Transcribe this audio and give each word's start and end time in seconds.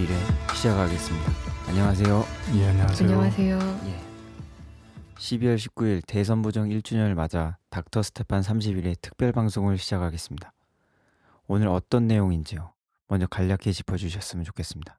31회 0.00 0.54
시작하겠습니다. 0.54 1.32
안녕하세요. 1.68 2.24
예, 2.54 2.68
안녕하세요. 2.68 3.08
안녕하세요. 3.10 3.58
예. 3.86 4.00
12월 5.16 5.56
19일 5.56 6.02
대선 6.06 6.42
부정 6.42 6.68
1주년을 6.68 7.14
맞아 7.14 7.58
닥터 7.68 8.02
스테판 8.02 8.40
31회 8.40 8.96
특별 9.00 9.32
방송을 9.32 9.76
시작하겠습니다. 9.76 10.52
오늘 11.46 11.68
어떤 11.68 12.06
내용인지요? 12.06 12.72
먼저 13.08 13.26
간략히 13.26 13.72
짚어 13.72 13.96
주셨으면 13.96 14.44
좋겠습니다. 14.44 14.98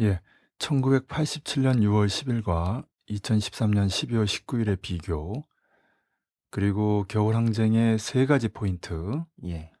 예, 0.00 0.20
1987년 0.58 1.80
6월 1.80 2.06
10일과 2.06 2.84
2013년 3.08 3.86
12월 3.86 4.26
19일의 4.26 4.80
비교, 4.80 5.46
그리고 6.50 7.04
겨울 7.08 7.34
항쟁의 7.34 7.98
세 7.98 8.26
가지 8.26 8.48
포인트, 8.48 9.22
예. 9.46 9.72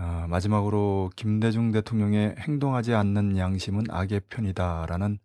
아, 0.00 0.28
마지막으로 0.28 1.10
김대중 1.16 1.72
대통령의 1.72 2.36
행동하지 2.38 2.94
않는 2.94 3.36
양심은 3.36 3.86
악의 3.90 4.20
편이다라는 4.28 5.18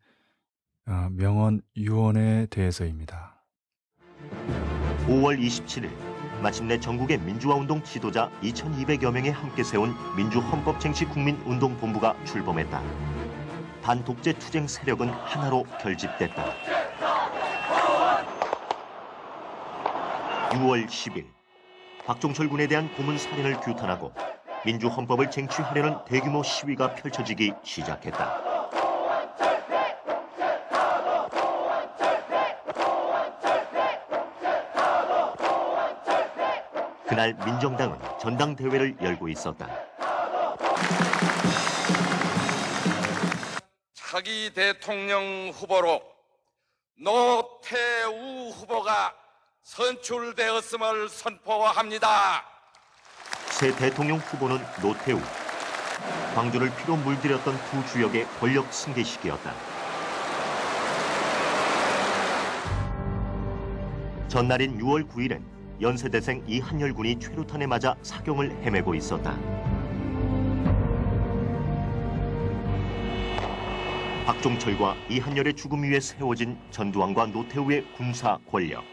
아, 0.87 1.09
명언 1.11 1.61
유언에 1.77 2.47
대해서입니다. 2.47 3.43
5월 5.05 5.39
27일 5.39 5.91
마침내 6.41 6.79
전국의 6.79 7.19
민주화운동 7.19 7.83
지도자 7.83 8.31
2,200여 8.41 9.11
명이 9.11 9.29
함께 9.29 9.61
세운 9.63 9.93
민주헌법쟁취국민운동본부가 10.17 12.15
출범했다. 12.25 12.81
반독재 13.83 14.39
투쟁 14.39 14.65
세력은 14.65 15.07
하나로 15.09 15.65
결집됐다. 15.81 16.45
6월 20.49 20.87
10일 20.87 21.27
박종철 22.07 22.49
군에 22.49 22.65
대한 22.65 22.91
고문 22.95 23.19
살인을 23.19 23.59
규탄하고 23.59 24.11
민주 24.65 24.87
헌법을 24.87 25.29
쟁취하려는 25.29 26.05
대규모 26.05 26.41
시위가 26.41 26.95
펼쳐지기 26.95 27.53
시작했다. 27.63 28.53
그날 37.07 37.33
민정당은 37.45 37.99
전당대회를 38.19 38.97
열고 39.01 39.27
있었다. 39.27 39.69
차기 43.93 44.53
대통령 44.53 45.51
후보로 45.53 46.01
노태우 46.95 48.49
후보가 48.51 49.13
선출되었음을 49.63 51.09
선포합니다. 51.09 52.52
새 53.53 53.73
대통령 53.75 54.17
후보는 54.17 54.57
노태우. 54.81 55.19
광주를 56.33 56.71
피로 56.75 56.95
물들였던 56.97 57.55
두 57.69 57.85
주역의 57.85 58.25
권력 58.39 58.73
승계식이었다. 58.73 59.53
전날인 64.27 64.79
6월 64.79 65.07
9일엔 65.07 65.43
연세대생 65.79 66.43
이한열 66.47 66.93
군이 66.93 67.19
최루탄에 67.19 67.67
맞아 67.67 67.95
사경을 68.01 68.49
헤매고 68.63 68.95
있었다. 68.95 69.37
박종철과 74.25 74.95
이한열의 75.09 75.53
죽음 75.53 75.83
위에 75.83 75.99
세워진 75.99 76.57
전두환과 76.71 77.27
노태우의 77.27 77.93
군사 77.95 78.39
권력. 78.51 78.92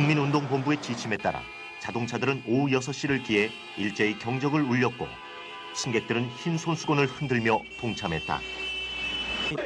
국민운동본부의 0.00 0.80
지침에 0.80 1.18
따라 1.18 1.42
자동차들은 1.80 2.44
오후 2.46 2.68
6시를 2.68 3.22
기해 3.22 3.50
일제히 3.76 4.18
경적을 4.18 4.62
울렸고 4.62 5.06
승객들은 5.74 6.26
흰 6.38 6.56
손수건을 6.56 7.06
흔들며 7.06 7.60
동참했다. 7.78 8.40
유 9.52 9.56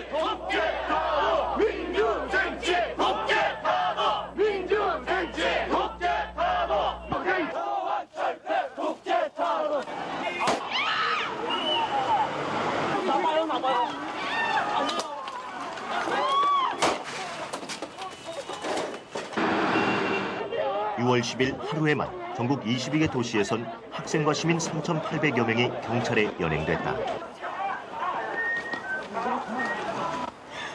6월 21.14 21.20
10일 21.20 21.69
하루에만 21.69 22.34
전국 22.36 22.62
22개 22.64 23.10
도시에선 23.10 23.70
학생과 23.91 24.34
시민 24.34 24.58
3,800여 24.58 25.47
명이 25.47 25.70
경찰에 25.82 26.34
연행됐다. 26.41 26.94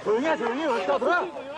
뭘 0.05 0.21
말해 0.21 0.65
왜 0.65 0.85
들어가요? 0.85 1.49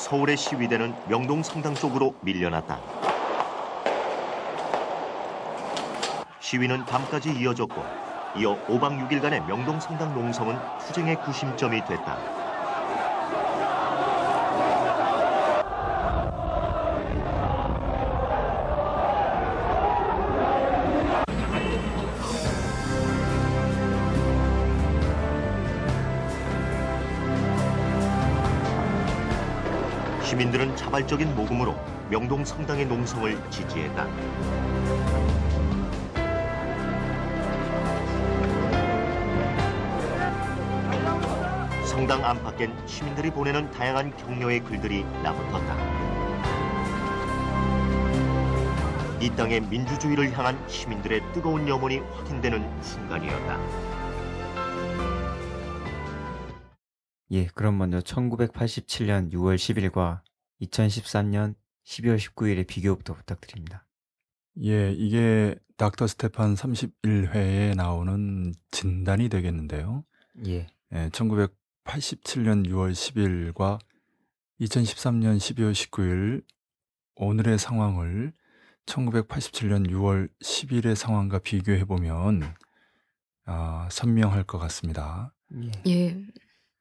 서울의 0.00 0.38
시위대는 0.38 0.94
명동 1.08 1.42
성당 1.42 1.74
쪽으로 1.74 2.14
밀려났다. 2.22 2.80
시위는 6.40 6.86
밤까지 6.86 7.30
이어졌고 7.38 7.84
이어 8.38 8.56
5박 8.66 9.06
6일간의 9.10 9.44
명동 9.44 9.78
성당 9.78 10.14
농성은 10.14 10.58
투쟁의 10.78 11.16
구심점이 11.16 11.84
됐다. 11.84 12.39
시민들은 30.30 30.76
자발적인 30.76 31.34
모금으로 31.34 31.74
명동 32.08 32.44
성당의 32.44 32.86
농성을 32.86 33.36
지지했다. 33.50 34.06
성당 41.84 42.24
안팎엔 42.24 42.72
시민들이 42.86 43.28
보내는 43.28 43.72
다양한 43.72 44.16
격려의 44.18 44.60
글들이 44.60 45.02
나붙었다. 45.24 45.76
이 49.20 49.30
땅의 49.30 49.62
민주주의를 49.62 50.30
향한 50.38 50.56
시민들의 50.68 51.22
뜨거운 51.32 51.66
염원이 51.66 51.98
확인되는 51.98 52.82
순간이었다. 52.82 53.99
예, 57.32 57.46
그럼 57.54 57.78
먼저 57.78 58.00
1987년 58.00 59.32
6월 59.32 59.56
10일과 59.56 60.20
2013년 60.62 61.54
12월 61.84 62.16
19일의 62.16 62.66
비교부터 62.66 63.14
부탁드립니다. 63.14 63.86
예, 64.62 64.92
이게 64.92 65.54
닥터 65.76 66.06
스테판 66.06 66.54
31회에 66.54 67.76
나오는 67.76 68.52
진단이 68.70 69.28
되겠는데요. 69.28 70.04
예. 70.46 70.66
예, 70.92 71.08
1987년 71.10 72.66
6월 72.66 72.92
10일과 72.92 73.78
2013년 74.60 75.38
12월 75.38 75.72
19일 75.72 76.44
오늘의 77.14 77.58
상황을 77.58 78.32
1987년 78.86 79.88
6월 79.88 80.28
10일의 80.42 80.96
상황과 80.96 81.38
비교해 81.38 81.84
보면 81.84 82.54
아, 83.44 83.88
선명할 83.90 84.44
것 84.44 84.58
같습니다. 84.58 85.32
예. 85.62 85.70
예. 85.86 86.26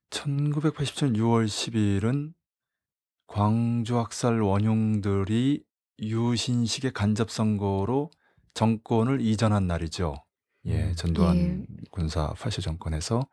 1987년 0.10 1.16
6월 1.16 1.46
10일은 1.46 2.34
광주 3.28 3.98
학살 4.00 4.42
원흉들이 4.42 5.64
유신식의 6.02 6.94
간접 6.94 7.30
선거로 7.30 8.10
정권을 8.54 9.22
이전한 9.22 9.68
날이죠. 9.68 10.16
예, 10.66 10.86
음. 10.90 10.96
전두환 10.96 11.38
예. 11.38 11.66
군사 11.92 12.34
파쇼 12.34 12.62
정권에서 12.62 13.28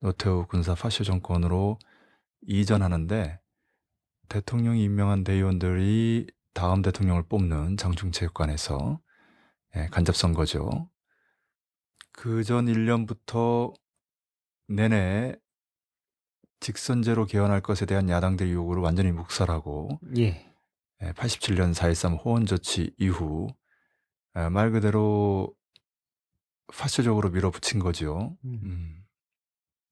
노태우 0.00 0.46
군사 0.46 0.74
파쇼 0.74 1.04
정권으로 1.04 1.78
이전하는데 2.42 3.38
대통령이 4.28 4.82
임명한 4.84 5.24
대의원들이 5.24 6.26
다음 6.52 6.82
대통령을 6.82 7.22
뽑는 7.28 7.76
장충체육관에서 7.76 9.00
예, 9.76 9.86
간접 9.90 10.16
선거죠. 10.16 10.90
그 12.12 12.42
전 12.42 12.66
1년부터 12.66 13.72
내내 14.68 15.36
직선제로 16.60 17.26
개헌할 17.26 17.60
것에 17.60 17.86
대한 17.86 18.08
야당들의 18.08 18.52
요구를 18.52 18.82
완전히 18.82 19.12
묵살하고 19.12 20.00
예. 20.16 20.46
87년 21.00 21.74
4.13 21.74 22.24
호원조치 22.24 22.94
이후 22.98 23.48
에, 24.34 24.48
말 24.48 24.70
그대로 24.70 25.54
파쇼적으로 26.74 27.30
밀어붙인 27.30 27.80
거죠. 27.80 28.36
음. 28.44 28.60
음. 28.64 29.02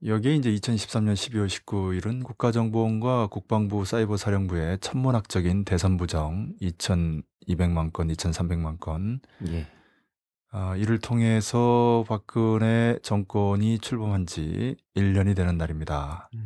여기에 0.05 0.35
이제 0.37 0.51
2013년 0.51 1.15
12월 1.15 1.47
19일은 1.49 2.25
국가정보원과 2.25 3.29
국방부 3.29 3.87
사이버사령부의 3.87 4.79
천문학적인 4.81 5.65
대선 5.65 5.97
부정 5.97 6.53
2,200만 6.61 7.93
건, 7.93 8.09
2,300만 8.09 8.81
건 8.81 9.21
예. 9.49 9.67
아, 10.57 10.77
이를 10.77 11.01
통해서 11.01 12.05
박근혜 12.07 12.97
정권이 13.03 13.81
출범한 13.81 14.25
지 14.25 14.77
1년이 14.95 15.35
되는 15.35 15.59
날입니다. 15.59 16.31
음. 16.33 16.45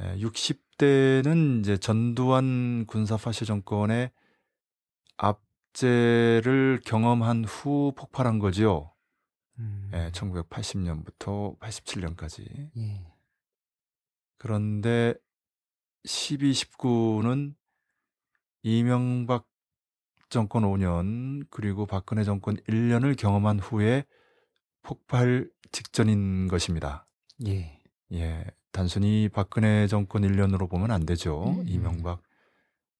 예. 0.00 0.16
60대는 0.16 1.60
이제 1.60 1.76
전두환 1.76 2.86
군사 2.86 3.16
파시 3.16 3.44
정권의 3.44 4.10
압제를 5.16 6.80
경험한 6.84 7.44
후 7.44 7.92
폭발한 7.96 8.40
거지요. 8.40 8.92
음. 9.60 9.92
예, 9.94 10.10
1980년부터 10.10 11.56
87년까지. 11.60 12.68
예. 12.78 13.00
그런데 14.38 15.14
12, 16.04 16.50
19는 16.50 17.54
이명박 18.64 19.49
정권 20.30 20.62
5년 20.62 21.46
그리고 21.50 21.86
박근혜 21.86 22.24
정권 22.24 22.56
1년을 22.68 23.16
경험한 23.18 23.58
후에 23.58 24.04
폭발 24.82 25.50
직전인 25.72 26.48
것입니다. 26.48 27.06
예. 27.46 27.78
예, 28.12 28.44
단순히 28.72 29.28
박근혜 29.28 29.86
정권 29.86 30.22
1년으로 30.22 30.68
보면 30.68 30.90
안 30.90 31.04
되죠. 31.04 31.54
음. 31.58 31.64
이명박, 31.66 32.22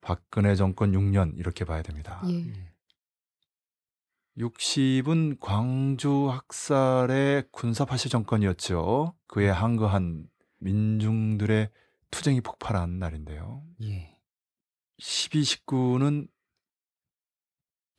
박근혜 0.00 0.54
정권 0.54 0.92
6년 0.92 1.36
이렇게 1.36 1.64
봐야 1.64 1.82
됩니다. 1.82 2.22
예. 2.28 2.34
예. 2.34 2.70
60은 4.38 5.38
광주 5.40 6.28
학살의 6.30 7.44
군사 7.50 7.84
파시 7.84 8.08
정권이었죠. 8.08 9.14
그에 9.26 9.48
항거한 9.48 10.28
민중들의 10.58 11.70
투쟁이 12.10 12.40
폭발한 12.40 12.98
날인데요. 12.98 13.62
예. 13.82 14.16
12, 14.98 15.42
19는 15.42 16.28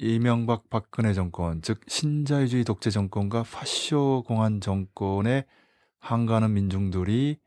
이명박 0.03 0.67
박근혜 0.71 1.13
정권, 1.13 1.61
즉 1.61 1.79
신자유주의 1.87 2.63
독재 2.63 2.89
정권과 2.89 3.43
파쇼 3.43 4.23
공안 4.25 4.59
정권에 4.59 5.45
항거하는 5.99 6.53
민중들이 6.53 7.37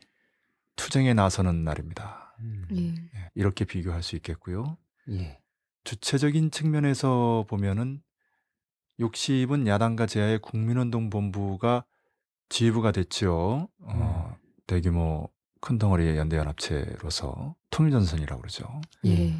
투쟁에 0.76 1.14
나서는 1.14 1.64
날입니다. 1.64 2.36
음. 2.38 2.64
예. 2.76 2.82
예, 2.84 3.30
이렇게 3.34 3.64
비교할 3.64 4.04
수 4.04 4.14
있겠고요. 4.14 4.78
예. 5.10 5.40
주체적인 5.82 6.52
측면에서 6.52 7.44
보면은 7.48 8.00
60은 9.00 9.66
야당과 9.66 10.06
제야의 10.06 10.38
국민운동 10.38 11.10
본부가 11.10 11.84
지휘부가 12.50 12.92
됐죠. 12.92 13.68
어, 13.80 14.36
대규모 14.68 15.28
큰 15.60 15.78
덩어리의 15.78 16.16
연대연합체로서 16.18 17.56
통일전선이라고 17.70 18.40
그러죠. 18.42 18.80
예. 19.06 19.34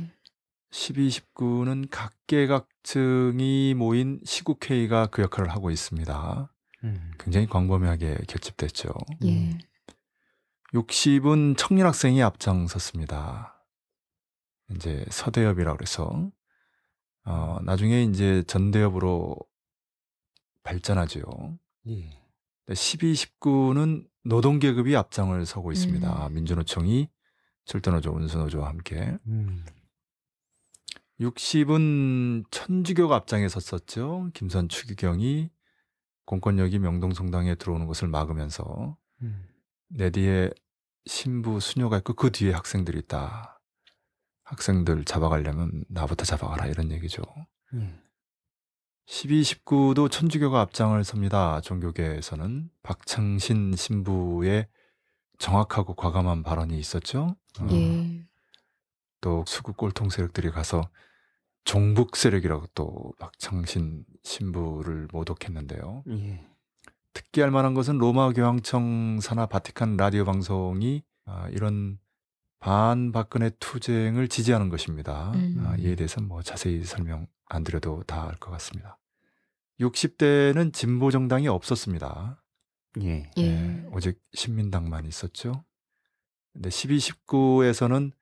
12, 0.75 1.09
19는 1.09 1.87
각계각층이 1.89 3.75
모인 3.75 4.21
시국회의가 4.25 5.07
그 5.07 5.23
역할을 5.23 5.49
하고 5.51 5.71
있습니다. 5.71 6.53
음. 6.83 7.13
굉장히 7.21 7.47
광범위하게 7.47 8.19
결집됐죠. 8.27 8.93
예. 9.25 9.57
60은 10.73 11.57
청년 11.57 11.87
학생이 11.87 12.21
앞장섰습니다. 12.25 13.65
이제 14.75 15.07
서대협이라고 15.11 15.77
그래서 15.77 16.33
어, 17.25 17.59
나중에 17.63 18.03
이제 18.03 18.43
전대협으로 18.49 19.37
발전하죠. 20.65 21.57
예. 21.87 22.21
12, 22.75 23.13
19는 23.13 24.09
노동 24.25 24.59
계급이 24.59 24.97
앞장을 24.97 25.47
서고 25.47 25.71
있습니다. 25.71 26.27
음. 26.27 26.35
민주노총이 26.35 27.09
철도노조, 27.65 28.11
운수노조와 28.11 28.69
함께. 28.69 29.17
음. 29.29 29.65
60은 31.21 32.45
천주교가 32.51 33.15
앞장에 33.17 33.49
섰었죠. 33.49 34.31
김선 34.35 34.69
추기경이 34.69 35.51
공권력이 36.27 36.79
명동성당에 36.79 37.55
들어오는 37.57 37.87
것을 37.87 38.09
막으면서 38.09 38.97
음. 39.23 39.47
내 39.89 40.11
뒤에 40.11 40.51
신부 41.07 41.61
수녀가 41.61 41.99
있고 41.99 42.15
그 42.15 42.31
뒤에 42.33 42.53
학생들이 42.53 42.99
있다. 43.01 43.61
학생들 44.45 45.05
잡아가려면 45.05 45.85
나부터 45.89 46.25
잡아가라 46.25 46.67
이런 46.67 46.91
얘기죠. 46.93 47.23
예. 47.75 47.95
12, 49.07 49.43
19도 49.43 50.11
천주교가 50.11 50.61
앞장을 50.63 51.03
섭니다. 51.05 51.61
종교계에서는 51.61 52.71
박창신 52.83 53.77
신부의 53.77 54.67
정확하고 55.39 55.95
과감한 55.95 56.43
발언이 56.43 56.79
있었죠. 56.79 57.37
어, 57.61 57.67
예. 57.71 58.14
또 59.25 59.43
수구 59.47 59.73
꼴통 59.73 60.11
세력들이 60.11 60.51
가서 60.51 60.91
종북 61.65 62.15
세력이라고 62.15 62.67
또 62.75 63.15
박창신 63.19 64.05
신부를 64.23 65.09
모독했는데요. 65.13 66.05
예. 66.11 66.45
특기할 67.15 67.51
만한 67.51 67.73
것은 67.73 67.97
로마 67.97 68.31
교황청 68.33 69.21
산하 69.23 69.47
바티칸 69.47 69.97
라디오 69.97 70.27
방송이 70.27 71.03
아, 71.25 71.49
이런 71.49 71.99
반박근혜 72.61 73.53
투쟁을 73.61 74.29
지지하는 74.29 74.69
것입니다. 74.69 75.33
음. 75.33 75.65
아, 75.67 75.75
이에 75.79 75.95
대해서는 75.95 76.29
뭐 76.29 76.43
자세히 76.43 76.85
설명 76.85 77.27
안 77.47 77.65
드려도 77.65 78.03
다 78.03 78.29
알 78.29 78.37
것 78.37 78.51
같습니다. 78.51 78.99
60대는 79.81 80.75
진보 80.75 81.11
정당이 81.11 81.49
없었습니다. 81.49 82.43
예. 83.01 83.31
예. 83.39 83.43
예, 83.43 83.87
오직 83.91 84.21
신민당만 84.35 85.07
있었죠. 85.07 85.65
근데 86.53 86.69
12, 86.69 86.99
19에서는 86.99 88.13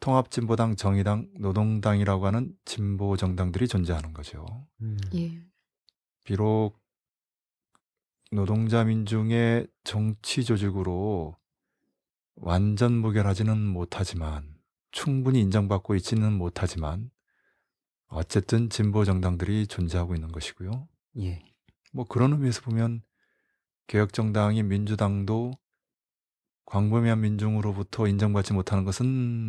통합진보당, 0.00 0.76
정의당, 0.76 1.28
노동당이라고 1.38 2.26
하는 2.26 2.54
진보 2.64 3.16
정당들이 3.16 3.68
존재하는 3.68 4.12
거죠. 4.12 4.46
음. 4.80 4.98
예. 5.14 5.42
비록 6.24 6.80
노동자 8.32 8.84
민중의 8.84 9.66
정치 9.84 10.44
조직으로 10.44 11.36
완전 12.36 12.92
무결하지는 12.92 13.58
못하지만 13.66 14.54
충분히 14.90 15.40
인정받고 15.40 15.94
있지는 15.96 16.32
못하지만 16.32 17.10
어쨌든 18.06 18.70
진보 18.70 19.04
정당들이 19.04 19.66
존재하고 19.66 20.14
있는 20.14 20.32
것이고요. 20.32 20.88
예. 21.18 21.42
뭐 21.92 22.04
그런 22.06 22.32
의미에서 22.32 22.62
보면 22.62 23.02
개혁 23.86 24.12
정당인 24.12 24.68
민주당도 24.68 25.52
광범위한 26.70 27.20
민중으로부터 27.20 28.06
인정받지 28.06 28.52
못하는 28.52 28.84
것은 28.84 29.06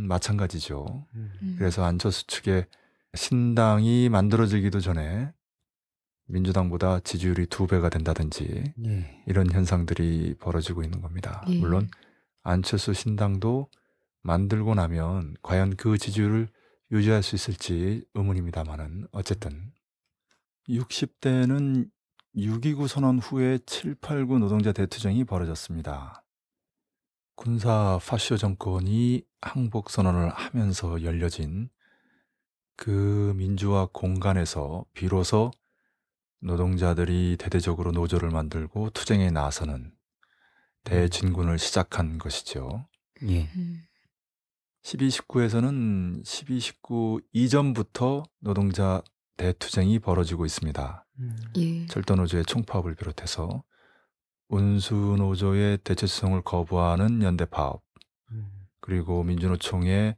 마찬가지죠. 0.07 1.05
음. 1.13 1.31
음. 1.41 1.55
그래서 1.57 1.85
안철수 1.85 2.25
측의 2.25 2.65
신당이 3.13 4.09
만들어지기도 4.09 4.79
전에 4.79 5.31
민주당보다 6.25 6.99
지지율이 7.01 7.45
두 7.45 7.67
배가 7.67 7.89
된다든지 7.89 8.73
예. 8.85 9.23
이런 9.27 9.51
현상들이 9.51 10.35
벌어지고 10.39 10.81
있는 10.81 11.01
겁니다. 11.01 11.43
예. 11.49 11.59
물론 11.59 11.89
안철수 12.41 12.93
신당도 12.93 13.67
만들고 14.23 14.73
나면 14.73 15.35
과연 15.43 15.75
그 15.75 15.97
지지율을 15.97 16.47
유지할 16.91 17.21
수 17.21 17.35
있을지 17.35 18.03
의문입니다만은 18.15 19.07
어쨌든 19.11 19.73
60대는 20.69 21.89
6.29 22.35 22.87
선언 22.87 23.19
후에 23.19 23.59
789 23.65 24.39
노동자 24.39 24.71
대투쟁이 24.71 25.23
벌어졌습니다. 25.25 26.20
군사 27.41 27.99
파쇼 28.05 28.37
정권이 28.37 29.23
항복 29.41 29.89
선언을 29.89 30.29
하면서 30.29 31.01
열려진 31.01 31.71
그 32.75 33.33
민주화 33.35 33.87
공간에서 33.91 34.85
비로소 34.93 35.49
노동자들이 36.39 37.37
대대적으로 37.39 37.93
노조를 37.93 38.29
만들고 38.29 38.91
투쟁에 38.91 39.31
나서는 39.31 39.91
대진군을 40.83 41.57
시작한 41.57 42.19
것이죠. 42.19 42.87
예. 43.27 43.49
음. 43.55 43.87
12, 44.83 45.09
19에서는 45.09 46.23
12, 46.23 46.59
19 46.59 47.21
이전부터 47.33 48.21
노동자 48.39 49.01
대투쟁이 49.37 49.97
벌어지고 49.97 50.45
있습니다. 50.45 51.07
음. 51.17 51.35
예. 51.57 51.87
철도노조의 51.87 52.45
총파업을 52.45 52.93
비롯해서 52.93 53.63
운수노조의 54.51 55.79
대체 55.85 56.05
수송을 56.05 56.41
거부하는 56.41 57.23
연대 57.23 57.45
파업, 57.45 57.81
음. 58.31 58.67
그리고 58.81 59.23
민주노총의 59.23 60.17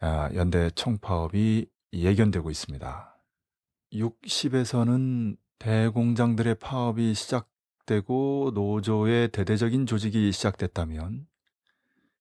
아, 0.00 0.30
연대 0.34 0.70
총파업이 0.70 1.66
예견되고 1.94 2.50
있습니다. 2.50 3.16
60에서는 3.92 5.36
대공장들의 5.58 6.54
파업이 6.56 7.14
시작되고 7.14 8.52
노조의 8.54 9.28
대대적인 9.28 9.86
조직이 9.86 10.30
시작됐다면 10.30 11.26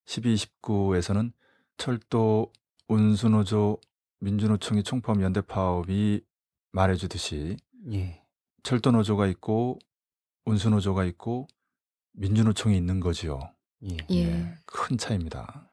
12, 0.05 0.35
19에서는 0.35 1.33
철도, 1.77 2.51
운수노조, 2.87 3.79
민주노총의 4.21 4.83
총파업 4.83 5.21
연대 5.21 5.41
파업이 5.41 6.21
말해주듯이 6.71 7.57
예. 7.91 8.23
철도 8.63 8.91
노조가 8.91 9.27
있고 9.27 9.79
운수노조가 10.49 11.05
있고 11.05 11.47
민주노총이 12.13 12.75
있는 12.75 12.99
거지요. 12.99 13.39
예. 13.83 13.97
예. 14.11 14.55
큰 14.65 14.97
차이입니다. 14.97 15.71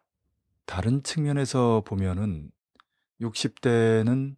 다른 0.64 1.02
측면에서 1.02 1.82
보면은 1.86 2.50
60대는 3.20 4.36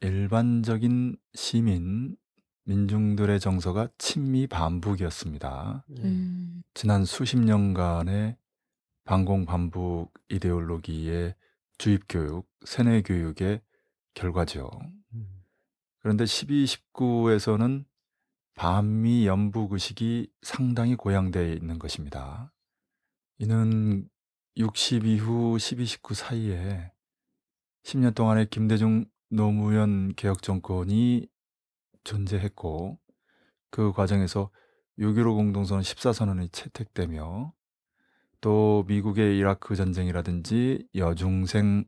일반적인 0.00 1.16
시민, 1.34 2.16
민중들의 2.64 3.38
정서가 3.40 3.88
친미 3.98 4.46
반북이었습니다. 4.46 5.84
예. 5.98 6.02
음. 6.02 6.62
지난 6.74 7.04
수십 7.04 7.38
년간의 7.38 8.36
반공 9.04 9.46
반북 9.46 10.12
이데올로기의 10.28 11.34
주입 11.78 12.04
교육, 12.08 12.48
세뇌 12.64 13.02
교육의 13.02 13.60
결과죠. 14.14 14.70
음. 15.14 15.42
그런데 16.00 16.26
12, 16.26 16.64
19에서는 16.64 17.84
반미 18.62 19.26
연북 19.26 19.72
의식이 19.72 20.30
상당히 20.42 20.94
고양되어 20.94 21.48
있는 21.48 21.80
것입니다. 21.80 22.52
이는 23.38 24.08
60 24.56 25.04
이후 25.04 25.58
12, 25.58 25.84
19 25.84 26.14
사이에 26.14 26.92
10년 27.82 28.14
동안의 28.14 28.50
김대중 28.50 29.04
노무현 29.30 30.14
개혁 30.14 30.42
정권이 30.42 31.26
존재했고 32.04 33.00
그 33.72 33.92
과정에서 33.92 34.48
6.15 34.96 35.34
공동선언 35.34 35.82
14선언이 35.82 36.52
채택되며 36.52 37.52
또 38.40 38.84
미국의 38.86 39.38
이라크 39.38 39.74
전쟁이라든지 39.74 40.86
여중생 40.94 41.84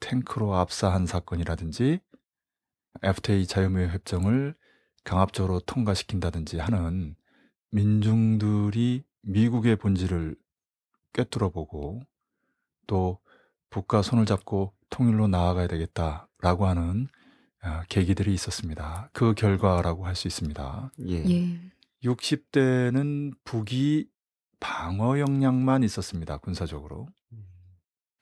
탱크로 0.00 0.54
압사한 0.54 1.04
사건이라든지 1.04 2.00
FTA 3.02 3.46
자유무역 3.46 3.92
협정을 3.92 4.56
강압적으로 5.06 5.60
통과시킨다든지 5.60 6.58
하는 6.58 7.14
민중들이 7.70 9.04
미국의 9.22 9.76
본질을 9.76 10.34
꿰뚫어 11.12 11.50
보고 11.50 12.02
또 12.88 13.20
북과 13.70 14.02
손을 14.02 14.26
잡고 14.26 14.74
통일로 14.90 15.28
나아가야 15.28 15.68
되겠다라고 15.68 16.66
하는 16.66 17.06
아, 17.60 17.84
계기들이 17.84 18.34
있었습니다. 18.34 19.08
그 19.12 19.34
결과라고 19.34 20.06
할 20.06 20.16
수 20.16 20.26
있습니다. 20.26 20.92
예. 21.06 21.30
예. 21.30 21.60
60대는 22.02 23.32
북이 23.44 24.08
방어 24.58 25.20
역량만 25.20 25.84
있었습니다. 25.84 26.38
군사적으로. 26.38 27.08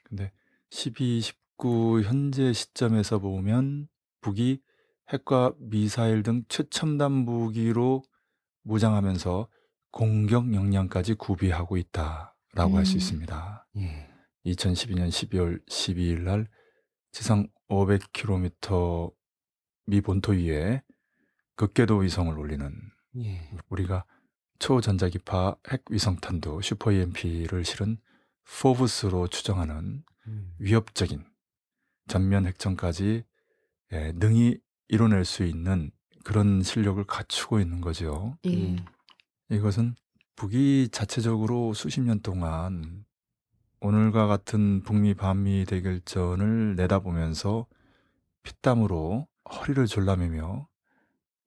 근데 0.04 0.32
12, 0.70 1.22
19 1.22 2.02
현재 2.04 2.52
시점에서 2.52 3.20
보면 3.20 3.88
북이 4.20 4.60
핵과 5.12 5.52
미사일 5.58 6.22
등 6.22 6.44
최첨단 6.48 7.12
무기로 7.12 8.02
무장하면서 8.62 9.48
공격 9.90 10.52
역량까지 10.52 11.14
구비하고 11.14 11.76
있다라고 11.76 12.76
할수 12.76 12.94
음. 12.94 12.96
있습니다. 12.96 13.66
예. 13.76 14.10
2012년 14.46 15.08
12월 15.08 15.64
12일 15.66 16.20
날 16.22 16.48
지상 17.12 17.48
500km 17.68 19.14
미 19.86 20.00
본토 20.00 20.32
위에 20.32 20.82
극궤도 21.56 21.98
위성을 21.98 22.36
올리는 22.36 22.72
예. 23.18 23.50
우리가 23.68 24.04
초전자기파 24.58 25.56
핵 25.70 25.84
위성탄두 25.90 26.60
슈퍼 26.62 26.90
EMP를 26.92 27.64
실은 27.64 27.98
포브스로 28.60 29.28
추정하는 29.28 30.02
음. 30.26 30.54
위협적인 30.58 31.24
전면 32.08 32.46
핵전까지 32.46 33.24
예, 33.92 34.12
능히 34.16 34.58
이뤄낼 34.88 35.24
수 35.24 35.44
있는 35.44 35.90
그런 36.24 36.62
실력을 36.62 37.02
갖추고 37.04 37.60
있는 37.60 37.80
거죠. 37.80 38.36
예. 38.44 38.54
음. 38.54 38.84
이것은 39.50 39.94
북이 40.36 40.88
자체적으로 40.90 41.74
수십 41.74 42.00
년 42.00 42.20
동안 42.20 43.04
오늘과 43.80 44.26
같은 44.26 44.82
북미 44.82 45.14
반미 45.14 45.66
대결전을 45.66 46.76
내다보면서 46.76 47.66
피땀으로 48.42 49.28
허리를 49.50 49.86
졸라매며 49.86 50.66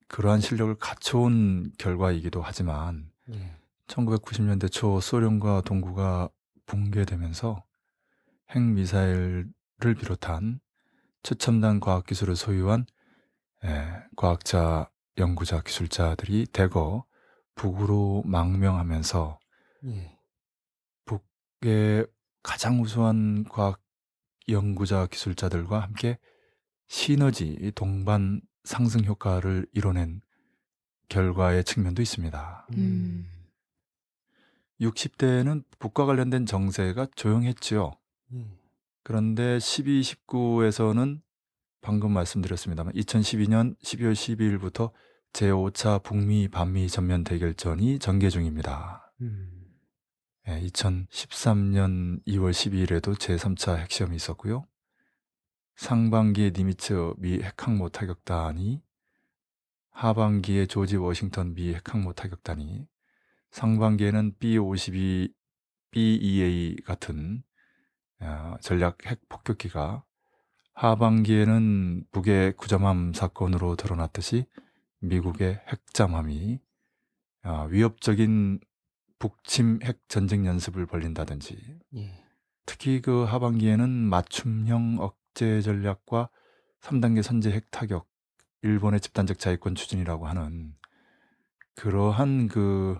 그러한 0.06 0.40
실력을 0.40 0.74
갖춰온 0.76 1.72
결과이기도 1.78 2.40
하지만 2.40 3.10
예. 3.32 3.56
1990년대 3.88 4.70
초 4.70 5.00
소련과 5.00 5.62
동구가 5.62 6.28
붕괴되면서 6.66 7.64
핵미사일을 8.50 9.46
비롯한 9.98 10.60
최첨단 11.22 11.80
과학기술을 11.80 12.36
소유한 12.36 12.86
예, 12.86 12.94
과학자, 14.16 14.90
연구자, 15.16 15.62
기술자들이 15.62 16.46
대거 16.46 17.04
북으로 17.54 18.22
망명하면서 18.24 19.38
예. 19.86 20.18
북의 21.04 22.06
가장 22.42 22.80
우수한 22.80 23.44
과학 23.44 23.80
연구자, 24.48 25.06
기술자들과 25.06 25.80
함께 25.80 26.18
시너지, 26.86 27.72
동반 27.74 28.40
상승 28.64 29.04
효과를 29.04 29.66
이뤄낸 29.72 30.22
결과의 31.08 31.64
측면도 31.64 32.00
있습니다. 32.02 32.68
음. 32.76 33.28
60대에는 34.80 35.64
북과 35.78 36.06
관련된 36.06 36.46
정세가 36.46 37.08
조용했지요. 37.16 37.92
예. 38.34 38.46
그런데 39.02 39.58
12, 39.58 40.02
19에서는 40.02 41.20
방금 41.80 42.12
말씀드렸습니다만 42.12 42.92
2012년 42.94 43.78
12월 43.80 44.12
12일부터 44.12 44.92
제5차 45.32 46.02
북미 46.02 46.48
반미 46.48 46.88
전면 46.88 47.24
대결전이 47.24 47.98
전개 47.98 48.30
중입니다. 48.30 49.12
음. 49.20 49.58
예, 50.48 50.60
2013년 50.60 52.24
2월 52.26 52.50
12일에도 52.50 53.14
제3차 53.14 53.76
핵시험이 53.78 54.16
있었고요. 54.16 54.66
상반기에 55.76 56.52
니미츠 56.56 57.14
미 57.18 57.42
핵항모 57.42 57.90
타격단이 57.90 58.82
하반기에 59.90 60.66
조지 60.66 60.96
워싱턴 60.96 61.54
미 61.54 61.74
핵항모 61.74 62.14
타격단이 62.14 62.86
상반기에는 63.50 64.36
B-52 64.38 65.32
BEA 65.90 66.76
같은 66.84 67.42
어, 68.20 68.56
전략 68.60 69.06
핵 69.06 69.28
폭격기가 69.28 70.04
하반기에는 70.78 72.04
북의 72.12 72.52
구잠함 72.52 73.12
사건으로 73.12 73.74
드러났듯이 73.74 74.46
미국의 75.00 75.60
핵잠함이 75.66 76.60
어, 77.44 77.66
위협적인 77.68 78.60
북침 79.18 79.80
핵 79.82 80.08
전쟁 80.08 80.46
연습을 80.46 80.86
벌린다든지 80.86 81.80
예. 81.96 82.24
특히 82.64 83.00
그 83.00 83.24
하반기에는 83.24 83.90
맞춤형 83.90 84.98
억제 85.00 85.60
전략과 85.62 86.30
3단계 86.80 87.22
선제 87.22 87.50
핵 87.50 87.72
타격, 87.72 88.08
일본의 88.62 89.00
집단적 89.00 89.40
자위권 89.40 89.74
추진이라고 89.74 90.28
하는 90.28 90.76
그러한 91.74 92.46
그 92.46 92.96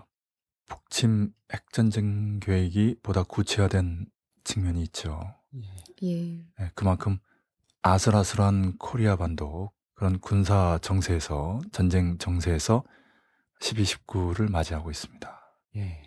북침 0.67 1.33
핵 1.53 1.71
전쟁 1.71 2.41
계획이 2.41 2.97
보다 3.01 3.23
구체화된 3.23 4.07
측면이 4.43 4.81
있죠. 4.83 5.21
예. 5.55 5.61
예. 6.03 6.39
예, 6.59 6.71
그만큼 6.75 7.19
아슬아슬한 7.81 8.77
코리아 8.77 9.15
반도 9.15 9.71
그런 9.95 10.19
군사 10.19 10.77
정세에서 10.81 11.59
전쟁 11.71 12.17
정세에서 12.17 12.83
12, 13.61 13.83
19를 13.83 14.49
맞이하고 14.49 14.91
있습니다. 14.91 15.57
예. 15.77 16.03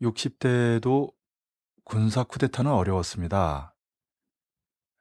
60대도 0.00 1.12
군사 1.84 2.24
쿠데타는 2.24 2.70
어려웠습니다. 2.70 3.74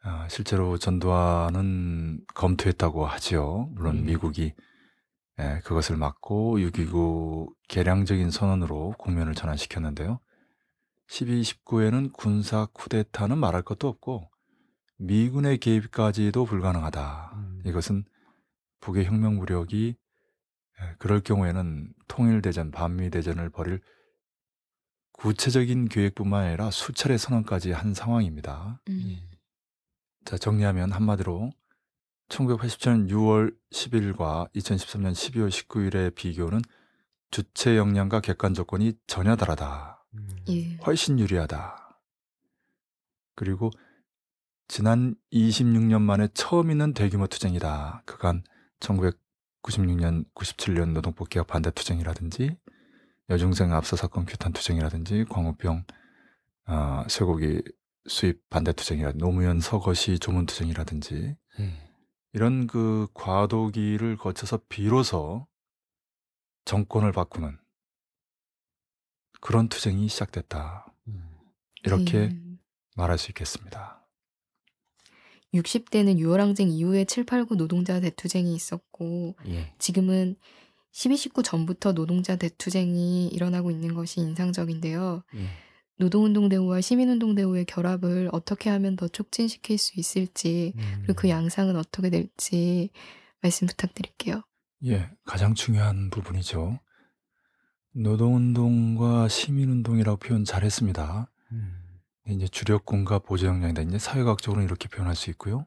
아, 0.04 0.28
실제로 0.30 0.78
전두환은 0.78 2.26
검토했다고 2.34 3.06
하지요. 3.06 3.70
물론 3.72 3.98
음. 3.98 4.06
미국이 4.06 4.54
예, 5.40 5.62
그것을 5.64 5.96
막고 5.96 6.58
6.29 6.58 7.54
개량적인 7.68 8.32
선언으로 8.32 8.96
국면을 8.98 9.34
전환시켰는데요. 9.36 10.20
12, 11.08 11.42
19에는 11.42 12.14
군사 12.14 12.68
쿠데타는 12.74 13.38
말할 13.38 13.64
것도 13.64 13.88
없고 13.88 14.31
미군의 15.02 15.58
개입까지도 15.58 16.46
불가능하다. 16.46 17.32
음. 17.34 17.62
이것은 17.66 18.06
북의 18.82 19.06
혁명 19.06 19.36
무력이 19.36 19.96
예, 20.80 20.96
그럴 21.00 21.22
경우에는 21.22 21.94
통일대전, 22.08 22.70
반미대전을 22.70 23.50
벌일 23.50 23.82
구체적인 25.14 25.90
계획뿐만 25.90 26.46
아니라 26.46 26.70
수차례 26.70 27.18
선언까지 27.18 27.72
한 27.72 27.96
상황입니다. 27.96 28.80
음. 28.90 29.30
자, 30.24 30.38
정리하면 30.38 30.92
한마디로 30.92 31.52
1987년 32.30 33.10
6월 33.10 33.56
10일과 33.72 34.52
2013년 34.54 35.14
12월 35.14 35.50
19일의 35.50 36.14
비교는 36.14 36.62
주체 37.32 37.76
역량과 37.76 38.22
객관 38.22 38.54
조건이 38.54 38.94
전혀 39.08 39.36
다르다. 39.36 40.06
음. 40.14 40.30
예. 40.50 40.76
훨씬 40.78 41.18
유리하다. 41.18 42.00
그리고 43.36 43.72
지난 44.72 45.16
26년 45.34 46.02
만에 46.02 46.30
처음 46.34 46.72
있는 46.72 46.94
대규모 46.94 47.28
투쟁이다. 47.28 48.04
그간 48.06 48.42
1996년, 48.80 50.24
97년 50.34 50.94
노동법 50.94 51.28
개혁 51.28 51.48
반대 51.48 51.72
투쟁이라든지 51.72 52.56
여중생 53.30 53.74
압사 53.74 53.98
사건 53.98 54.26
규탄 54.26 54.54
투쟁이라든지 54.54 55.26
광우병 55.28 55.84
어, 56.68 57.04
쇠고기 57.10 57.62
수입 58.08 58.50
반대 58.50 58.72
투쟁이라든지 58.72 59.22
노무현 59.22 59.60
서거시 59.60 60.20
조문 60.20 60.46
투쟁이라든지 60.46 61.36
예. 61.60 61.92
이런 62.32 62.66
그 62.66 63.10
과도기를 63.14 64.16
거쳐서 64.16 64.62
비로소 64.70 65.48
정권을 66.64 67.12
바꾸는 67.12 67.60
그런 69.42 69.68
투쟁이 69.68 70.08
시작됐다. 70.08 70.86
음. 71.10 71.30
이렇게 71.84 72.30
음. 72.30 72.58
말할 72.96 73.18
수 73.18 73.32
있겠습니다. 73.32 74.01
60대는 75.54 76.18
유월항쟁 76.18 76.70
이후에 76.70 77.06
7, 77.06 77.26
8, 77.26 77.46
9 77.46 77.56
노동자 77.56 78.00
대투쟁이 78.00 78.56
있었고 78.56 79.36
예. 79.48 79.74
지금은 79.80 80.36
12, 80.92 81.18
19 81.18 81.44
전부터 81.44 81.94
노동자 81.94 82.36
대투쟁이 82.36 83.28
일어나고 83.28 83.72
있는 83.72 83.94
것이 83.94 84.20
인상적인데요. 84.22 85.24
예. 85.36 85.48
노동운동 85.98 86.50
대우와 86.50 86.82
시민운동 86.82 87.36
대우의 87.36 87.66
결합을 87.66 88.30
어떻게 88.32 88.70
하면 88.72 88.96
더 88.96 89.08
촉진시킬 89.08 89.78
수 89.78 90.00
있을지 90.00 90.74
그리고 91.04 91.14
그 91.14 91.28
음. 91.28 91.30
양상은 91.30 91.76
어떻게 91.76 92.10
될지 92.10 92.90
말씀 93.42 93.68
부탁드릴게요. 93.68 94.42
예, 94.86 95.12
가장 95.26 95.54
중요한 95.54 96.10
부분이죠. 96.10 96.80
노동운동과 97.94 99.28
시민운동이라고 99.28 100.18
표현 100.18 100.44
잘했습니다. 100.44 101.30
음. 101.52 101.81
이제 102.28 102.48
주력군과 102.48 103.20
보조 103.20 103.48
역량이다. 103.48 103.82
이제 103.82 104.00
사회학적으로 104.00 104.62
이렇게 104.62 104.88
표현할 104.88 105.16
수 105.16 105.30
있고요. 105.32 105.66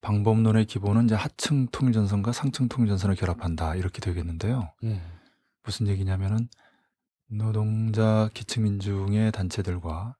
방법론의 0.00 0.66
기본은 0.66 1.04
이제 1.04 1.14
하층 1.14 1.68
통일전선과 1.68 2.32
상층 2.32 2.68
통일전선을 2.68 3.14
결합한다. 3.14 3.76
이렇게 3.76 4.00
되겠는데요. 4.00 4.72
예. 4.84 5.00
무슨 5.62 5.86
얘기냐면은 5.86 6.48
노동자 7.28 8.28
기층민중의 8.34 9.32
단체들과 9.32 10.16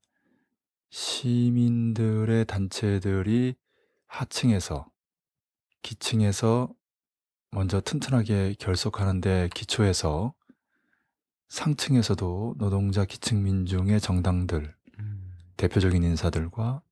시민들의 0.90 2.44
단체들이 2.44 3.54
하층에서 4.06 4.86
기층에서 5.82 6.70
먼저 7.50 7.80
튼튼하게 7.80 8.54
결속하는데 8.58 9.50
기초해서 9.54 10.32
상층에서도 11.48 12.54
노동자 12.56 13.04
기층 13.04 13.42
민중의 13.42 14.00
정당들 14.00 14.62
음. 14.62 14.81
대표적인 15.62 16.02
인사들과 16.02 16.83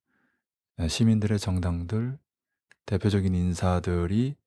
시민들의 0.87 1.39
정당들 1.39 2.17
대표적인 2.85 3.35
인사들이 3.35 4.37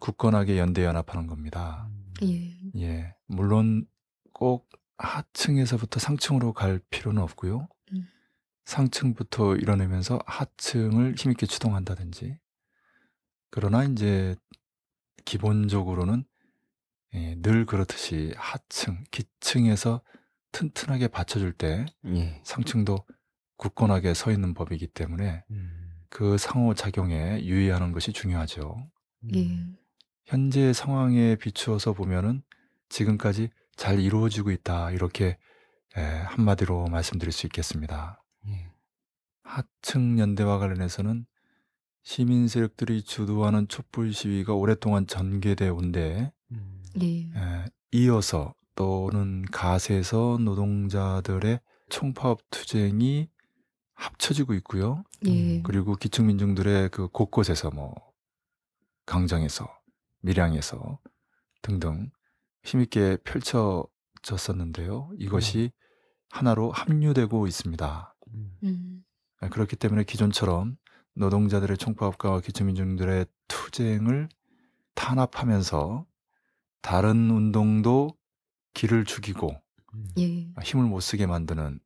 굳건하게 0.00 0.58
연대 0.58 0.84
연합하는 0.84 1.28
겁니다. 1.28 1.88
예. 2.24 2.58
예, 2.74 3.14
물론 3.26 3.86
꼭 4.32 4.68
하층에서부터 4.96 6.00
상층으로 6.00 6.54
갈 6.54 6.80
필요는 6.90 7.22
없고요. 7.22 7.68
음. 7.92 8.08
상층부터 8.64 9.54
이뤄내면서 9.54 10.18
하층을 10.26 11.14
힘있게 11.16 11.46
추동한다든지. 11.46 12.36
그러나 13.50 13.84
이제 13.84 14.34
기본적으로는 15.24 16.24
예, 17.14 17.36
늘 17.36 17.64
그렇듯이 17.64 18.34
하층, 18.36 19.04
기층에서 19.12 20.02
튼튼하게 20.50 21.06
받쳐줄 21.06 21.52
때 21.52 21.86
예. 22.06 22.40
상층도 22.42 23.06
굳건하게 23.58 24.14
서 24.14 24.30
있는 24.30 24.54
법이기 24.54 24.86
때문에 24.88 25.44
음. 25.50 25.90
그 26.08 26.38
상호작용에 26.38 27.44
유의하는 27.44 27.92
것이 27.92 28.12
중요하죠. 28.12 28.76
예. 29.34 29.42
음. 29.42 29.76
현재 30.24 30.72
상황에 30.72 31.36
비추어서 31.36 31.92
보면은 31.92 32.42
지금까지 32.88 33.50
잘 33.76 34.00
이루어지고 34.00 34.50
있다. 34.50 34.90
이렇게 34.92 35.38
에, 35.96 36.00
한마디로 36.00 36.86
말씀드릴 36.86 37.32
수 37.32 37.46
있겠습니다. 37.46 38.22
예. 38.46 38.70
하층 39.42 40.18
연대와 40.18 40.58
관련해서는 40.58 41.26
시민 42.02 42.48
세력들이 42.48 43.02
주도하는 43.02 43.68
촛불 43.68 44.12
시위가 44.12 44.54
오랫동안 44.54 45.06
전개돼 45.06 45.68
온데 45.68 46.32
음. 46.52 46.82
예. 47.02 47.06
에, 47.06 47.64
이어서 47.92 48.54
또는 48.76 49.44
가세에서 49.50 50.38
노동자들의 50.40 51.60
총파업 51.88 52.40
투쟁이 52.50 53.28
합쳐지고 53.98 54.54
있고요. 54.54 55.02
예. 55.26 55.60
그리고 55.62 55.96
기층민중들의 55.96 56.90
그 56.90 57.08
곳곳에서 57.08 57.70
뭐 57.70 57.94
강정에서 59.06 59.68
밀양에서 60.20 61.00
등등 61.62 62.10
힘있게 62.62 63.18
펼쳐졌었는데요. 63.24 65.10
이것이 65.18 65.72
하나로 66.30 66.70
합류되고 66.70 67.46
있습니다. 67.48 68.14
음. 68.34 68.56
음. 68.62 69.04
아, 69.40 69.48
그렇기 69.48 69.74
때문에 69.74 70.04
기존처럼 70.04 70.76
노동자들의 71.14 71.76
총파업과 71.76 72.40
기층민중들의 72.40 73.26
투쟁을 73.48 74.28
탄압하면서 74.94 76.06
다른 76.82 77.30
운동도 77.30 78.16
길을 78.74 79.04
죽이고 79.04 79.60
음. 79.94 80.08
예. 80.18 80.52
힘을 80.62 80.84
못 80.84 81.00
쓰게 81.00 81.26
만드는 81.26 81.80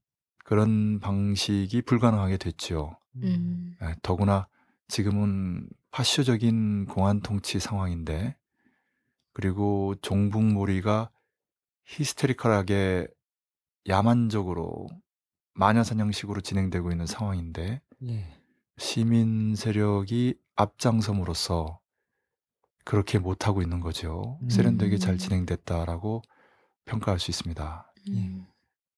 그런 0.53 1.01
방식이 1.01 1.81
불가능하게 1.81 2.37
됐죠. 2.37 2.99
음. 3.17 3.75
예, 3.81 3.95
더구나 4.03 4.49
지금은 4.87 5.67
파쇼적인 5.93 6.85
공안 6.85 7.23
통치 7.23 7.59
상황인데 7.59 8.37
그리고 9.33 9.95
종북몰이가 10.03 11.09
히스테리컬하게 11.87 13.09
야만적으로 13.89 14.89
마녀사냥식으로 15.55 16.43
진행되고 16.43 16.91
있는 16.91 17.07
상황인데 17.07 17.81
예. 18.09 18.39
시민 18.77 19.55
세력이 19.57 20.35
앞장섬으로써 20.57 21.81
그렇게 22.85 23.19
못하고 23.19 23.63
있는 23.63 23.81
거죠. 23.81 24.39
음. 24.43 24.51
세련되게 24.51 24.99
잘 24.99 25.17
진행됐다라고 25.17 26.21
평가할 26.85 27.19
수 27.19 27.31
있습니다. 27.31 27.91
음. 28.09 28.47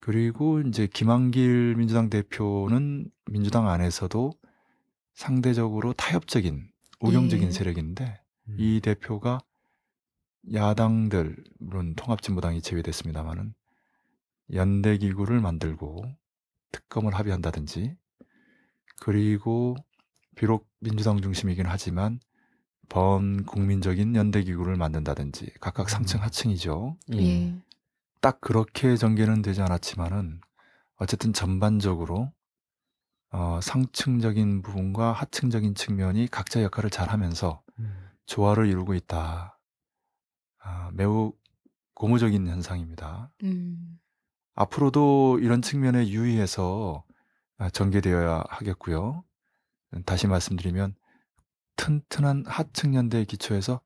그리고 0.04 0.60
이제 0.60 0.86
김한길 0.86 1.76
민주당 1.76 2.10
대표는 2.10 3.10
민주당 3.24 3.70
안에서도 3.70 4.34
상대적으로 5.14 5.94
타협적인 5.94 6.68
우경적인 7.00 7.46
예. 7.46 7.50
세력인데 7.50 8.20
음. 8.48 8.56
이 8.58 8.80
대표가 8.82 9.40
야당들 10.52 11.42
물론 11.58 11.94
통합진보당이 11.94 12.60
제외됐습니다만은 12.60 13.54
연대 14.52 14.98
기구를 14.98 15.40
만들고 15.40 16.04
특검을 16.70 17.14
합의한다든지 17.14 17.96
그리고 19.00 19.74
비록 20.36 20.68
민주당 20.80 21.22
중심이긴 21.22 21.64
하지만 21.64 22.20
범국민적인 22.90 24.16
연대 24.16 24.42
기구를 24.42 24.76
만든다든지 24.76 25.52
각각 25.60 25.88
상층 25.88 26.20
음. 26.20 26.24
하층이죠. 26.24 26.98
예. 27.14 27.54
딱 28.24 28.40
그렇게 28.40 28.96
전개는 28.96 29.42
되지 29.42 29.60
않았지만은 29.60 30.40
어쨌든 30.94 31.34
전반적으로 31.34 32.32
어, 33.28 33.60
상층적인 33.60 34.62
부분과 34.62 35.12
하층적인 35.12 35.74
측면이 35.74 36.28
각자 36.30 36.62
역할을 36.62 36.88
잘 36.88 37.10
하면서 37.10 37.62
음. 37.78 38.08
조화를 38.24 38.66
이루고 38.66 38.94
있다. 38.94 39.58
아, 40.56 40.90
매우 40.94 41.34
고무적인 41.92 42.48
현상입니다. 42.48 43.30
음. 43.42 44.00
앞으로도 44.54 45.40
이런 45.42 45.60
측면에 45.60 46.08
유의해서 46.08 47.04
아, 47.58 47.68
전개되어야 47.68 48.44
하겠고요. 48.48 49.22
다시 50.06 50.28
말씀드리면 50.28 50.94
튼튼한 51.76 52.44
하층 52.46 52.94
연대에 52.94 53.26
기초해서 53.26 53.82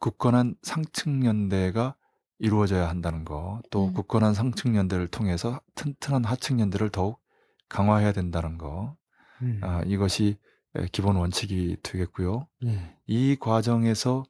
굳건한 0.00 0.56
상층 0.62 1.24
연대가 1.24 1.94
이루어져야 2.40 2.88
한다는 2.88 3.24
거, 3.24 3.60
또 3.70 3.88
음. 3.88 3.92
굳건한 3.92 4.34
상층 4.34 4.74
연대를 4.74 5.08
통해서 5.08 5.60
튼튼한 5.74 6.24
하층 6.24 6.58
연대를 6.58 6.90
더욱 6.90 7.20
강화해야 7.68 8.12
된다는 8.12 8.58
거, 8.58 8.96
음. 9.42 9.60
아, 9.62 9.82
이것이 9.86 10.38
에, 10.76 10.86
기본 10.90 11.16
원칙이 11.16 11.76
되겠고요. 11.82 12.46
예. 12.64 12.96
이 13.06 13.36
과정에서 13.38 14.24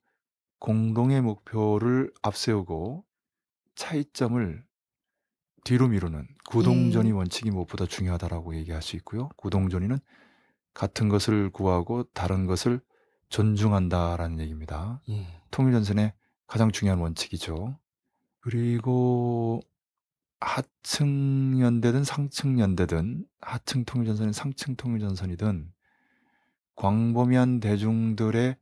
공동의 0.58 1.20
목표를 1.22 2.12
앞세우고 2.22 3.04
차이점을 3.74 4.64
뒤로 5.64 5.88
미루는 5.88 6.26
구동전이 6.48 7.10
예. 7.10 7.12
원칙이 7.12 7.50
무엇보다 7.50 7.86
중요하다라고 7.86 8.56
얘기할 8.56 8.82
수 8.82 8.96
있고요. 8.96 9.28
구동전이는 9.36 9.98
같은 10.74 11.08
것을 11.08 11.50
구하고 11.50 12.04
다른 12.12 12.46
것을 12.46 12.80
존중한다라는 13.28 14.40
얘기입니다. 14.40 15.00
예. 15.10 15.26
통일전선의 15.50 16.12
가장 16.46 16.72
중요한 16.72 16.98
원칙이죠. 17.00 17.78
그리고 18.40 19.60
하층 20.40 21.60
연대든 21.60 22.04
상층 22.04 22.58
연대든 22.58 23.26
하층 23.40 23.84
통일 23.84 24.06
전선이 24.06 24.32
상층 24.32 24.74
통일 24.76 25.00
전선이든 25.00 25.72
광범위한 26.76 27.60
대중들의 27.60 28.56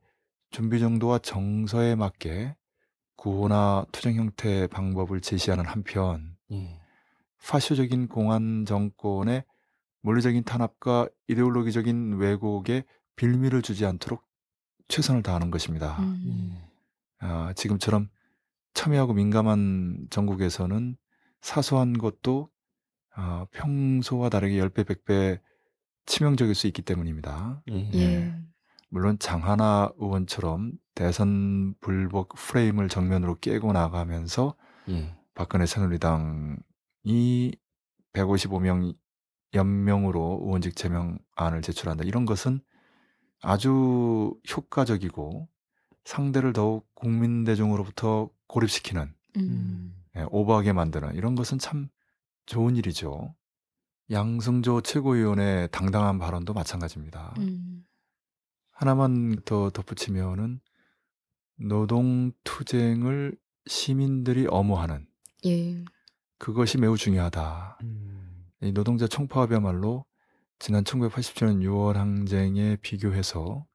준비 0.50 0.80
정도와 0.80 1.18
정서에 1.18 1.94
맞게 1.94 2.56
구호나 3.16 3.84
투쟁 3.92 4.16
형태 4.16 4.66
방법을 4.66 5.20
제시하는 5.20 5.64
한편 5.64 6.36
예. 6.50 6.80
파쇼적인 7.46 8.08
공안 8.08 8.64
정권의 8.64 9.44
물리적인 10.00 10.44
탄압과 10.44 11.08
이데올로기적인 11.28 12.14
왜곡에 12.14 12.84
빌미를 13.16 13.62
주지 13.62 13.84
않도록 13.86 14.24
최선을 14.88 15.22
다하는 15.22 15.50
것입니다. 15.50 15.98
음. 16.00 16.56
예. 16.56 16.68
아, 17.20 17.52
지금처럼 17.54 18.08
첨예하고 18.78 19.12
민감한 19.12 20.06
전국에서는 20.08 20.96
사소한 21.40 21.98
것도 21.98 22.48
아, 23.12 23.44
평소와 23.50 24.28
다르게 24.28 24.56
10배, 24.60 24.84
100배 24.84 25.40
치명적일 26.06 26.54
수 26.54 26.68
있기 26.68 26.82
때문입니다. 26.82 27.60
예. 27.72 27.90
예. 27.94 28.34
물론 28.88 29.18
장하나 29.18 29.90
의원처럼 29.98 30.72
대선 30.94 31.74
불복 31.80 32.36
프레임을 32.36 32.88
정면으로 32.88 33.40
깨고 33.40 33.72
나가면서 33.72 34.54
예. 34.90 35.12
박근혜 35.34 35.66
새누리당이 35.66 36.60
155명 38.12 38.94
연명으로 39.54 40.40
의원직 40.44 40.76
제명안을 40.76 41.62
제출한다. 41.62 42.04
이런 42.04 42.26
것은 42.26 42.60
아주 43.42 44.38
효과적이고 44.48 45.48
상대를 46.08 46.54
더욱 46.54 46.88
국민 46.94 47.44
대중으로부터 47.44 48.30
고립시키는 48.46 49.12
음. 49.36 49.94
예, 50.16 50.24
오버하게 50.30 50.72
만드는 50.72 51.14
이런 51.16 51.34
것은 51.34 51.58
참 51.58 51.90
좋은 52.46 52.76
일이죠. 52.76 53.34
양승조 54.10 54.80
최고위원의 54.80 55.68
당당한 55.70 56.18
발언도 56.18 56.54
마찬가지입니다. 56.54 57.34
음. 57.36 57.84
하나만 58.72 59.42
더 59.44 59.68
덧붙이면은 59.68 60.60
노동 61.56 62.32
투쟁을 62.42 63.36
시민들이 63.66 64.46
엄호하는 64.48 65.06
예. 65.44 65.84
그것이 66.38 66.78
매우 66.78 66.96
중요하다. 66.96 67.80
음. 67.82 68.46
이 68.62 68.72
노동자 68.72 69.06
총파업이야말로 69.06 70.06
지난 70.58 70.84
1987년 70.84 71.62
6월 71.64 71.94
항쟁에 71.94 72.76
비교해서 72.76 73.67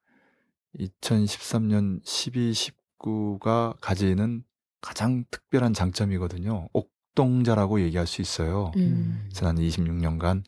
2013년 0.78 2.00
12, 2.04 2.52
19가 2.52 3.76
가지는 3.80 4.44
가장 4.80 5.24
특별한 5.30 5.72
장점이거든요. 5.72 6.68
옥동자라고 6.72 7.80
얘기할 7.80 8.06
수 8.06 8.20
있어요. 8.20 8.72
음. 8.76 9.28
지난 9.32 9.56
26년간 9.56 10.44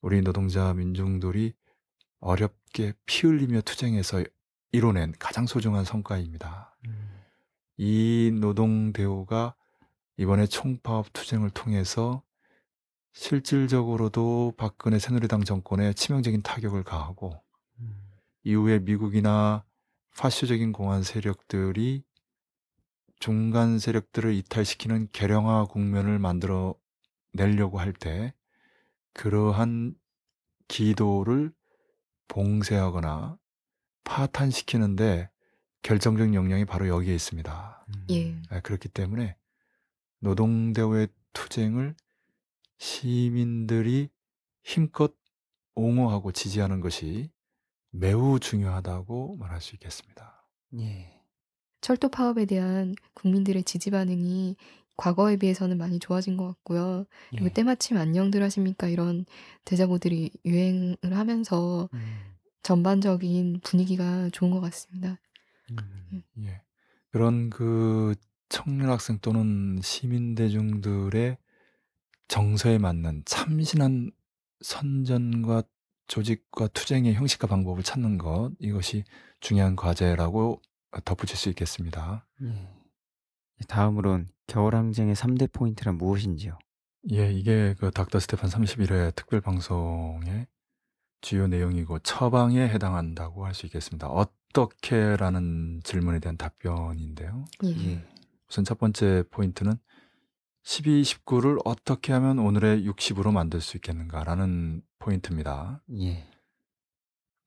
우리 0.00 0.22
노동자 0.22 0.72
민중들이 0.74 1.52
어렵게 2.20 2.94
피 3.06 3.26
흘리며 3.26 3.60
투쟁해서 3.62 4.24
이뤄낸 4.72 5.12
가장 5.18 5.46
소중한 5.46 5.84
성과입니다. 5.84 6.76
음. 6.86 7.10
이 7.76 8.30
노동 8.40 8.92
대우가 8.92 9.54
이번에 10.16 10.46
총파업 10.46 11.12
투쟁을 11.12 11.50
통해서 11.50 12.22
실질적으로도 13.12 14.54
박근혜 14.56 14.98
새누리당 14.98 15.44
정권에 15.44 15.92
치명적인 15.94 16.42
타격을 16.42 16.84
가하고 16.84 17.32
음. 17.32 17.49
이후에 18.44 18.78
미국이나 18.80 19.64
파쇼적인 20.16 20.72
공안 20.72 21.02
세력들이 21.02 22.02
중간 23.18 23.78
세력들을 23.78 24.34
이탈시키는 24.34 25.08
개량화 25.12 25.66
국면을 25.66 26.18
만들어 26.18 26.74
내려고 27.32 27.78
할 27.78 27.92
때 27.92 28.34
그러한 29.12 29.94
기도를 30.68 31.52
봉쇄하거나 32.28 33.38
파탄시키는데 34.04 35.30
결정적 35.82 36.34
역량이 36.34 36.64
바로 36.64 36.88
여기에 36.88 37.14
있습니다. 37.14 37.86
예. 38.10 38.36
아, 38.50 38.60
그렇기 38.60 38.88
때문에 38.88 39.36
노동대우의 40.20 41.08
투쟁을 41.32 41.94
시민들이 42.78 44.10
힘껏 44.62 45.14
옹호하고 45.74 46.32
지지하는 46.32 46.80
것이 46.80 47.30
매우 47.90 48.38
중요하다고 48.38 49.36
말할 49.36 49.60
수 49.60 49.74
있겠습니다. 49.74 50.46
예. 50.78 51.20
철도 51.80 52.08
파업에 52.08 52.44
대한 52.44 52.94
국민들의 53.14 53.64
지지 53.64 53.90
반응이 53.90 54.56
과거에 54.96 55.36
비해서는 55.36 55.78
많이 55.78 55.98
좋아진 55.98 56.36
것 56.36 56.46
같고요. 56.46 57.06
그리고 57.30 57.46
예. 57.46 57.52
때마침 57.52 57.96
안녕들 57.96 58.42
하십니까 58.42 58.86
이런 58.86 59.24
대자보들이 59.64 60.30
유행을 60.44 60.96
하면서 61.12 61.88
음. 61.94 62.00
전반적인 62.62 63.60
분위기가 63.64 64.28
좋은 64.30 64.50
것 64.50 64.60
같습니다. 64.60 65.18
음. 65.70 66.22
예. 66.40 66.60
그런 67.10 67.48
그 67.48 68.14
청년 68.50 68.90
학생 68.90 69.18
또는 69.20 69.80
시민 69.82 70.34
대중들의 70.34 71.38
정서에 72.28 72.78
맞는 72.78 73.22
참신한 73.24 74.10
선전과 74.60 75.62
조직과 76.10 76.66
투쟁의 76.68 77.14
형식과 77.14 77.46
방법을 77.46 77.84
찾는 77.84 78.18
것 78.18 78.50
이것이 78.58 79.04
중요한 79.38 79.76
과제라고 79.76 80.60
덧붙일 81.04 81.36
수 81.36 81.48
있겠습니다. 81.50 82.26
예. 82.42 82.68
다음으론 83.68 84.26
겨울항쟁의 84.48 85.14
3대 85.14 85.52
포인트란 85.52 85.98
무엇인지요? 85.98 86.58
예, 87.12 87.32
이게 87.32 87.76
그 87.78 87.92
닥터 87.92 88.18
스테판 88.18 88.50
31회 88.50 89.14
특별 89.14 89.40
방송의 89.40 90.48
주요 91.20 91.46
내용이고 91.46 92.00
처방에 92.00 92.68
해당한다고 92.68 93.46
할 93.46 93.54
수 93.54 93.66
있겠습니다. 93.66 94.08
어떻게라는 94.08 95.82
질문에 95.84 96.18
대한 96.18 96.36
답변인데요. 96.36 97.44
예. 97.66 98.04
우선 98.48 98.64
첫 98.64 98.78
번째 98.78 99.22
포인트는 99.30 99.74
12, 100.64 101.02
19를 101.02 101.60
어떻게 101.64 102.12
하면 102.14 102.40
오늘의 102.40 102.84
60으로 102.84 103.32
만들 103.32 103.60
수 103.60 103.76
있겠는가라는 103.76 104.82
포인트입니다. 105.00 105.82
예. 105.98 106.24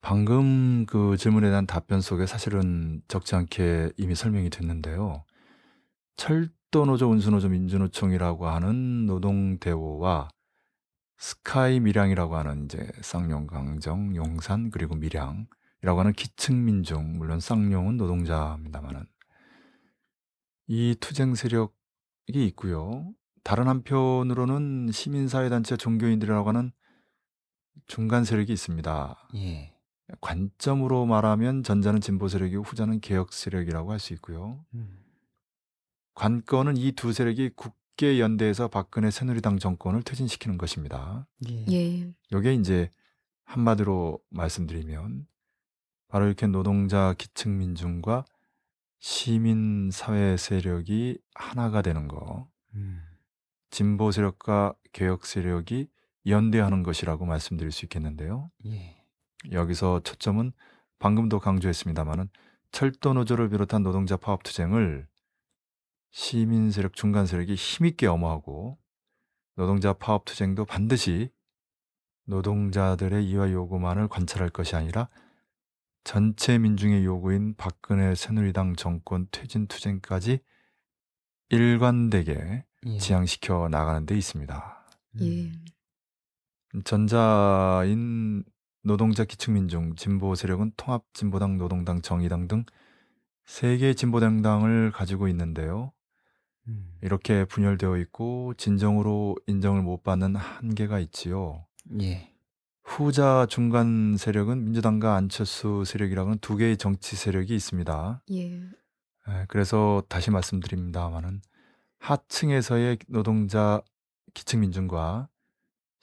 방금 0.01 0.85
그 0.85 1.15
질문에 1.15 1.47
대한 1.49 1.65
답변 1.65 2.01
속에 2.01 2.25
사실은 2.25 3.01
적지 3.07 3.35
않게 3.35 3.93
이미 3.95 4.15
설명이 4.15 4.49
됐는데요. 4.49 5.23
철도노조, 6.17 7.09
운수노조, 7.09 7.47
민주노총이라고 7.47 8.47
하는 8.47 9.05
노동대오와 9.05 10.27
스카이 11.17 11.79
밀양이라고 11.79 12.35
하는 12.35 12.65
이제 12.65 12.85
쌍용, 13.01 13.47
강정, 13.47 14.13
용산 14.17 14.69
그리고 14.69 14.95
밀양이라고 14.95 15.99
하는 15.99 16.11
기층 16.11 16.65
민중, 16.65 17.17
물론 17.17 17.39
쌍용은 17.39 17.95
노동자입니다만은 17.95 19.05
이 20.67 20.95
투쟁 20.99 21.33
세력이 21.33 22.45
있고요. 22.47 23.13
다른 23.43 23.69
한편으로는 23.69 24.89
시민사회단체 24.91 25.77
종교인들이라고 25.77 26.49
하는 26.49 26.73
중간 27.87 28.23
세력이 28.23 28.51
있습니다. 28.53 29.29
예. 29.35 29.73
관점으로 30.21 31.05
말하면 31.05 31.63
전자는 31.63 32.01
진보 32.01 32.27
세력이고 32.27 32.63
후자는 32.63 32.99
개혁 33.01 33.33
세력이라고 33.33 33.91
할 33.91 33.99
수 33.99 34.13
있고요. 34.13 34.63
음. 34.73 34.99
관건은 36.15 36.77
이 36.77 36.91
두 36.91 37.11
세력이 37.13 37.51
국계 37.55 38.19
연대해서 38.19 38.67
박근혜 38.67 39.09
새누리당 39.11 39.59
정권을 39.59 40.03
퇴진시키는 40.03 40.57
것입니다. 40.57 41.27
예. 41.49 41.65
예. 41.71 42.13
이게 42.31 42.53
이제 42.53 42.89
한마디로 43.45 44.19
말씀드리면 44.29 45.27
바로 46.07 46.25
이렇게 46.27 46.45
노동자 46.47 47.13
기층 47.17 47.57
민중과 47.57 48.25
시민 48.99 49.89
사회 49.91 50.37
세력이 50.37 51.17
하나가 51.33 51.81
되는 51.81 52.07
거, 52.07 52.47
음. 52.75 53.01
진보 53.69 54.11
세력과 54.11 54.75
개혁 54.93 55.25
세력이 55.25 55.87
연대하는 56.25 56.83
것이라고 56.83 57.25
말씀드릴 57.25 57.71
수 57.71 57.85
있겠는데요. 57.85 58.49
예. 58.65 59.03
여기서 59.51 60.01
초점은 60.03 60.53
방금도 60.99 61.39
강조했습니다마는 61.39 62.29
철도 62.71 63.13
노조를 63.13 63.49
비롯한 63.49 63.83
노동자 63.83 64.17
파업 64.17 64.43
투쟁을 64.43 65.07
시민 66.11 66.71
세력 66.71 66.93
중간 66.93 67.25
세력이 67.25 67.55
힘있게 67.55 68.07
엄호하고 68.07 68.77
노동자 69.55 69.93
파업 69.93 70.25
투쟁도 70.25 70.65
반드시 70.65 71.29
노동자들의 72.25 73.27
이와 73.29 73.51
요구만을 73.51 74.07
관찰할 74.07 74.49
것이 74.49 74.75
아니라 74.75 75.09
전체 76.03 76.57
민중의 76.57 77.05
요구인 77.05 77.55
박근혜 77.55 78.15
새누리당 78.15 78.75
정권 78.75 79.27
퇴진 79.31 79.67
투쟁까지 79.67 80.39
일관되게 81.49 82.65
예. 82.85 82.97
지향시켜 82.97 83.69
나가는 83.69 84.05
데 84.05 84.17
있습니다. 84.17 84.87
예. 85.21 85.25
음. 85.25 85.65
전자인 86.83 88.43
노동자 88.83 89.23
기층민중 89.23 89.95
진보 89.95 90.35
세력은 90.35 90.73
통합진보당, 90.77 91.57
노동당, 91.57 92.01
정의당 92.01 92.47
등 92.47 92.65
세 93.45 93.77
개의 93.77 93.95
진보정당을 93.95 94.91
가지고 94.91 95.27
있는데요. 95.27 95.91
음. 96.67 96.93
이렇게 97.01 97.45
분열되어 97.45 97.97
있고 97.97 98.53
진정으로 98.57 99.35
인정을 99.47 99.81
못 99.81 100.03
받는 100.03 100.35
한계가 100.35 100.99
있지요. 100.99 101.65
예. 102.01 102.31
후자 102.83 103.45
중간 103.49 104.17
세력은 104.17 104.63
민주당과 104.63 105.15
안철수 105.15 105.83
세력이라고는 105.85 106.39
두 106.39 106.55
개의 106.55 106.77
정치 106.77 107.15
세력이 107.15 107.53
있습니다. 107.55 108.23
예. 108.31 108.61
예, 109.29 109.45
그래서 109.47 110.03
다시 110.09 110.31
말씀드립니다만은 110.31 111.41
하층에서의 111.99 112.97
노동자 113.07 113.81
기층 114.33 114.61
민중과 114.61 115.29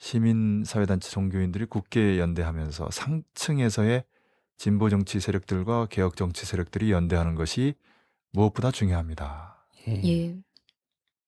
시민사회단체 0.01 1.11
종교인들이 1.11 1.65
굳게 1.65 2.17
연대하면서 2.17 2.89
상층에서의 2.89 4.03
진보 4.57 4.89
정치 4.89 5.19
세력들과 5.19 5.85
개혁 5.85 6.15
정치 6.15 6.43
세력들이 6.43 6.91
연대하는 6.91 7.35
것이 7.35 7.75
무엇보다 8.31 8.71
중요합니다. 8.71 9.67
예. 9.87 10.01
예. 10.03 10.41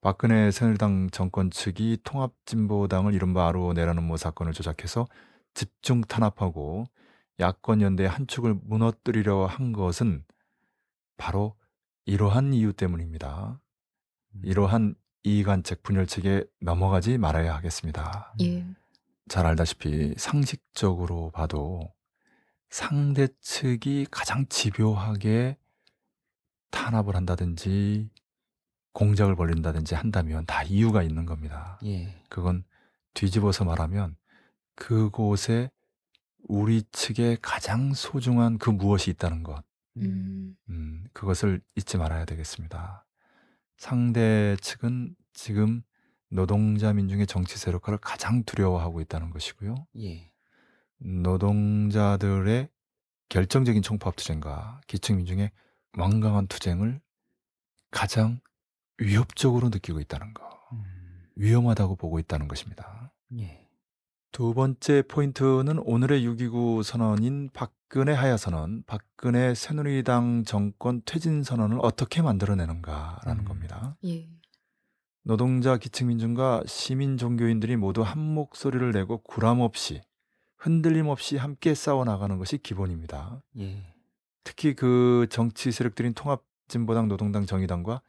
박근혜 0.01 0.49
새누리당 0.49 1.11
정권 1.11 1.51
측이 1.51 1.99
통합진보당을 2.03 3.13
이른바 3.13 3.47
아로 3.47 3.73
내라는 3.73 4.03
모 4.03 4.17
사건을 4.17 4.53
조작해서 4.53 5.07
집중 5.53 6.01
탄압하고 6.01 6.85
야권 7.39 7.81
연대의 7.81 8.09
한 8.09 8.25
축을 8.25 8.55
무너뜨리려 8.55 9.45
한 9.45 9.71
것은 9.71 10.25
바로 11.15 11.55
이러한 12.05 12.55
이유 12.55 12.73
때문입니다. 12.73 13.61
음. 14.31 14.41
이러한 14.43 14.95
이관책 15.23 15.83
분열책에 15.83 16.43
넘어가지 16.59 17.17
말아야 17.17 17.55
하겠습니다. 17.55 18.33
예. 18.41 18.65
잘 19.29 19.45
알다시피 19.45 20.13
상식적으로 20.17 21.31
봐도 21.31 21.93
상대 22.69 23.27
측이 23.39 24.07
가장 24.11 24.45
집요하게 24.49 25.57
탄압을 26.71 27.15
한다든지 27.15 28.09
공작을 28.91 29.35
벌린다든지 29.35 29.95
한다면 29.95 30.45
다 30.45 30.63
이유가 30.63 31.03
있는 31.03 31.25
겁니다. 31.25 31.79
예. 31.85 32.21
그건 32.29 32.63
뒤집어서 33.13 33.63
말하면 33.63 34.17
그곳에 34.75 35.69
우리 36.47 36.83
측에 36.91 37.37
가장 37.41 37.93
소중한 37.93 38.57
그 38.57 38.69
무엇이 38.69 39.11
있다는 39.11 39.43
것. 39.43 39.63
음. 39.97 40.55
음, 40.69 41.05
그것을 41.13 41.61
잊지 41.75 41.97
말아야 41.97 42.25
되겠습니다. 42.25 43.05
상대 43.77 44.55
측은 44.61 45.15
지금 45.33 45.83
노동자 46.29 46.93
민중의 46.93 47.27
정치 47.27 47.57
세력화를 47.57 47.99
가장 47.99 48.43
두려워하고 48.43 49.01
있다는 49.01 49.29
것이고요. 49.29 49.75
예. 49.99 50.31
노동자들의 50.97 52.69
결정적인 53.29 53.81
총파업 53.81 54.15
투쟁과 54.15 54.81
기층 54.87 55.17
민중의 55.17 55.51
완강한 55.97 56.47
투쟁을 56.47 57.01
가장 57.91 58.39
위협적으로 58.97 59.69
느끼고 59.69 59.99
있다는 59.99 60.33
거. 60.33 60.43
음. 60.71 60.83
위험하다고 61.35 61.95
보고 61.95 62.19
있다는 62.19 62.47
것입니다. 62.47 63.11
예. 63.37 63.67
두 64.31 64.53
번째 64.53 65.03
포인트는 65.03 65.77
오늘의 65.79 66.25
6.29 66.25 66.83
선언인 66.83 67.49
박 67.53 67.73
근혜 67.93 68.11
하야 68.11 68.37
선언, 68.37 68.81
박근혜 68.87 69.53
새누리당 69.53 70.45
정권 70.45 71.03
퇴진 71.05 71.43
선언을 71.43 71.77
어떻게 71.83 72.23
만들어내는가라는 72.23 73.43
음. 73.43 73.45
겁니다. 73.45 73.97
예. 74.03 74.31
노동자 75.21 75.77
기층 75.77 76.07
민중과 76.07 76.63
시민 76.65 77.17
종교인들이 77.17 77.75
모두 77.75 78.01
한 78.01 78.17
목소리를 78.17 78.91
내고 78.93 79.19
구람 79.19 79.59
없이 79.61 80.01
흔들림 80.57 81.05
없이 81.05 81.37
함께 81.37 81.75
싸워 81.75 82.03
나가는 82.03 82.35
것이 82.39 82.57
기본입니다. 82.57 83.43
예. 83.59 83.93
특히 84.43 84.73
그 84.73 85.27
정치 85.29 85.71
세력들인 85.71 86.15
통합진보당, 86.15 87.07
노동당, 87.07 87.45
정의당과 87.45 88.01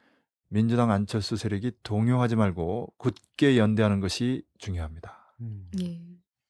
민주당 0.49 0.89
안철수 0.89 1.37
세력이 1.37 1.73
동요하지 1.83 2.37
말고 2.37 2.91
굳게 2.97 3.59
연대하는 3.59 3.99
것이 3.99 4.41
중요합니다. 4.57 5.35
음. 5.41 5.69
예. 5.79 6.01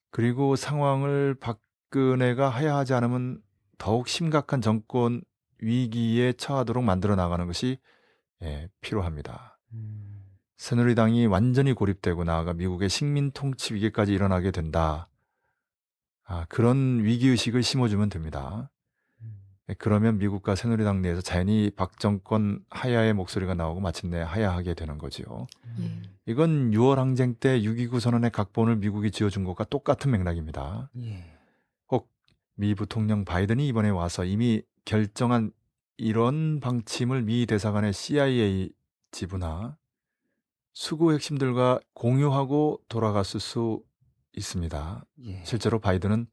그리고 0.09 0.55
상황을 0.55 1.35
박 1.37 1.64
근혜가 1.89 2.49
하야하지 2.49 2.93
않으면 2.93 3.41
더욱 3.77 4.07
심각한 4.07 4.61
정권 4.61 5.21
위기에 5.59 6.33
처하도록 6.33 6.83
만들어 6.83 7.15
나가는 7.15 7.45
것이 7.45 7.77
예, 8.41 8.69
필요합니다. 8.81 9.59
음. 9.73 10.25
새누리당이 10.57 11.25
완전히 11.27 11.73
고립되고 11.73 12.23
나아가 12.23 12.53
미국의 12.53 12.89
식민 12.89 13.31
통치 13.31 13.73
위기까지 13.73 14.13
일어나게 14.13 14.51
된다. 14.51 15.09
아, 16.23 16.45
그런 16.49 17.03
위기 17.03 17.29
의식을 17.29 17.61
심어주면 17.63 18.09
됩니다. 18.09 18.71
음. 19.21 19.37
예, 19.69 19.73
그러면 19.75 20.17
미국과 20.17 20.55
새누리당 20.55 21.01
내에서 21.01 21.21
자연히 21.21 21.71
박 21.75 21.99
정권 21.99 22.63
하야의 22.69 23.13
목소리가 23.13 23.53
나오고 23.53 23.79
마침내 23.79 24.21
하야하게 24.21 24.73
되는 24.73 24.97
거지요. 24.97 25.47
예. 25.79 26.01
이건 26.25 26.71
6월 26.71 26.95
항쟁 26.95 27.35
때 27.35 27.59
6.29 27.61 27.99
선언의 27.99 28.31
각본을 28.31 28.77
미국이 28.77 29.11
지어준 29.11 29.43
것과 29.43 29.65
똑같은 29.65 30.11
맥락입니다. 30.11 30.89
예. 31.03 31.34
혹미 32.57 32.75
부통령 32.75 33.25
바이든이 33.25 33.67
이번에 33.67 33.89
와서 33.89 34.23
이미 34.23 34.61
결정한 34.85 35.51
이런 35.97 36.59
방침을 36.59 37.23
미 37.23 37.45
대사관의 37.45 37.93
CIA 37.93 38.71
지부나 39.11 39.77
수구 40.73 41.13
핵심들과 41.13 41.79
공유하고 41.93 42.81
돌아갔을 42.89 43.39
수 43.39 43.81
있습니다. 44.35 45.05
예. 45.25 45.43
실제로 45.45 45.79
바이든은 45.79 46.27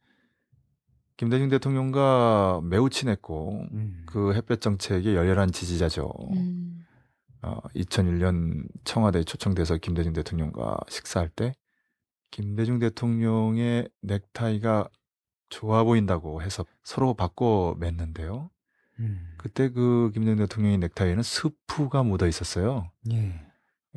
김대중 1.17 1.49
대통령과 1.49 2.61
매우 2.65 2.91
친했고 2.91 3.67
음. 3.73 4.03
그 4.07 4.35
햇볕 4.35 4.61
정책의 4.61 5.15
열렬한 5.15 5.53
지지자죠. 5.53 6.13
음. 6.33 6.85
어, 7.43 7.61
2001년 7.77 8.67
청와대에 8.85 9.23
초청돼서 9.23 9.77
김대중 9.77 10.13
대통령과 10.13 10.79
식사할 10.89 11.29
때 11.29 11.55
김대중 12.31 12.79
대통령의 12.79 13.89
넥타이가 14.01 14.89
좋아 15.53 15.85
보인다고 15.85 16.41
해서 16.43 16.65
서로 16.83 17.13
바꿔 17.15 17.77
맸는데요. 17.79 18.49
음. 19.01 19.35
그때 19.37 19.69
그 19.69 20.11
김대중 20.15 20.39
대통령의 20.39 20.79
넥타이에는 20.79 21.23
스프가 21.23 22.03
묻어 22.03 22.27
있었어요. 22.27 22.91
예. 23.13 23.39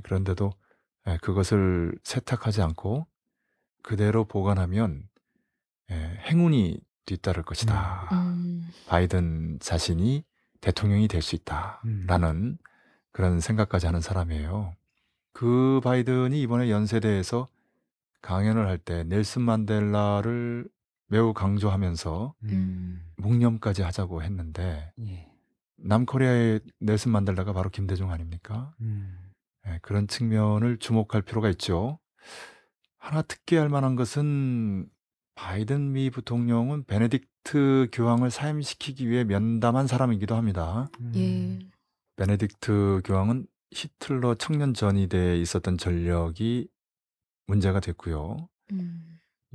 그런데도 0.03 0.51
예, 1.07 1.17
그것을 1.21 1.97
세탁하지 2.03 2.61
않고 2.61 3.07
그대로 3.83 4.25
보관하면 4.25 5.07
예, 5.91 6.19
행운이 6.27 6.79
뒤따를 7.05 7.43
것이다. 7.43 8.09
음. 8.11 8.67
바이든 8.87 9.59
자신이 9.61 10.25
대통령이 10.61 11.07
될 11.07 11.21
수 11.21 11.35
있다라는 11.35 12.57
그런 13.11 13.39
생각까지 13.39 13.85
하는 13.85 14.01
사람이에요. 14.01 14.75
그 15.31 15.79
바이든이 15.83 16.41
이번에 16.41 16.69
연세대에서 16.69 17.47
강연을 18.21 18.67
할 18.67 18.77
때 18.79 19.03
넬슨 19.03 19.43
만델라를 19.43 20.67
매우 21.07 21.33
강조하면서 21.33 22.35
음. 22.43 23.05
묵념까지 23.17 23.83
하자고 23.83 24.23
했는데 24.23 24.91
예. 25.01 25.29
남코리아의 25.77 26.61
넬슨 26.79 27.11
만델라가 27.11 27.53
바로 27.53 27.69
김대중 27.69 28.11
아닙니까? 28.11 28.73
음. 28.81 29.17
예, 29.67 29.79
그런 29.81 30.07
측면을 30.07 30.77
주목할 30.77 31.21
필요가 31.21 31.49
있죠. 31.49 31.99
하나 32.97 33.21
특기할 33.21 33.69
만한 33.69 33.95
것은 33.95 34.87
바이든 35.35 35.91
미 35.91 36.09
부통령은 36.09 36.85
베네딕트 36.85 37.89
교황을 37.91 38.31
사임시키기 38.31 39.09
위해 39.09 39.23
면담한 39.23 39.87
사람이기도 39.87 40.35
합니다. 40.35 40.89
예. 41.15 41.59
베네딕트 42.15 43.05
교황은 43.05 43.45
히틀러 43.71 44.35
청년 44.35 44.73
전위대에 44.73 45.37
있었던 45.37 45.77
전력이 45.77 46.69
문제가 47.47 47.79
됐고요. 47.79 48.37
음. 48.71 49.04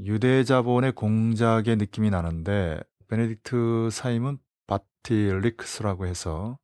유대 0.04 0.44
자본의 0.44 0.92
공작의 0.92 1.76
느낌이 1.76 2.10
나는데 2.10 2.80
베네딕트 3.08 3.90
사임은 3.90 4.38
바틸릭스라고 4.66 6.06
해서 6.06 6.58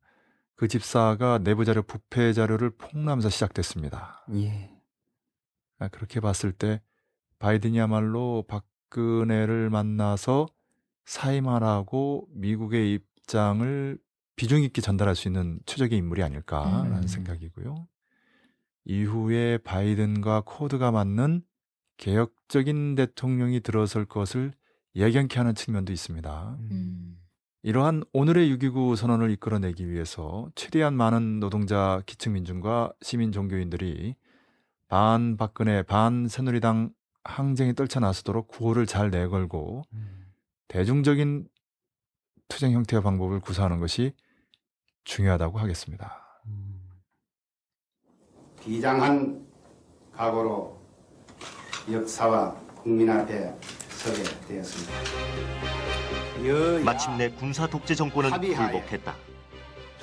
그 0.55 0.67
집사가 0.67 1.37
내부 1.37 1.65
자료 1.65 1.83
부패 1.83 2.33
자료를 2.33 2.71
폭로하면서 2.71 3.29
시작됐습니다. 3.29 4.25
예. 4.33 4.71
아, 5.77 5.87
그렇게 5.89 6.19
봤을 6.19 6.51
때 6.51 6.81
바이든이야말로 7.37 8.45
박근혜를 8.47 9.69
만나서 9.69 10.47
사임하라고 11.05 12.27
미국의 12.31 12.93
입장을 12.93 13.99
비중 14.35 14.63
있게 14.63 14.81
전달할 14.81 15.15
수 15.15 15.27
있는 15.27 15.59
최적의 15.65 15.97
인물이 15.97 16.23
아닐까라는 16.23 17.03
음. 17.03 17.07
생각이고요. 17.07 17.87
이후에 18.85 19.59
바이든과 19.59 20.43
코드가 20.45 20.91
맞는 20.91 21.43
개혁적인 21.97 22.95
대통령이 22.95 23.59
들어설 23.59 24.05
것을 24.05 24.53
예견케 24.95 25.37
하는 25.37 25.53
측면도 25.55 25.91
있습니다. 25.91 26.57
음. 26.71 27.19
이러한 27.63 28.03
오늘의 28.13 28.55
6.29 28.55 28.95
선언을 28.95 29.31
이끌어내기 29.31 29.89
위해서 29.89 30.49
최대한 30.55 30.95
많은 30.95 31.39
노동자 31.39 32.01
기층 32.05 32.33
민중과 32.33 32.93
시민 33.01 33.31
종교인들이 33.31 34.15
반 34.87 35.35
박근혜 35.37 35.83
반 35.83 36.27
새누리당 36.27 36.91
항쟁에 37.23 37.73
떨쳐 37.73 37.99
나서도록 37.99 38.47
구호를 38.47 38.85
잘 38.85 39.09
내걸고 39.09 39.83
음. 39.91 40.33
대중적인 40.69 41.47
투쟁 42.47 42.71
형태와 42.71 43.01
방법을 43.01 43.41
구사하는 43.41 43.79
것이 43.79 44.13
중요하다고 45.03 45.59
하겠습니다. 45.59 46.41
음. 46.45 46.81
비장한 48.61 49.45
각오로 50.13 50.76
역사와 51.91 52.53
국민 52.83 53.09
앞에 53.09 53.53
서게 53.89 54.23
되었습니다. 54.47 54.93
마침내 56.83 57.29
군사 57.29 57.65
독재 57.65 57.95
정권은 57.95 58.31
굴복했다. 58.31 59.15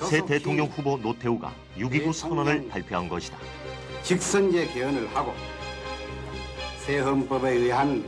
새 0.01 0.25
대통령 0.25 0.65
후보 0.67 0.97
노태우가 0.97 1.53
6.29 1.77 2.11
선언을 2.13 2.67
발표한 2.69 3.07
것이다. 3.07 3.37
직선제 4.01 4.67
개헌을 4.67 5.15
하고 5.15 5.33
새 6.79 6.99
헌법에 6.99 7.51
의한 7.51 8.03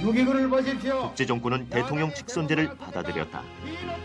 6.29를 0.00 0.50
보십시오. 0.50 1.00
독재 1.00 1.24
정권은 1.26 1.68
대통령 1.70 2.12
직선제를 2.12 2.76
받아들였다. 2.76 3.42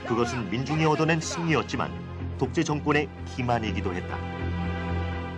그것은 0.08 0.49
민중이 0.49 0.86
얻어낸 0.86 1.19
승리였지만 1.19 1.91
독재 2.38 2.63
정권의 2.63 3.10
기만이기도 3.36 3.93
했다. 3.93 4.38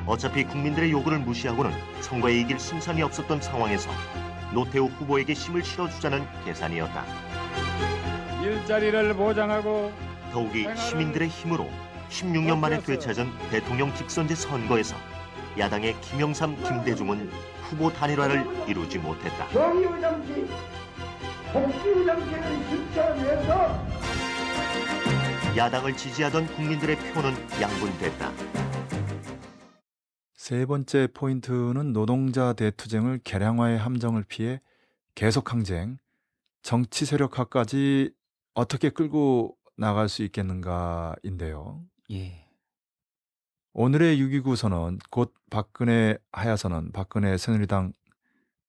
어차피 0.05 0.43
국민들의 0.43 0.91
요구를 0.91 1.19
무시하고는 1.19 1.71
선거에 2.01 2.39
이길 2.39 2.59
승산이 2.59 3.01
없었던 3.03 3.41
상황에서 3.41 3.89
노태우 4.53 4.87
후보에게 4.87 5.33
힘을 5.33 5.63
실어주자는 5.63 6.25
계산이었다. 6.45 7.05
일자리를 8.43 9.13
보장하고 9.13 9.91
더욱이 10.31 10.67
시민들의 10.75 11.27
힘으로 11.27 11.69
16년 12.09 12.57
만에 12.57 12.81
되찾은 12.81 13.31
대통령 13.49 13.93
직선제 13.93 14.35
선거에서 14.35 14.95
야당의 15.57 15.99
김영삼, 16.01 16.63
김대중은 16.63 17.29
후보 17.63 17.91
단일화를 17.91 18.45
이루지 18.67 18.99
못했다. 18.99 19.47
정의의 19.49 20.01
정치, 20.01 20.47
복지의 21.53 22.05
정치를 22.05 22.59
실천해서 22.69 23.85
야당을 25.55 25.95
지지하던 25.95 26.47
국민들의 26.47 26.95
표는 26.97 27.35
양분됐다. 27.61 28.31
세 30.51 30.65
번째 30.65 31.07
포인트는 31.13 31.93
노동자 31.93 32.51
대투쟁을 32.51 33.21
개량화의 33.23 33.79
함정을 33.79 34.25
피해 34.27 34.59
계속 35.15 35.53
항쟁, 35.53 35.97
정치 36.61 37.05
세력화까지 37.05 38.11
어떻게 38.53 38.89
끌고 38.89 39.55
나갈 39.77 40.09
수 40.09 40.23
있겠는가인데요. 40.23 41.85
예. 42.11 42.49
오늘의 43.71 44.19
6.29 44.19 44.57
선언, 44.57 44.99
곧 45.09 45.33
박근혜 45.49 46.17
하야 46.33 46.57
선언, 46.57 46.91
박근혜 46.91 47.37
새누리당 47.37 47.93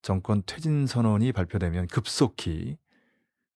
정권 0.02 0.44
퇴진 0.46 0.86
선언이 0.86 1.32
발표되면 1.32 1.88
급속히 1.88 2.78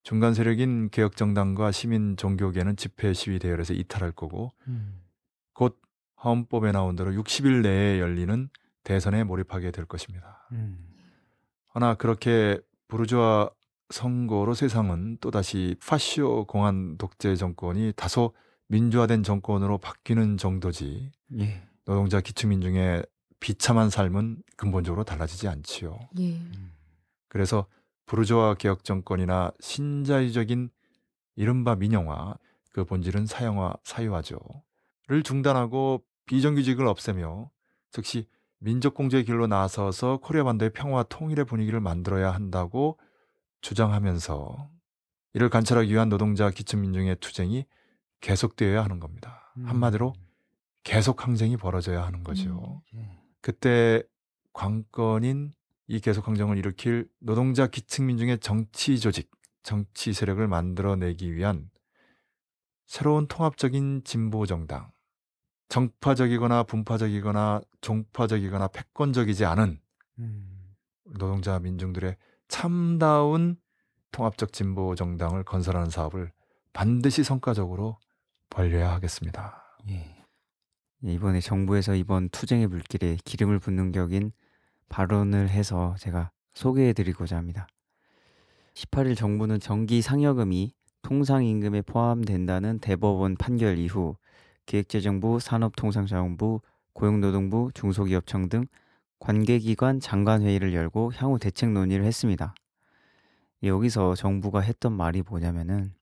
중간 0.02 0.34
세력인 0.34 0.90
개혁정당과 0.90 1.70
시민 1.70 2.16
종교계는 2.16 2.74
집회 2.74 3.12
시위 3.12 3.38
대열에서 3.38 3.72
이탈할 3.72 4.10
거고 4.10 4.50
음. 4.66 5.00
곧 5.52 5.80
헌법에 6.30 6.72
나온 6.72 6.96
대로 6.96 7.12
60일 7.12 7.62
내에 7.62 8.00
열리는 8.00 8.48
대선에 8.84 9.24
몰입하게 9.24 9.70
될 9.70 9.84
것입니다. 9.84 10.46
음. 10.52 10.78
허나 11.74 11.94
그렇게 11.94 12.60
부르주아 12.88 13.50
선거로 13.90 14.54
세상은 14.54 15.18
또다시 15.20 15.76
파시오 15.84 16.44
공안 16.46 16.96
독재 16.98 17.36
정권이 17.36 17.92
다소 17.96 18.34
민주화된 18.68 19.22
정권으로 19.22 19.78
바뀌는 19.78 20.38
정도지 20.38 21.12
예. 21.38 21.62
노동자 21.84 22.20
기초민중의 22.20 23.04
비참한 23.38 23.90
삶은 23.90 24.42
근본적으로 24.56 25.04
달라지지 25.04 25.46
않지요. 25.46 25.98
예. 26.18 26.40
그래서 27.28 27.66
부르주아 28.06 28.54
개혁 28.54 28.82
정권이나 28.82 29.52
신자유적인 29.60 30.70
이른바 31.36 31.76
민영화 31.76 32.36
그 32.72 32.84
본질은 32.84 33.26
사형화 33.26 33.74
사유화죠 33.84 34.38
를 35.08 35.22
중단하고 35.22 36.02
비정규직을 36.26 36.86
없애며 36.86 37.50
즉시 37.90 38.28
민족 38.58 38.94
공조의 38.94 39.24
길로 39.24 39.46
나서서 39.46 40.18
코리아 40.18 40.44
반도의 40.44 40.72
평화와 40.72 41.04
통일의 41.04 41.44
분위기를 41.44 41.80
만들어야 41.80 42.32
한다고 42.32 42.98
주장하면서 43.60 44.70
이를 45.34 45.50
관찰하기 45.50 45.92
위한 45.92 46.08
노동자 46.08 46.50
기초민중의 46.50 47.16
투쟁이 47.20 47.66
계속되어야 48.20 48.82
하는 48.82 49.00
겁니다. 49.00 49.52
음. 49.58 49.66
한마디로 49.66 50.14
계속 50.82 51.24
항쟁이 51.26 51.56
벌어져야 51.56 52.04
하는 52.04 52.22
거죠. 52.22 52.82
예. 52.94 53.18
그때 53.40 54.02
관건인 54.52 55.52
이 55.88 56.00
계속 56.00 56.26
항쟁을 56.26 56.56
일으킬 56.58 57.08
노동자 57.20 57.66
기층민중의 57.66 58.38
정치 58.38 58.98
조직, 58.98 59.30
정치 59.62 60.12
세력을 60.12 60.46
만들어내기 60.46 61.34
위한 61.34 61.70
새로운 62.86 63.26
통합적인 63.26 64.02
진보 64.04 64.46
정당, 64.46 64.90
정파적이거나 65.68 66.62
분파적이거나 66.64 67.60
종파적이거나 67.80 68.68
패권적이지 68.68 69.44
않은 69.44 69.80
음. 70.18 70.74
노동자 71.04 71.58
민중들의 71.58 72.16
참다운 72.48 73.56
통합적 74.12 74.52
진보 74.52 74.94
정당을 74.94 75.44
건설하는 75.44 75.90
사업을 75.90 76.32
반드시 76.72 77.24
성과적으로 77.24 77.98
벌려야 78.50 78.92
하겠습니다. 78.92 79.78
예. 79.88 80.16
예, 81.04 81.12
이번에 81.12 81.40
정부에서 81.40 81.94
이번 81.94 82.28
투쟁의 82.30 82.68
물길에 82.68 83.18
기름을 83.24 83.58
붓는 83.58 83.92
격인 83.92 84.32
발언을 84.88 85.48
해서 85.48 85.94
제가 85.98 86.30
소개해 86.54 86.92
드리고자 86.92 87.36
합니다. 87.36 87.66
18일 88.74 89.16
정부는 89.16 89.60
정기 89.60 90.00
상여금이 90.00 90.74
통상 91.02 91.44
임금에 91.44 91.82
포함된다는 91.82 92.78
대법원 92.78 93.36
판결 93.36 93.78
이후 93.78 94.16
기획재정부, 94.66 95.40
산업통상자원부, 95.40 96.60
고용노동부, 96.92 97.70
중소기업청 97.74 98.48
등 98.48 98.66
관계기관 99.18 100.00
장관회의를 100.00 100.74
열고 100.74 101.12
향후 101.14 101.38
대책 101.38 101.70
논의를 101.70 102.04
했습니다. 102.04 102.54
여기서 103.62 104.14
정부가 104.14 104.60
했던 104.60 104.92
말이 104.92 105.22
뭐냐면은 105.22 105.94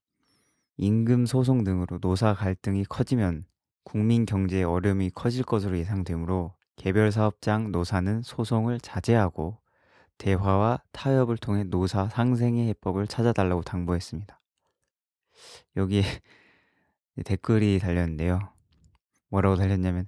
임금 0.77 1.27
소송 1.27 1.63
등으로 1.63 1.99
노사 2.01 2.35
갈등이 2.35 2.85
커지면 2.85 3.45
국민 3.85 4.27
경제에 4.27 4.65
어려움이 4.65 5.11
커질 5.11 5.45
것으로 5.45 5.79
예상되므로 5.79 6.55
개별 6.77 7.13
사업장 7.13 7.71
노사는 7.71 8.23
소송을 8.23 8.81
자제하고 8.81 9.59
대화와 10.19 10.83
타협을 10.93 11.37
통해 11.37 11.65
노사 11.65 12.09
상생의 12.09 12.69
해법을 12.69 13.07
찾아달라고 13.07 13.63
당부했습니다. 13.63 14.41
여기에 15.77 16.03
댓글이 17.25 17.79
달렸는데요. 17.79 18.54
뭐라고 19.35 19.57
달렸냐면 19.57 20.07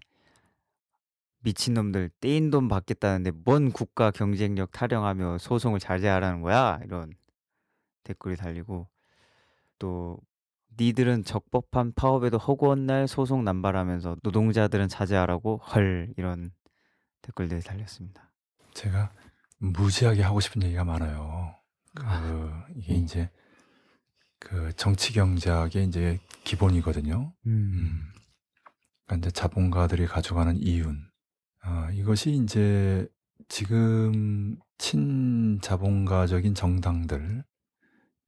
미친놈들 1.40 2.10
떼인 2.20 2.50
돈 2.50 2.68
받겠다는데 2.68 3.32
뭔 3.44 3.72
국가 3.72 4.10
경쟁력 4.12 4.70
타령하며 4.70 5.38
소송을 5.38 5.80
자제하라는 5.80 6.42
거야? 6.42 6.78
이런 6.84 7.12
댓글이 8.04 8.36
달리고 8.36 8.88
또 9.78 10.18
니들은 10.78 11.24
적법한 11.24 11.94
파업에도 11.94 12.38
허구한 12.38 12.86
날 12.86 13.08
소송 13.08 13.44
남발하면서 13.44 14.18
노동자들은 14.22 14.88
자제하라고 14.88 15.58
헐 15.58 16.12
이런 16.16 16.52
댓글들이 17.22 17.62
달렸습니다. 17.62 18.30
제가 18.74 19.10
무지하게 19.58 20.22
하고 20.22 20.38
싶은 20.38 20.62
얘기가 20.62 20.84
많아요. 20.84 21.54
그 21.94 22.02
아, 22.06 22.66
이게 22.76 22.94
음. 22.94 23.02
이제 23.02 23.30
그 24.38 24.72
정치 24.76 25.12
경제학의 25.12 25.86
이제 25.86 26.20
기본이거든요. 26.44 27.32
음. 27.46 28.12
그러니까 29.06 29.16
이제 29.16 29.30
자본가들이 29.30 30.06
가져가는 30.06 30.56
이윤. 30.58 31.08
아, 31.62 31.90
이것이 31.92 32.32
이제 32.32 33.08
지금 33.48 34.58
친자본가적인 34.78 36.54
정당들 36.54 37.44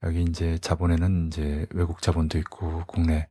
여기 0.04 0.22
이제 0.22 0.58
자본에는 0.58 1.26
이제 1.26 1.66
외국 1.70 2.00
자본도 2.00 2.38
있고 2.38 2.84
국내 2.86 3.28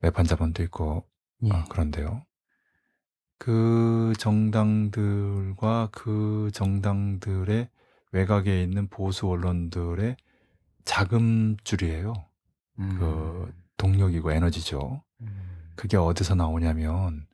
매판 0.00 0.24
자본도 0.24 0.62
있고 0.64 1.04
예. 1.42 1.50
아, 1.50 1.64
그런데요. 1.64 2.24
그 3.38 4.12
정당들과 4.18 5.88
그 5.92 6.50
정당들의 6.52 7.68
외곽에 8.12 8.62
있는 8.62 8.86
보수 8.88 9.28
언론들의 9.28 10.16
자금줄이에요. 10.84 12.12
음. 12.78 12.96
그 12.98 13.52
동력이고 13.76 14.30
에너지죠. 14.30 15.02
음. 15.22 15.53
그게 15.76 15.96
어디서 15.96 16.34
나오냐면 16.34 17.26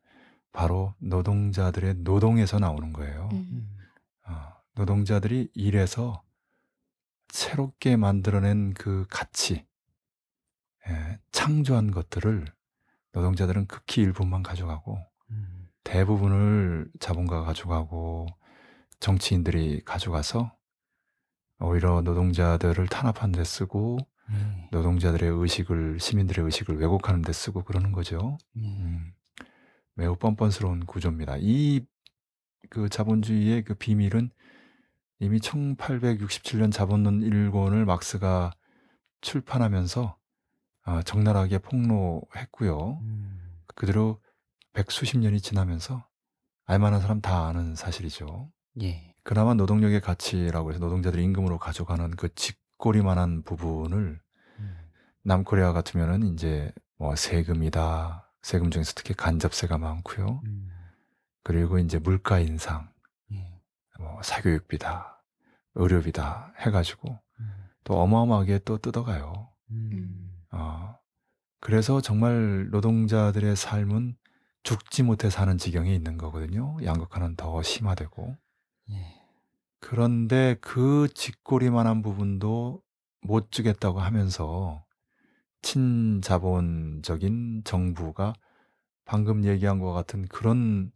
바로 0.53 0.95
노동자들의 0.99 1.97
노동에서 1.99 2.59
나오는 2.59 2.93
거예요. 2.93 3.29
음. 3.33 3.49
음. 3.53 3.79
어, 4.27 4.53
노동자들이 4.75 5.51
일해서 5.55 6.23
새롭게 7.29 7.97
만들어낸 7.97 8.75
그 8.75 9.07
가치, 9.09 9.65
예, 10.89 11.19
창조한 11.31 11.91
것들을 11.91 12.47
노동자들은 13.13 13.67
극히 13.67 14.03
일부만 14.03 14.43
가져가고 14.43 14.99
음. 15.31 15.69
대부분을 15.85 16.91
자본가가 16.99 17.45
가져가고 17.45 18.27
정치인들이 18.99 19.83
가져가서 19.85 20.53
오히려 21.61 22.01
노동자들을 22.03 22.87
탄압한 22.89 23.33
데 23.33 23.45
쓰고 23.45 23.99
예. 24.33 24.69
노동자들의 24.71 25.29
의식을 25.31 25.99
시민들의 26.01 26.45
의식을 26.45 26.77
왜곡하는 26.79 27.23
데 27.23 27.33
쓰고 27.33 27.65
그러는 27.65 27.93
거죠. 27.93 28.39
예. 28.57 28.61
음, 28.61 29.13
매우 29.95 30.17
뻔뻔스러운 30.17 30.87
구조입니다. 30.87 31.37
이 31.39 31.85
그 32.71 32.89
자본주의의 32.89 33.65
그 33.65 33.75
비밀은 33.75 34.31
이미 35.19 35.39
1867년 35.41 36.73
자본론 36.73 37.21
1권을 37.21 37.85
막스가 37.85 38.53
출판하면서 39.21 40.17
아, 40.85 41.03
적나라하게 41.03 41.59
폭로했고요. 41.59 43.01
음. 43.03 43.59
그대로 43.75 44.21
백수십 44.73 45.19
년이 45.21 45.41
지나면서 45.41 46.07
알만한 46.65 47.01
사람 47.01 47.21
다 47.21 47.47
아는 47.49 47.75
사실이죠. 47.75 48.51
예. 48.83 49.15
그나마 49.25 49.53
노동력의 49.55 50.01
가치라고 50.01 50.71
해서 50.71 50.81
노동자들이 50.81 51.23
임금으로 51.25 51.59
가져가는 51.59 52.11
그쥐 52.13 52.55
꼬리만한 52.81 53.43
부분을 53.43 54.21
음. 54.59 54.77
남코리아 55.23 55.73
같으면은 55.73 56.25
이제 56.33 56.73
뭐 56.97 57.15
세금이다. 57.15 58.27
세금 58.43 58.71
중에서 58.71 58.93
특히 58.97 59.15
간접세가 59.15 59.79
많고요. 59.79 60.41
음. 60.45 60.71
그리고 61.43 61.79
이제 61.79 61.99
물가 61.99 62.39
인상, 62.39 62.91
예. 63.33 63.61
뭐 63.99 64.21
사교육비다, 64.23 65.23
의료비다 65.75 66.55
해가지고 66.59 67.21
음. 67.41 67.69
또 67.85 68.01
어마어마하게 68.01 68.61
또 68.61 68.79
뜯어가요. 68.79 69.51
음. 69.71 70.31
어, 70.53 70.97
그래서 71.61 72.01
정말 72.01 72.69
노동자들의 72.71 73.57
삶은 73.57 74.17
죽지 74.63 75.03
못해 75.03 75.31
사는 75.31 75.57
지경에 75.57 75.95
있는 75.95 76.19
거거든요. 76.19 76.77
양극화는 76.83 77.37
더 77.37 77.63
심화되고. 77.63 78.37
예. 78.91 79.20
그런데 79.81 80.57
그 80.61 81.09
쥐꼬리만한 81.15 82.03
부분도 82.03 82.83
못 83.23 83.51
주겠다고 83.51 84.01
하면서 84.01 84.85
친자본적인 85.63 87.63
정부가 87.65 88.35
방금 89.05 89.45
얘기한 89.45 89.79
것 89.79 89.93
같은 89.93 90.27
그런 90.27 90.93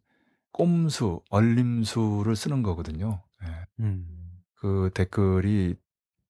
꼼수, 0.53 1.21
얼림수를 1.31 2.37
쓰는 2.37 2.63
거거든요. 2.63 3.23
예. 3.43 3.67
음. 3.81 4.07
그 4.55 4.91
댓글이 4.95 5.75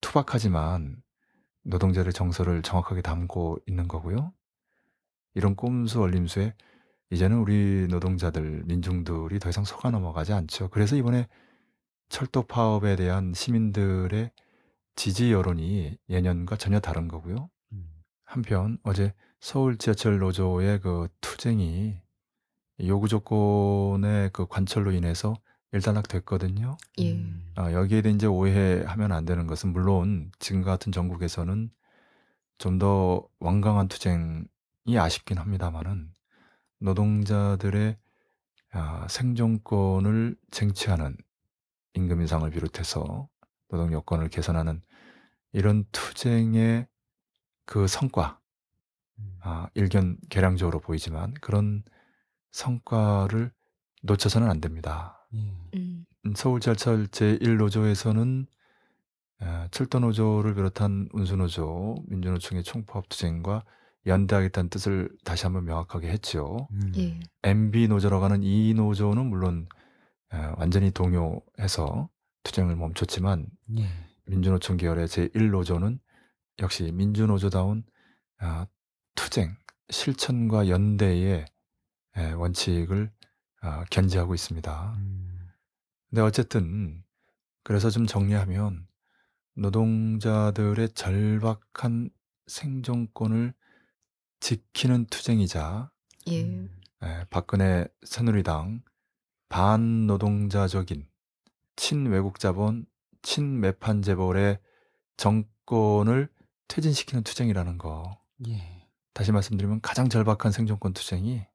투박하지만 0.01 1.03
노동자의 1.63 2.13
정서를 2.13 2.63
정확하게 2.63 3.03
담고 3.03 3.59
있는 3.67 3.87
거고요. 3.87 4.33
이런 5.35 5.57
꼼수 5.57 6.01
얼림수에 6.01 6.55
이제는 7.11 7.39
우리 7.39 7.87
노동자들, 7.89 8.65
민중들이 8.65 9.39
더 9.39 9.51
이상 9.51 9.65
속아 9.65 9.91
넘어가지 9.91 10.33
않죠. 10.33 10.69
그래서 10.71 10.97
이번에 10.97 11.29
철도 12.09 12.43
파업에 12.43 12.97
대한 12.97 13.33
시민들의 13.35 14.31
지지 14.97 15.33
여론이 15.33 15.99
예년과 16.09 16.57
전혀 16.57 16.81
다른 16.81 17.09
거고요. 17.09 17.51
음. 17.73 17.89
한편 18.25 18.79
어제 18.85 19.13
서울 19.41 19.77
지하철 19.77 20.19
노조의 20.19 20.81
그 20.81 21.09
투쟁이 21.21 21.97
요구 22.81 23.09
조건의 23.09 24.31
그 24.33 24.47
관철로 24.47 24.93
인해서 24.93 25.35
일단락됐거든요. 25.73 26.77
예. 26.99 27.13
음. 27.13 27.53
아, 27.57 27.73
여기에 27.73 28.03
대해 28.03 28.15
이제 28.15 28.27
오해하면 28.27 29.13
안 29.13 29.25
되는 29.25 29.47
것은 29.47 29.73
물론 29.73 30.31
지금 30.39 30.63
같은 30.63 30.93
전국에서는 30.93 31.71
좀 32.59 32.79
더 32.79 33.29
완강한 33.41 33.89
투쟁이 33.89 34.45
아쉽긴 34.97 35.39
합니다만은 35.39 36.13
노동자들의 36.79 37.97
아, 38.73 39.07
생존권을 39.09 40.37
쟁취하는 40.51 41.17
임금 41.95 42.21
인상을 42.21 42.49
비롯해서 42.51 43.29
노동 43.69 43.93
여건을 43.93 44.29
개선하는 44.29 44.83
이런 45.53 45.85
투쟁의 45.93 46.87
그 47.67 47.87
성과, 47.87 48.39
음. 49.19 49.39
아, 49.41 49.69
일견 49.75 50.19
계량적으로 50.29 50.81
보이지만 50.81 51.35
그런 51.41 51.83
성과를 52.51 53.53
놓쳐서는 54.03 54.49
안 54.51 54.61
됩니다. 54.61 55.27
예. 55.35 55.39
음. 55.75 56.05
서울 56.37 56.61
지하철 56.61 57.07
제1노조에서는 57.09 58.47
에, 59.43 59.69
철도노조를 59.71 60.55
비롯한 60.55 61.09
운수노조, 61.13 62.05
민주노총의 62.07 62.65
총파업 62.65 63.09
투쟁과 63.09 63.65
연대하겠다는 64.07 64.71
뜻을 64.71 65.11
다시 65.25 65.45
한번 65.45 65.65
명확하게 65.65 66.09
했죠. 66.09 66.69
음. 66.73 66.93
예. 66.97 67.21
MB 67.43 67.89
노조라고 67.89 68.25
하는 68.25 68.43
이 68.43 68.75
노조는 68.75 69.27
물론 69.27 69.67
에, 69.67 69.84
완전히 70.57 70.91
동요해서 70.91 72.09
투쟁을 72.43 72.77
멈췄지만 72.77 73.47
예. 73.79 73.89
민주노총 74.27 74.77
계열의 74.77 75.07
제1노조는 75.09 75.99
역시 76.61 76.91
민주노조다운 76.93 77.85
아, 78.39 78.67
투쟁, 79.15 79.57
실천과 79.91 80.69
연대의 80.69 81.45
에, 82.17 82.33
원칙을 82.33 83.11
아, 83.61 83.85
견지하고 83.91 84.35
있습니다. 84.35 84.95
음. 84.99 85.49
근데 86.09 86.23
어쨌든 86.23 87.03
그래서 87.63 87.91
좀 87.91 88.07
정리하면 88.07 88.87
노동자들의 89.57 90.91
절박한 90.91 92.11
생존권을 92.47 93.55
지키는 94.41 95.07
투쟁이자 95.07 95.91
예. 96.29 96.45
음. 96.45 96.81
에, 97.03 97.25
박근혜 97.31 97.87
새누리당 98.05 98.83
반노동자적인 99.55 101.09
친외국 101.77 102.41
자본 102.41 102.87
친매판 103.23 104.03
재벌의 104.03 104.59
정권을 105.17 106.29
퇴진시키는 106.67 107.23
투쟁이라는 107.23 107.79
거 107.79 108.21
예. 108.49 108.89
다시 109.13 109.31
말씀드리면 109.31 109.81
가장 109.81 110.09
절박한 110.09 110.51
생존권 110.51 110.93
투쟁이 110.93 111.47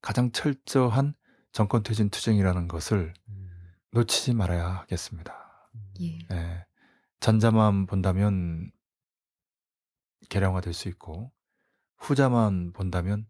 가장 0.00 0.32
철저한 0.32 1.14
정권 1.52 1.82
퇴진 1.82 2.08
투쟁이라는 2.08 2.66
것을 2.66 3.12
음. 3.28 3.50
놓치지 3.90 4.32
말아야 4.32 4.66
하겠습니다. 4.66 5.70
예. 6.00 6.20
예, 6.32 6.64
전자만 7.20 7.84
본다면 7.84 8.72
계량화될 10.30 10.72
수 10.72 10.88
있고 10.88 11.30
후자만 11.98 12.72
본다면 12.72 13.26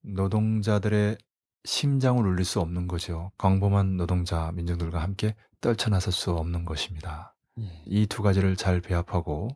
노동자들의 0.00 1.18
심장을 1.66 2.24
울릴 2.24 2.44
수 2.44 2.60
없는 2.60 2.86
거죠. 2.86 3.32
광범한 3.36 3.96
노동자 3.96 4.52
민중들과 4.52 5.02
함께 5.02 5.34
떨쳐나설 5.60 6.12
수 6.12 6.30
없는 6.32 6.64
것입니다. 6.64 7.34
예. 7.60 7.82
이두 7.86 8.22
가지를 8.22 8.56
잘 8.56 8.80
배합하고 8.80 9.48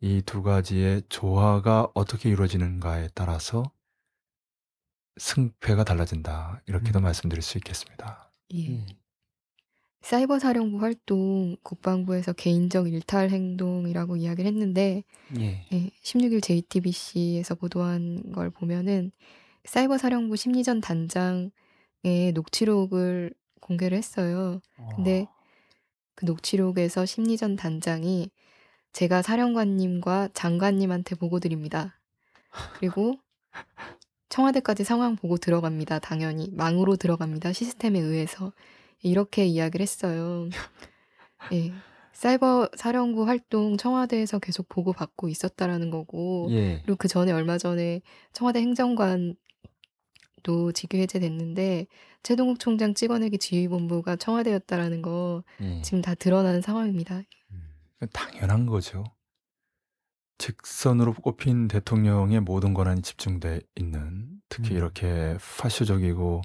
이 0.00 0.20
두 0.26 0.42
가지의 0.42 1.02
조화가 1.08 1.88
어떻게 1.94 2.28
이루어지는가에 2.28 3.08
따라서 3.14 3.62
승패가 5.16 5.84
달라진다. 5.84 6.60
이렇게도 6.66 7.00
음. 7.00 7.04
말씀드릴 7.04 7.40
수 7.42 7.56
있겠습니다. 7.58 8.30
예. 8.54 8.70
예. 8.70 8.86
사이버 10.02 10.38
사령부 10.38 10.82
활동 10.82 11.56
국방부에서 11.62 12.34
개인적 12.34 12.92
일탈 12.92 13.30
행동이라고 13.30 14.16
이야기를 14.16 14.46
했는데 14.50 15.04
예. 15.38 15.66
예, 15.72 15.90
16일 16.02 16.42
JTBC에서 16.42 17.54
보도한 17.54 18.32
걸 18.32 18.50
보면은 18.50 19.12
사이버 19.64 19.98
사령부 19.98 20.36
심리전 20.36 20.80
단장의 20.80 22.32
녹취록을 22.34 23.32
공개를 23.60 23.96
했어요. 23.96 24.60
근데 24.94 25.22
어. 25.22 25.34
그 26.14 26.26
녹취록에서 26.26 27.06
심리전 27.06 27.56
단장이 27.56 28.30
제가 28.92 29.22
사령관님과 29.22 30.28
장관님한테 30.34 31.16
보고 31.16 31.40
드립니다. 31.40 31.98
그리고 32.78 33.16
청와대까지 34.28 34.84
상황 34.84 35.16
보고 35.16 35.36
들어갑니다. 35.36 35.98
당연히 35.98 36.50
망으로 36.52 36.96
들어갑니다. 36.96 37.52
시스템에 37.52 37.98
의해서 37.98 38.52
이렇게 39.02 39.46
이야기를 39.46 39.82
했어요. 39.82 40.48
예. 41.52 41.72
사이버 42.12 42.68
사령부 42.76 43.26
활동 43.26 43.76
청와대에서 43.76 44.38
계속 44.38 44.68
보고 44.68 44.92
받고 44.92 45.28
있었다라는 45.28 45.90
거고 45.90 46.46
예. 46.50 46.80
그리고 46.84 46.96
그 46.96 47.08
전에 47.08 47.32
얼마 47.32 47.58
전에 47.58 48.00
청와대 48.32 48.60
행정관 48.60 49.34
도 50.44 50.70
직위 50.70 51.00
해제됐는데 51.00 51.88
최동욱 52.22 52.60
총장 52.60 52.94
찍어내기 52.94 53.38
지휘본부가 53.38 54.14
청와대였다라는 54.14 55.02
거 55.02 55.42
예. 55.60 55.82
지금 55.82 56.00
다 56.00 56.14
드러나는 56.14 56.60
상황입니다. 56.60 57.22
음. 57.50 58.06
당연한 58.12 58.66
거죠. 58.66 59.02
직선으로 60.38 61.14
꼽힌 61.14 61.66
대통령의 61.66 62.40
모든 62.40 62.74
권한이 62.74 63.02
집중돼 63.02 63.60
있는 63.74 64.28
특히 64.48 64.72
음. 64.72 64.76
이렇게 64.76 65.36
파쇼적이고 65.58 66.42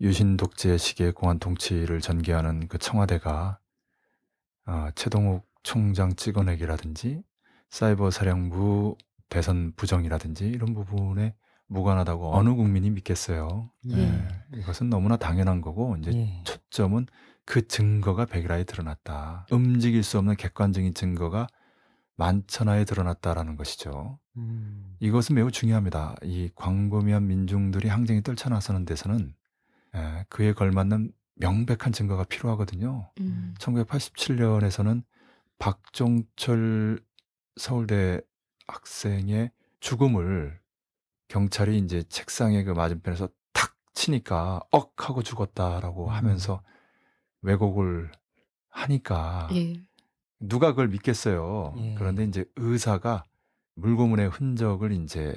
유신 0.00 0.36
독재식의 0.36 1.12
공안 1.12 1.38
통치를 1.38 2.00
전개하는 2.00 2.68
그 2.68 2.78
청와대가 2.78 3.58
아, 4.64 4.92
최동욱 4.94 5.46
총장 5.62 6.14
찍어내기라든지 6.14 7.22
사이버 7.70 8.10
사령부 8.10 8.96
대선 9.28 9.72
부정이라든지 9.76 10.46
이런 10.48 10.74
부분에 10.74 11.34
무관하다고 11.72 12.34
어느 12.34 12.50
국민이 12.54 12.90
믿겠어요. 12.90 13.70
예. 13.90 13.98
예, 13.98 14.58
이것은 14.58 14.90
너무나 14.90 15.16
당연한 15.16 15.60
거고 15.60 15.96
이제 15.96 16.12
예. 16.12 16.42
초점은 16.44 17.06
그 17.44 17.66
증거가 17.66 18.26
백일하에 18.26 18.64
드러났다. 18.64 19.46
움직일 19.50 20.02
수 20.02 20.18
없는 20.18 20.36
객관적인 20.36 20.94
증거가 20.94 21.46
만천하에 22.16 22.84
드러났다라는 22.84 23.56
것이죠. 23.56 24.18
음. 24.36 24.96
이것은 25.00 25.34
매우 25.34 25.50
중요합니다. 25.50 26.14
이 26.22 26.50
광범위한 26.54 27.26
민중들이 27.26 27.88
항쟁에 27.88 28.20
떨쳐나서는 28.20 28.84
데서는 28.84 29.34
에, 29.94 30.24
그에 30.28 30.52
걸맞는 30.52 31.12
명백한 31.36 31.92
증거가 31.92 32.24
필요하거든요. 32.24 33.10
음. 33.20 33.54
1987년에서는 33.58 35.02
박종철 35.58 37.00
서울대 37.56 38.20
학생의 38.68 39.50
죽음을 39.80 40.61
경찰이 41.32 41.78
이제 41.78 42.02
책상에 42.10 42.62
그 42.62 42.72
맞은편에서 42.72 43.26
탁 43.54 43.74
치니까 43.94 44.60
억 44.70 45.08
하고 45.08 45.22
죽었다라고 45.22 46.08
음. 46.08 46.10
하면서 46.10 46.62
왜곡을 47.40 48.12
하니까 48.68 49.48
예. 49.54 49.80
누가 50.38 50.72
그걸 50.72 50.88
믿겠어요. 50.88 51.74
예. 51.78 51.94
그런데 51.94 52.24
이제 52.24 52.44
의사가 52.56 53.24
물고문의 53.76 54.28
흔적을 54.28 54.92
이제 54.92 55.34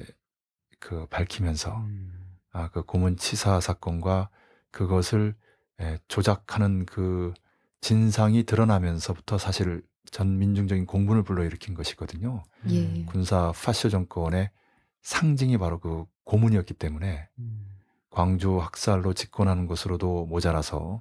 그 0.78 1.06
밝히면서 1.06 1.74
음. 1.78 2.36
아, 2.52 2.68
그 2.68 2.82
고문 2.82 3.16
치사 3.16 3.58
사건과 3.60 4.28
그것을 4.70 5.34
예, 5.80 5.98
조작하는 6.08 6.84
그 6.84 7.32
진상이 7.80 8.44
드러나면서부터 8.44 9.38
사실 9.38 9.82
전 10.10 10.38
민중적인 10.38 10.84
공분을 10.84 11.22
불러일으킨 11.22 11.72
것이거든요. 11.72 12.44
예. 12.68 13.04
군사 13.06 13.50
파쇼 13.52 13.88
정권의 13.88 14.50
상징이 15.06 15.56
바로 15.56 15.78
그 15.78 16.04
고문이었기 16.24 16.74
때문에 16.74 17.28
음. 17.38 17.64
광주 18.10 18.58
학살로 18.58 19.14
집권하는 19.14 19.68
것으로도 19.68 20.26
모자라서 20.26 21.00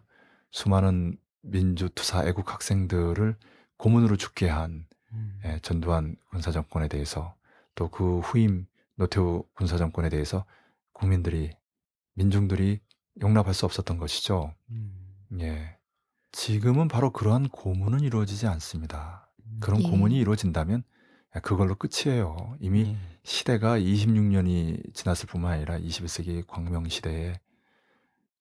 수많은 0.52 1.18
민주투사 1.42 2.24
애국 2.28 2.54
학생들을 2.54 3.36
고문으로 3.78 4.16
죽게 4.16 4.48
한 4.48 4.86
음. 5.12 5.40
예, 5.46 5.60
전두환 5.60 6.18
군사 6.30 6.52
정권에 6.52 6.88
대해서 6.88 7.34
또 7.74 7.90
그 7.90 8.20
후임 8.20 8.68
노태우 8.94 9.44
군사 9.56 9.76
정권에 9.76 10.10
대해서 10.10 10.46
국민들이 10.94 11.50
민중들이 12.14 12.82
용납할 13.22 13.56
수 13.56 13.66
없었던 13.66 13.98
것이죠. 13.98 14.54
음. 14.70 15.16
예. 15.40 15.78
지금은 16.32 16.90
바로 16.90 17.10
그러한 17.10 17.50
고문은 17.50 18.02
이루어지지 18.02 18.46
않습니다. 18.46 19.32
그런 19.62 19.84
예. 19.84 19.90
고문이 19.90 20.16
이루어진다면 20.16 20.84
그걸로 21.42 21.76
끝이에요. 21.76 22.56
이미 22.60 22.90
예. 22.90 22.98
시대가 23.24 23.78
26년이 23.78 24.94
지났을 24.94 25.28
뿐만 25.28 25.54
아니라 25.54 25.78
21세기 25.80 26.46
광명 26.48 26.88
시대에 26.88 27.40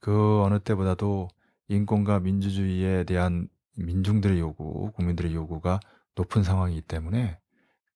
그 0.00 0.42
어느 0.42 0.58
때보다도 0.58 1.28
인권과 1.68 2.20
민주주의에 2.20 3.04
대한 3.04 3.48
민중들의 3.76 4.38
요구, 4.38 4.92
국민들의 4.92 5.34
요구가 5.34 5.80
높은 6.14 6.42
상황이기 6.42 6.82
때문에 6.82 7.38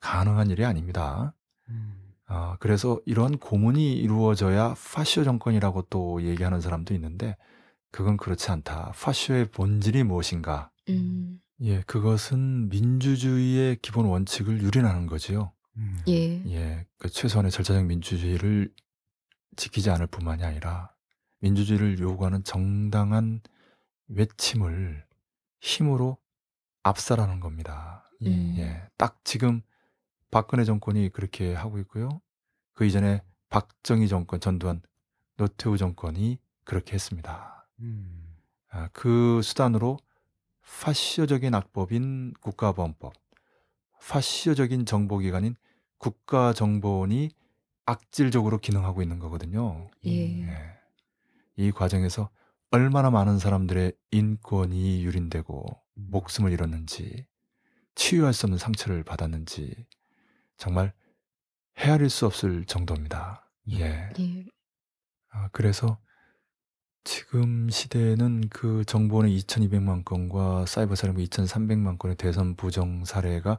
가능한 0.00 0.50
일이 0.50 0.64
아닙니다. 0.64 1.34
음. 1.68 2.14
아, 2.26 2.56
그래서 2.60 3.00
이러한 3.06 3.38
고문이 3.38 3.94
이루어져야 3.94 4.74
파쇼 4.74 5.24
정권이라고 5.24 5.82
또 5.90 6.22
얘기하는 6.22 6.60
사람도 6.60 6.94
있는데 6.94 7.36
그건 7.90 8.16
그렇지 8.16 8.50
않다. 8.50 8.92
파쇼의 8.94 9.50
본질이 9.50 10.02
무엇인가? 10.02 10.70
음. 10.88 11.40
예, 11.60 11.82
그것은 11.82 12.68
민주주의의 12.68 13.76
기본 13.82 14.06
원칙을 14.06 14.62
유린하는 14.62 15.06
거지요. 15.06 15.52
음. 15.76 15.98
예. 16.08 16.42
예, 16.52 16.86
그 16.98 17.08
최소한의 17.08 17.50
절차적 17.50 17.84
민주주의를 17.84 18.72
지키지 19.56 19.90
않을 19.90 20.06
뿐만이 20.06 20.44
아니라 20.44 20.92
민주주의를 21.40 21.98
요구하는 21.98 22.44
정당한 22.44 23.40
외침을 24.08 25.04
힘으로 25.60 26.18
압살하는 26.84 27.40
겁니다. 27.40 28.08
예. 28.22 28.28
음. 28.28 28.54
예, 28.58 28.82
딱 28.96 29.20
지금 29.24 29.62
박근혜 30.30 30.64
정권이 30.64 31.08
그렇게 31.10 31.54
하고 31.54 31.78
있고요. 31.80 32.20
그 32.74 32.84
이전에 32.84 33.22
박정희 33.50 34.08
정권, 34.08 34.40
전두환, 34.40 34.80
노태우 35.36 35.76
정권이 35.76 36.38
그렇게 36.64 36.94
했습니다. 36.94 37.66
음. 37.80 38.36
아, 38.70 38.88
그 38.92 39.40
수단으로 39.42 39.98
파시오적인 40.68 41.54
악법인 41.54 42.34
국가보안법, 42.40 43.14
파시오적인 44.00 44.86
정보기관인 44.86 45.56
국가정보원이 45.98 47.30
악질적으로 47.86 48.58
기능하고 48.58 49.02
있는 49.02 49.18
거거든요. 49.18 49.90
예. 50.06 50.42
예. 50.42 50.78
이 51.56 51.72
과정에서 51.72 52.30
얼마나 52.70 53.10
많은 53.10 53.38
사람들의 53.38 53.92
인권이 54.10 55.02
유린되고 55.04 55.66
음. 55.96 56.06
목숨을 56.10 56.52
잃었는지 56.52 57.26
치유할 57.94 58.34
수 58.34 58.46
없는 58.46 58.58
상처를 58.58 59.02
받았는지 59.02 59.86
정말 60.58 60.92
헤아릴 61.78 62.10
수 62.10 62.26
없을 62.26 62.66
정도입니다. 62.66 63.50
예. 63.72 64.10
예. 64.18 64.44
아, 65.30 65.48
그래서 65.50 65.98
지금 67.04 67.68
시대에는 67.70 68.48
그 68.50 68.84
정보원의 68.84 69.38
2200만 69.40 70.04
건과 70.04 70.66
사이버 70.66 70.94
살인부 70.94 71.22
2300만 71.22 71.98
건의 71.98 72.16
대선 72.16 72.54
부정 72.54 73.04
사례가 73.04 73.58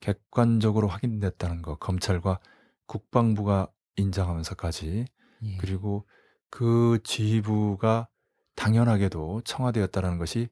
객관적으로 0.00 0.88
확인됐다는 0.88 1.62
것, 1.62 1.78
검찰과 1.78 2.40
국방부가 2.86 3.68
인정하면서까지 3.96 5.04
예. 5.42 5.56
그리고 5.58 6.06
그 6.48 6.98
지휘부가 7.04 8.08
당연하게도 8.56 9.42
청와대였다는 9.44 10.18
것이 10.18 10.48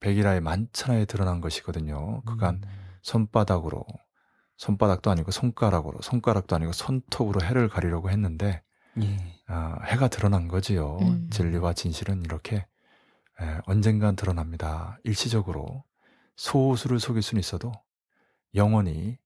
백일하에 0.00 0.40
만천하에 0.40 1.04
드러난 1.04 1.40
것이거든요. 1.40 2.22
그간 2.22 2.56
음. 2.56 2.62
손바닥으로 3.02 3.84
손바닥도 4.56 5.10
아니고 5.10 5.30
손가락으로 5.30 6.00
손가락도 6.02 6.56
아니고 6.56 6.72
손톱으로 6.72 7.42
해를 7.42 7.68
가리려고 7.68 8.10
했는데 8.10 8.62
예. 9.02 9.16
아, 9.46 9.78
해가 9.84 10.08
드러난 10.08 10.48
거지요. 10.48 10.98
음. 11.00 11.30
진리와 11.30 11.72
진실은 11.72 12.22
이렇게 12.24 12.56
에, 12.56 13.58
언젠간 13.66 14.16
드러납니다. 14.16 14.98
일시적으로 15.04 15.84
소수를 16.36 17.00
속일 17.00 17.22
수는 17.22 17.40
있어도 17.40 17.72
영원히 18.54 19.18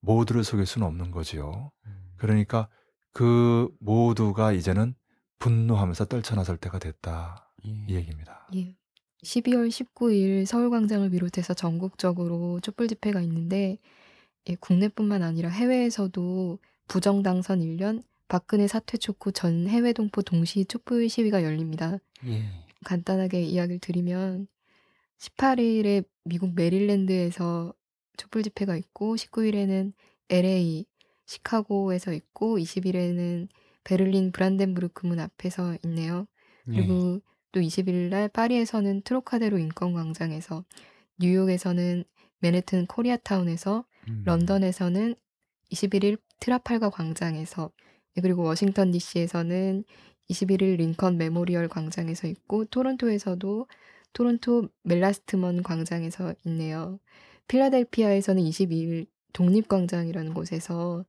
모두를 0.00 0.44
속일 0.44 0.66
수는 0.66 0.86
없는 0.86 1.10
거지요. 1.10 1.70
음. 1.86 2.12
그러니까 2.16 2.68
그 3.12 3.68
모두가 3.80 4.52
이제는 4.52 4.94
분노하면서 5.38 6.06
떨쳐나설 6.06 6.58
때가 6.58 6.78
됐다. 6.78 7.52
예. 7.66 7.70
이 7.88 7.94
얘기입니다. 7.94 8.48
예. 8.54 8.76
12월 9.22 9.68
19일 9.68 10.46
서울광장을 10.46 11.08
비롯해서 11.10 11.52
전국적으로 11.54 12.60
촛불 12.60 12.88
집회가 12.88 13.20
있는데 13.20 13.78
예, 14.48 14.54
국내뿐만 14.54 15.22
아니라 15.22 15.50
해외에서도 15.50 16.58
부정 16.88 17.22
당선 17.22 17.60
1년 17.60 18.02
박근혜 18.30 18.68
사퇴 18.68 18.96
촉구 18.96 19.32
전 19.32 19.66
해외 19.66 19.92
동포 19.92 20.22
동시 20.22 20.64
촛불 20.64 21.08
시위가 21.08 21.42
열립니다. 21.42 21.98
예. 22.26 22.44
간단하게 22.84 23.42
이야기를 23.42 23.80
드리면 23.80 24.46
18일에 25.18 26.04
미국 26.22 26.54
메릴랜드에서 26.54 27.74
촛불 28.16 28.44
집회가 28.44 28.76
있고 28.76 29.16
19일에는 29.16 29.92
LA 30.28 30.86
시카고에서 31.26 32.12
있고 32.12 32.58
20일에는 32.58 33.48
베를린 33.82 34.30
브란덴부르크 34.30 35.08
문 35.08 35.18
앞에서 35.18 35.76
있네요. 35.86 36.28
예. 36.68 36.76
그리고 36.76 37.20
또 37.50 37.58
21일 37.58 38.10
날 38.10 38.28
파리에서는 38.28 39.02
트로카데로 39.02 39.58
인권 39.58 39.92
광장에서 39.92 40.64
뉴욕에서는 41.18 42.04
맨해튼 42.38 42.86
코리아타운에서 42.86 43.84
음. 44.08 44.22
런던에서는 44.24 45.16
21일 45.72 46.20
트라팔가 46.38 46.90
광장에서 46.90 47.72
네, 47.76 47.89
그리고 48.22 48.42
워싱턴 48.42 48.90
DC에서는 48.90 49.84
21일 50.28 50.76
링컨 50.76 51.18
메모리얼 51.18 51.68
광장에서 51.68 52.26
있고 52.28 52.64
토론토에서도 52.66 53.66
토론토 54.12 54.68
멜라스트먼 54.82 55.62
광장에서 55.62 56.34
있네요. 56.46 56.98
필라델피아에서는 57.48 58.42
22일 58.42 59.06
독립광장이라는 59.32 60.34
곳에서 60.34 61.04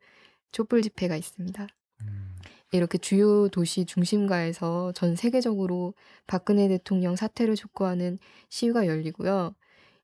촛불 0.51 0.81
집회가 0.81 1.15
있습니다. 1.15 1.67
음. 2.01 2.35
이렇게 2.71 2.97
주요 2.97 3.49
도시 3.49 3.85
중심가에서 3.85 4.93
전 4.93 5.15
세계적으로 5.15 5.93
박근혜 6.25 6.67
대통령 6.67 7.15
사퇴를 7.15 7.55
촉구하는 7.55 8.17
시위가 8.49 8.87
열리고요. 8.87 9.53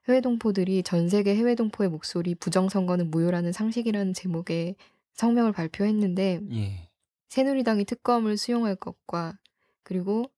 해외 0.07 0.21
동포들이 0.21 0.83
전 0.83 1.09
세계 1.09 1.35
해외 1.35 1.55
동포의 1.55 1.89
목소리 1.89 2.35
부정 2.35 2.69
선거는 2.69 3.09
무효라는 3.11 3.51
상식이라는 3.51 4.13
제목의 4.13 4.75
성명을 5.13 5.51
발표했는데 5.51 6.41
예. 6.53 6.86
새누리당이 7.29 7.85
특검을 7.85 8.37
수용할 8.37 8.75
것과 8.75 9.37
그리고 9.83 10.31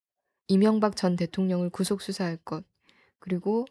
이명박 0.48 0.96
전 0.96 1.16
대통령을 1.16 1.70
구속 1.70 2.02
수사할 2.02 2.36
것 2.38 2.64
그리고 3.18 3.66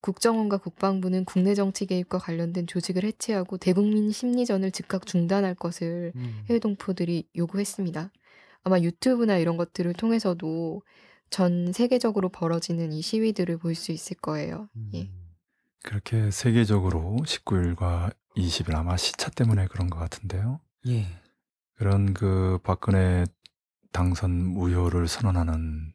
국정원과 0.00 0.58
국방부는 0.58 1.24
국내 1.24 1.54
정치 1.54 1.86
개입과 1.86 2.18
관련된 2.18 2.66
조직을 2.66 3.04
해체하고 3.04 3.56
대국민 3.56 4.10
심리전을 4.10 4.72
즉각 4.72 5.06
중단할 5.06 5.54
것을 5.54 6.12
음. 6.16 6.44
해외 6.48 6.58
동포들이 6.58 7.28
요구했습니다. 7.36 8.10
아마 8.64 8.80
유튜브나 8.80 9.38
이런 9.38 9.56
것들을 9.56 9.92
통해서도 9.94 10.82
전 11.30 11.72
세계적으로 11.72 12.28
벌어지는 12.30 12.92
이 12.92 13.00
시위들을 13.00 13.58
볼 13.58 13.74
수 13.74 13.92
있을 13.92 14.16
거예요. 14.16 14.68
예. 14.94 15.02
음. 15.02 15.28
그렇게 15.84 16.30
세계적으로 16.30 17.16
19일과 17.24 18.12
20일 18.36 18.74
아마 18.74 18.96
시차 18.96 19.30
때문에 19.30 19.66
그런 19.68 19.88
것 19.88 19.98
같은데요. 19.98 20.60
예. 20.88 21.06
그런 21.82 22.14
그 22.14 22.60
박근혜 22.62 23.24
당선 23.90 24.30
무효를 24.30 25.08
선언하는 25.08 25.92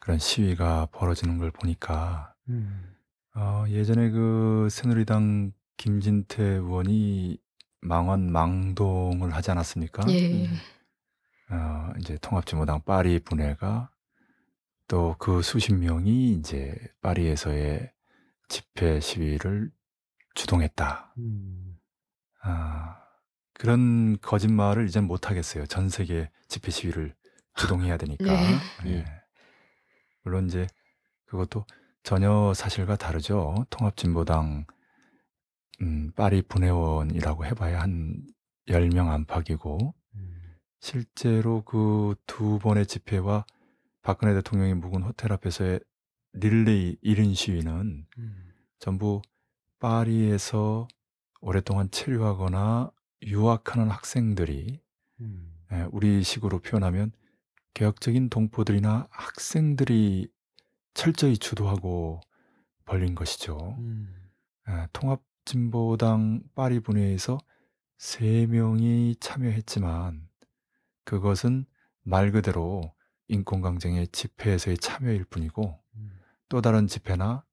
그런 0.00 0.18
시위가 0.18 0.86
벌어지는 0.90 1.36
걸 1.36 1.50
보니까 1.50 2.32
음. 2.48 2.96
어, 3.34 3.66
예전에 3.68 4.08
그 4.08 4.68
새누리당 4.70 5.52
김진태 5.76 6.42
의원이 6.42 7.36
망원 7.82 8.32
망동을 8.32 9.34
하지 9.34 9.50
않았습니까? 9.50 10.02
예. 10.08 10.46
어, 11.50 11.92
이제 12.00 12.16
통합진보당 12.22 12.80
파리 12.86 13.18
분회가 13.18 13.90
또 14.88 15.14
그 15.18 15.42
수십 15.42 15.74
명이 15.74 16.32
이제 16.32 16.74
파리에서의 17.02 17.92
집회 18.48 18.98
시위를 18.98 19.70
주동했다. 20.34 21.12
음. 21.18 21.78
아, 22.40 23.01
그런 23.54 24.18
거짓말을 24.20 24.86
이제 24.86 25.00
못 25.00 25.28
하겠어요. 25.30 25.66
전 25.66 25.88
세계 25.88 26.30
집회 26.48 26.70
시위를 26.70 27.14
주동해야 27.56 27.96
되니까. 27.96 28.24
네. 28.84 28.90
예. 28.98 29.04
물론 30.22 30.46
이제 30.46 30.66
그것도 31.26 31.64
전혀 32.02 32.52
사실과 32.54 32.96
다르죠. 32.96 33.66
통합진보당 33.70 34.66
음, 35.82 36.12
파리 36.12 36.42
분회원이라고 36.42 37.44
해봐야 37.46 37.80
한 37.80 38.22
10명 38.68 39.08
안팎이고 39.08 39.94
음. 40.14 40.56
실제로 40.80 41.62
그 41.62 42.14
두 42.26 42.58
번의 42.58 42.86
집회와 42.86 43.44
박근혜 44.02 44.34
대통령이 44.34 44.74
묵은 44.74 45.02
호텔 45.02 45.32
앞에서의 45.32 45.80
릴레이 46.34 46.96
1인 47.04 47.34
시위는 47.34 48.06
음. 48.18 48.52
전부 48.78 49.22
파리에서 49.80 50.88
오랫동안 51.40 51.90
체류하거나 51.90 52.90
유학하는 53.22 53.88
학생들이 53.90 54.80
음. 55.20 55.52
예, 55.72 55.86
우리 55.90 56.22
식으로 56.22 56.58
표현하면 56.60 57.12
개혁적인 57.74 58.28
동포들이나 58.28 59.08
학생들이 59.10 60.28
철저히 60.94 61.38
주도하고 61.38 62.20
벌린 62.84 63.14
것이죠. 63.14 63.76
음. 63.78 64.14
예, 64.68 64.86
통합진보당 64.92 66.42
파리 66.54 66.80
분회에서 66.80 67.38
세 67.96 68.46
명이 68.46 69.16
참여했지만 69.20 70.28
그것은 71.04 71.66
말 72.02 72.32
그대로 72.32 72.92
인권강쟁의 73.28 74.08
집회에서의 74.08 74.76
참여일 74.78 75.24
뿐이고 75.24 75.80
음. 75.94 76.20
또 76.48 76.60
다른 76.60 76.86
집회나 76.86 77.44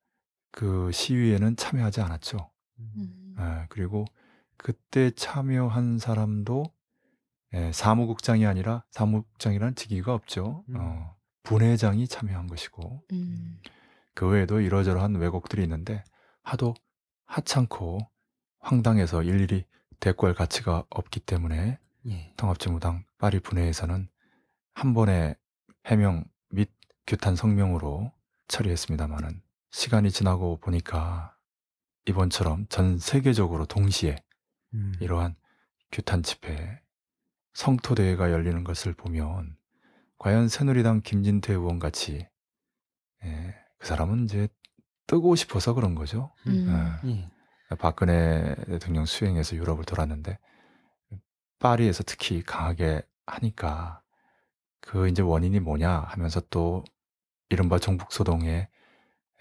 그 0.51 0.91
시위에는 0.91 1.55
참여하지 1.55 2.01
않았죠. 2.01 2.49
음. 2.79 3.35
예, 3.39 3.65
그리고 3.69 4.05
그때 4.59 5.09
참여한 5.11 5.97
사람도 5.97 6.65
예, 7.53 7.71
사무국장이 7.71 8.45
아니라 8.45 8.83
사무국장이라는 8.91 9.73
직위가 9.75 10.13
없죠. 10.13 10.63
음. 10.69 10.75
어, 10.77 11.15
분회장이 11.43 12.07
참여한 12.07 12.45
것이고 12.47 13.03
음. 13.11 13.59
그 14.13 14.27
외에도 14.27 14.59
이러저러한 14.59 15.15
왜곡들이 15.15 15.63
있는데 15.63 16.03
하도 16.43 16.75
하찮고 17.25 17.99
황당해서 18.59 19.23
일일이 19.23 19.65
대꾸할 19.99 20.35
가치가 20.35 20.83
없기 20.89 21.21
때문에 21.21 21.79
예. 22.07 22.33
통합진보당 22.37 23.05
파리 23.17 23.39
분회에서는 23.39 24.09
한 24.73 24.93
번의 24.93 25.35
해명 25.85 26.25
및 26.49 26.69
규탄 27.07 27.35
성명으로 27.35 28.11
처리했습니다마는 28.47 29.41
시간이 29.71 30.11
지나고 30.11 30.57
보니까 30.57 31.35
이번처럼 32.05 32.67
전 32.69 32.97
세계적으로 32.97 33.65
동시에 33.65 34.15
음. 34.73 34.93
이러한 34.99 35.35
규탄 35.91 36.23
집회, 36.23 36.81
성토 37.53 37.95
대회가 37.95 38.31
열리는 38.31 38.63
것을 38.63 38.93
보면 38.93 39.57
과연 40.17 40.47
새누리당 40.47 41.01
김진태 41.01 41.53
의원 41.53 41.79
같이 41.79 42.27
예, 43.23 43.55
그 43.77 43.87
사람은 43.87 44.25
이제 44.25 44.47
뜨고 45.07 45.35
싶어서 45.35 45.73
그런 45.73 45.95
거죠. 45.95 46.33
음. 46.47 46.99
예. 47.05 47.75
박근혜 47.75 48.55
대통령 48.65 49.05
수행해서 49.05 49.55
유럽을 49.55 49.85
돌았는데 49.85 50.39
파리에서 51.59 52.03
특히 52.03 52.41
강하게 52.41 53.01
하니까 53.25 54.01
그 54.81 55.07
이제 55.07 55.21
원인이 55.21 55.59
뭐냐 55.59 55.99
하면서 55.99 56.41
또 56.49 56.83
이른바 57.49 57.79
종북 57.79 58.11
소동에 58.11 58.69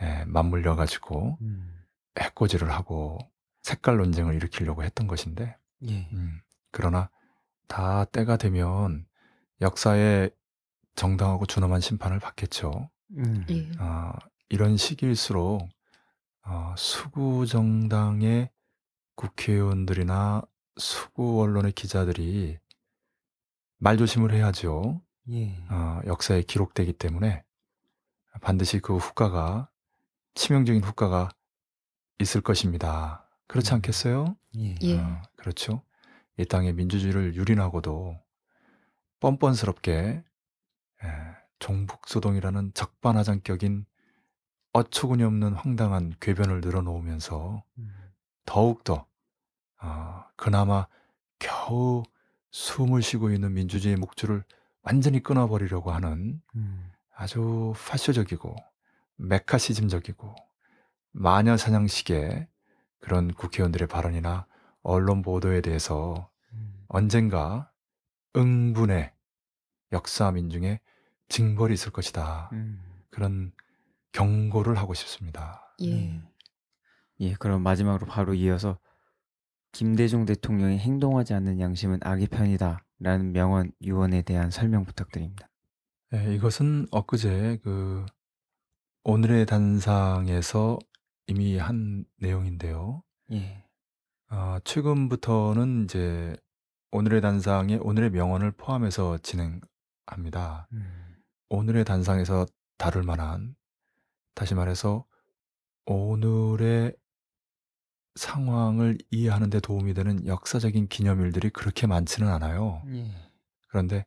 에, 0.00 0.24
맞물려 0.26 0.76
가지고 0.76 1.38
음. 1.40 1.84
해코지를 2.18 2.70
하고 2.70 3.18
색깔 3.68 3.98
논쟁을 3.98 4.34
일으키려고 4.34 4.82
했던 4.82 5.06
것인데 5.06 5.56
예. 5.82 6.08
음, 6.12 6.40
그러나 6.70 7.10
다 7.66 8.06
때가 8.06 8.38
되면 8.38 9.06
역사에 9.60 10.30
정당하고 10.94 11.44
준엄한 11.44 11.82
심판을 11.82 12.18
받겠죠. 12.18 12.90
음. 13.18 13.44
예. 13.50 13.70
어, 13.78 14.12
이런 14.48 14.78
시기일수록 14.78 15.68
어, 16.46 16.74
수구 16.78 17.46
정당의 17.46 18.50
국회의원들이나 19.16 20.42
수구 20.78 21.42
언론의 21.42 21.72
기자들이 21.72 22.58
말조심을 23.78 24.32
해야죠. 24.32 25.02
예. 25.30 25.62
어, 25.68 26.00
역사에 26.06 26.40
기록되기 26.42 26.94
때문에 26.94 27.44
반드시 28.40 28.78
그 28.78 28.96
후과가 28.96 29.68
치명적인 30.34 30.82
후과가 30.82 31.28
있을 32.18 32.40
것입니다. 32.40 33.27
그렇지 33.48 33.72
음. 33.72 33.76
않겠어요? 33.76 34.36
예. 34.58 34.74
예. 34.82 34.98
어, 34.98 35.22
그렇죠. 35.36 35.82
이 36.38 36.44
땅의 36.44 36.74
민주주의를 36.74 37.34
유린하고도 37.34 38.16
뻔뻔스럽게 39.20 40.22
에, 41.02 41.08
종북소동이라는 41.58 42.72
적반하장격인 42.74 43.84
어처구니 44.72 45.24
없는 45.24 45.54
황당한 45.54 46.14
궤변을 46.20 46.60
늘어놓으면서 46.60 47.64
음. 47.78 47.94
더욱더 48.44 49.06
어, 49.82 50.24
그나마 50.36 50.86
겨우 51.38 52.04
숨을 52.50 53.02
쉬고 53.02 53.30
있는 53.30 53.54
민주주의의 53.54 53.96
목줄을 53.96 54.44
완전히 54.82 55.22
끊어버리려고 55.22 55.90
하는 55.90 56.40
음. 56.54 56.92
아주 57.14 57.74
파쇼적이고 57.88 58.54
메카시즘적이고 59.16 60.34
마녀 61.12 61.56
사냥식의 61.56 62.46
그런 63.00 63.32
국회의원들의 63.32 63.88
발언이나 63.88 64.46
언론 64.82 65.22
보도에 65.22 65.60
대해서 65.60 66.30
음. 66.52 66.84
언젠가 66.88 67.70
응분의 68.36 69.12
역사 69.92 70.30
민중의 70.30 70.80
징벌이 71.28 71.74
있을 71.74 71.92
것이다. 71.92 72.50
음. 72.52 72.80
그런 73.10 73.52
경고를 74.12 74.76
하고 74.78 74.94
싶습니다. 74.94 75.74
예. 75.82 76.20
예, 77.20 77.34
그럼 77.34 77.62
마지막으로 77.62 78.06
바로 78.06 78.34
이어서 78.34 78.78
김대중 79.72 80.24
대통령이 80.24 80.78
행동하지 80.78 81.34
않는 81.34 81.60
양심은 81.60 82.00
악의 82.02 82.28
편이다 82.28 82.84
라는 83.00 83.32
명언 83.32 83.72
유언에 83.82 84.22
대한 84.22 84.50
설명 84.50 84.84
부탁드립니다. 84.84 85.48
예, 86.14 86.34
이것은 86.34 86.86
엊그제 86.90 87.58
그 87.62 88.06
오늘의 89.04 89.46
단상에서 89.46 90.78
이미 91.28 91.58
한 91.58 92.04
내용인데요. 92.16 93.02
예. 93.32 93.64
아, 94.28 94.60
최근부터는 94.64 95.84
이제 95.84 96.36
오늘의 96.90 97.20
단상에 97.20 97.76
오늘의 97.76 98.10
명언을 98.10 98.52
포함해서 98.52 99.18
진행합니다. 99.18 100.68
음. 100.72 101.16
오늘의 101.50 101.84
단상에서 101.84 102.46
다룰 102.78 103.02
만한 103.02 103.54
다시 104.34 104.54
말해서 104.54 105.04
오늘의 105.84 106.96
상황을 108.14 108.98
이해하는 109.10 109.50
데 109.50 109.60
도움이 109.60 109.94
되는 109.94 110.26
역사적인 110.26 110.88
기념일들이 110.88 111.50
그렇게 111.50 111.86
많지는 111.86 112.28
않아요. 112.28 112.82
예. 112.88 113.10
그런데 113.68 114.06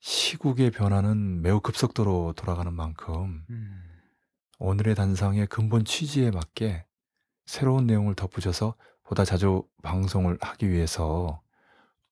시국의 0.00 0.70
변화는 0.70 1.42
매우 1.42 1.60
급속도로 1.60 2.32
돌아가는 2.36 2.72
만큼 2.72 3.44
음. 3.50 3.91
오늘의 4.64 4.94
단상의 4.94 5.48
근본 5.48 5.84
취지에 5.84 6.30
맞게 6.30 6.86
새로운 7.46 7.84
내용을 7.84 8.14
덧붙여서 8.14 8.76
보다 9.02 9.24
자주 9.24 9.64
방송을 9.82 10.38
하기 10.40 10.70
위해서 10.70 11.42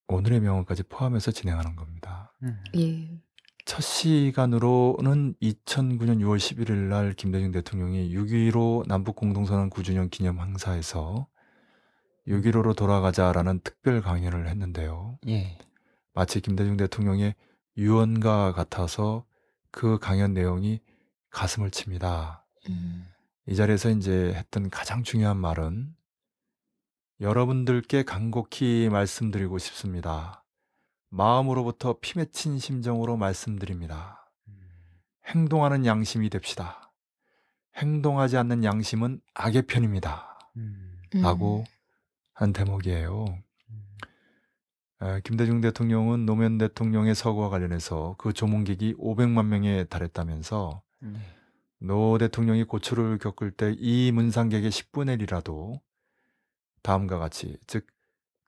오늘의 0.08 0.40
명언까지 0.40 0.82
포함해서 0.84 1.30
진행하는 1.30 1.76
겁니다. 1.76 2.34
음. 2.42 2.60
예. 2.76 3.08
첫 3.66 3.82
시간으로는 3.82 5.34
2009년 5.40 6.18
6월 6.18 6.38
11일 6.38 6.72
날 6.72 7.12
김대중 7.12 7.52
대통령이 7.52 8.12
6.15 8.12 8.88
남북 8.88 9.14
공동선언 9.14 9.70
9주년 9.70 10.10
기념 10.10 10.40
행사에서 10.40 11.28
6.15로 12.26 12.74
돌아가자라는 12.74 13.60
특별 13.62 14.00
강연을 14.00 14.48
했는데요. 14.48 15.20
예. 15.28 15.56
마치 16.14 16.40
김대중 16.40 16.76
대통령의 16.76 17.36
유언과 17.76 18.54
같아서 18.54 19.24
그 19.70 20.00
강연 20.00 20.34
내용이 20.34 20.80
가슴을 21.30 21.70
칩니다. 21.70 22.44
음. 22.68 23.06
이 23.46 23.54
자리에서 23.54 23.90
이제 23.90 24.32
했던 24.34 24.70
가장 24.70 25.02
중요한 25.02 25.36
말은 25.36 25.94
여러분들께 27.20 28.04
간곡히 28.04 28.88
말씀드리고 28.90 29.58
싶습니다. 29.58 30.44
마음으로부터 31.08 31.98
피 32.00 32.18
맺힌 32.18 32.58
심정으로 32.58 33.16
말씀드립니다. 33.16 34.30
행동하는 35.26 35.84
양심이 35.84 36.30
됩시다. 36.30 36.92
행동하지 37.76 38.36
않는 38.36 38.64
양심은 38.64 39.20
악의 39.34 39.62
편입니다. 39.62 40.38
음. 40.56 41.02
라고 41.14 41.64
한 42.32 42.52
대목이에요. 42.52 43.26
에, 45.02 45.20
김대중 45.22 45.60
대통령은 45.60 46.26
노무현 46.26 46.58
대통령의 46.58 47.14
서거와 47.14 47.48
관련해서 47.48 48.16
그 48.18 48.32
조문객이 48.32 48.94
500만 48.94 49.46
명에 49.46 49.84
달했다면서 49.84 50.82
네. 51.00 51.18
노 51.78 52.18
대통령이 52.18 52.64
고초를 52.64 53.18
겪을 53.18 53.52
때 53.52 53.74
이 53.78 54.12
문상객의 54.12 54.70
10분의 54.70 55.20
1이라도 55.26 55.80
다음과 56.82 57.18
같이 57.18 57.58
즉 57.66 57.86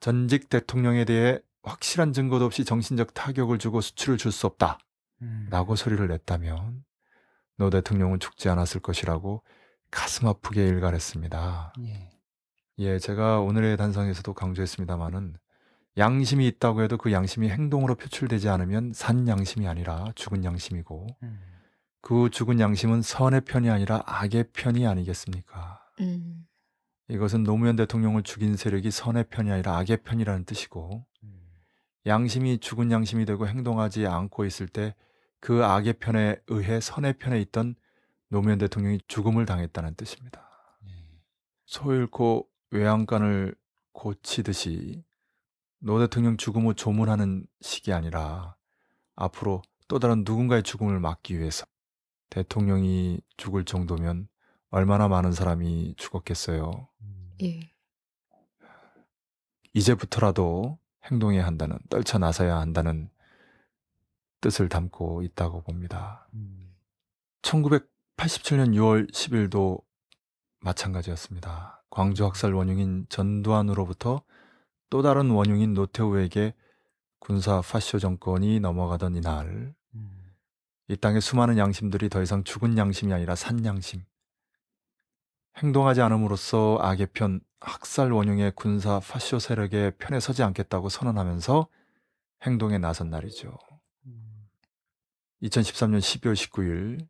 전직 0.01 0.49
대통령에 0.49 1.05
대해 1.05 1.39
확실한 1.63 2.13
증거도 2.13 2.45
없이 2.45 2.65
정신적 2.65 3.15
타격을 3.15 3.59
주고 3.59 3.81
수치를 3.81 4.19
줄 4.19 4.33
수 4.33 4.47
없다 4.47 4.79
음. 5.23 5.47
라고 5.51 5.77
소리를 5.77 6.07
냈다면 6.09 6.85
노 7.57 7.71
대통령은 7.71 8.19
죽지 8.21 8.49
않았을 8.49 8.81
것이라고 8.81 9.43
가슴 9.91 10.27
아프게 10.29 10.67
일갈했습니다. 10.67 11.75
예. 11.81 12.11
예, 12.79 12.99
제가 12.99 13.41
오늘의 13.41 13.77
단상에서도 13.77 14.33
강조했습니다마는 14.35 15.37
양심이 15.99 16.47
있다고 16.49 16.83
해도 16.83 16.97
그 16.97 17.13
양심이 17.13 17.49
행동으로 17.51 17.95
표출되지 17.95 18.49
않으면 18.49 18.93
산 18.95 19.29
양심이 19.29 19.69
아니라 19.69 20.07
죽은 20.17 20.45
양심이고 20.45 21.07
음. 21.23 21.41
그 22.03 22.29
죽은 22.31 22.61
양심은 22.61 23.01
선의 23.01 23.41
편이 23.41 23.71
아니라 23.71 24.03
악의 24.05 24.51
편이 24.53 24.87
아니겠습니까? 24.87 25.81
음. 26.01 26.47
이것은 27.09 27.45
노무현 27.45 27.77
대통령을 27.77 28.23
죽인 28.23 28.57
세력이 28.57 28.91
선의 28.91 29.25
편이 29.31 29.51
아니라 29.51 29.79
악의 29.79 30.03
편이라는 30.03 30.45
뜻이고 30.45 31.07
음. 31.23 31.41
양심이 32.05 32.59
죽은 32.59 32.91
양심이 32.91 33.25
되고 33.25 33.47
행동하지 33.49 34.07
않고 34.07 34.45
있을 34.45 34.69
때 34.69 34.95
그 35.43 35.65
악의 35.65 35.95
편에 35.95 36.37
의해 36.47 36.81
선의 36.81 37.15
편에 37.19 37.41
있던 37.41 37.75
노무현 38.29 38.59
대통령이 38.59 39.01
죽음을 39.09 39.45
당했다는 39.45 39.97
뜻입니다. 39.97 40.49
예. 40.87 40.91
소 41.67 41.93
잃고 41.93 42.49
외양간을 42.71 43.57
고치듯이 43.93 45.03
노 45.81 45.99
대통령 45.99 46.37
죽음을 46.37 46.75
조문하는 46.75 47.45
식이 47.61 47.93
아니라 47.93 48.55
앞으로 49.17 49.63
또 49.89 49.99
다른 49.99 50.23
누군가의 50.25 50.63
죽음을 50.63 51.01
막기 51.01 51.41
위해서 51.41 51.67
대통령이 52.33 53.21
죽을 53.37 53.67
정도면 53.67 54.27
얼마나 54.71 55.07
많은 55.07 55.33
사람이 55.33 55.97
죽었겠어요. 55.99 56.89
음. 57.03 57.33
예. 57.43 57.71
이제부터라도 59.75 60.79
행동해야 61.05 61.47
한다는 61.47 61.79
떨쳐 61.91 62.17
나서야 62.17 62.57
한다는 62.57 63.11
뜻을 64.41 64.71
담고 64.71 65.23
있다고 65.23 65.61
봅니다. 65.61 66.27
음. 66.33 66.75
1987년 67.43 68.75
6월 68.77 69.13
10일도 69.13 69.83
마찬가지였습니다. 70.61 71.85
광주 71.91 72.25
학살 72.25 72.55
원흉인 72.55 73.05
전두환으로부터 73.11 74.23
또 74.89 75.03
다른 75.03 75.31
원흉인 75.31 75.75
노태우에게 75.75 76.55
군사 77.19 77.61
파쇼 77.61 77.99
정권이 77.99 78.61
넘어가던 78.61 79.17
이날 79.17 79.75
음. 79.95 80.22
이 80.93 80.97
땅의 80.99 81.23
수많은 81.23 81.57
양심들이 81.57 82.11
더 82.11 82.21
이상 82.21 82.45
죽은 82.45 82.77
양심이 82.77 83.15
아니라 83.15 83.35
산 83.35 83.65
양심 83.65 84.05
행동하지 85.57 86.03
않음으로써 86.03 86.77
악의 86.83 87.09
편 87.15 87.41
학살 87.61 88.13
원흉의 88.13 88.53
군사 88.57 89.01
파쇼 89.01 89.39
세력의 89.39 89.93
편에 89.97 90.21
서지 90.21 90.43
않겠다고 90.43 90.91
선언하면서 90.91 91.67
행동에 92.43 92.77
나선 92.77 93.09
날이죠. 93.09 93.57
음. 94.05 94.49
2013년 95.43 96.01
12월 96.01 96.35
19일 96.35 97.07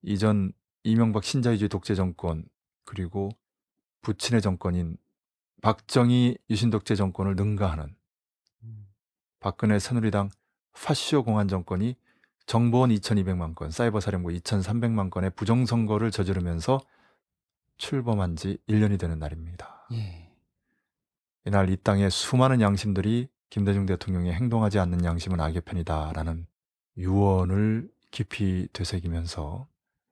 이전 0.00 0.52
이명박 0.82 1.22
신자유주의 1.22 1.68
독재 1.68 1.96
정권 1.96 2.48
그리고 2.84 3.28
부친의 4.00 4.40
정권인 4.40 4.96
박정희 5.60 6.38
유신 6.48 6.70
독재 6.70 6.94
정권을 6.94 7.36
능가하는 7.36 7.94
음. 8.62 8.88
박근혜 9.38 9.78
새누리당 9.78 10.30
파쇼 10.72 11.24
공안 11.24 11.46
정권이 11.46 11.94
정보원 12.48 12.88
2200만 12.90 13.54
건, 13.54 13.70
사이버 13.70 14.00
사령부 14.00 14.30
2300만 14.30 15.10
건의 15.10 15.28
부정 15.36 15.66
선거를 15.66 16.10
저지르면서 16.10 16.80
출범한 17.76 18.36
지 18.36 18.56
1년이 18.66 18.98
되는 18.98 19.18
날입니다. 19.18 19.86
예. 19.92 20.32
이날 21.44 21.68
이 21.68 21.76
땅의 21.76 22.10
수많은 22.10 22.62
양심들이 22.62 23.28
김대중 23.50 23.84
대통령이 23.84 24.32
행동하지 24.32 24.78
않는 24.78 25.04
양심은 25.04 25.38
악의 25.38 25.60
편이다라는 25.60 26.46
유언을 26.96 27.90
깊이 28.10 28.66
되새기면서 28.72 29.68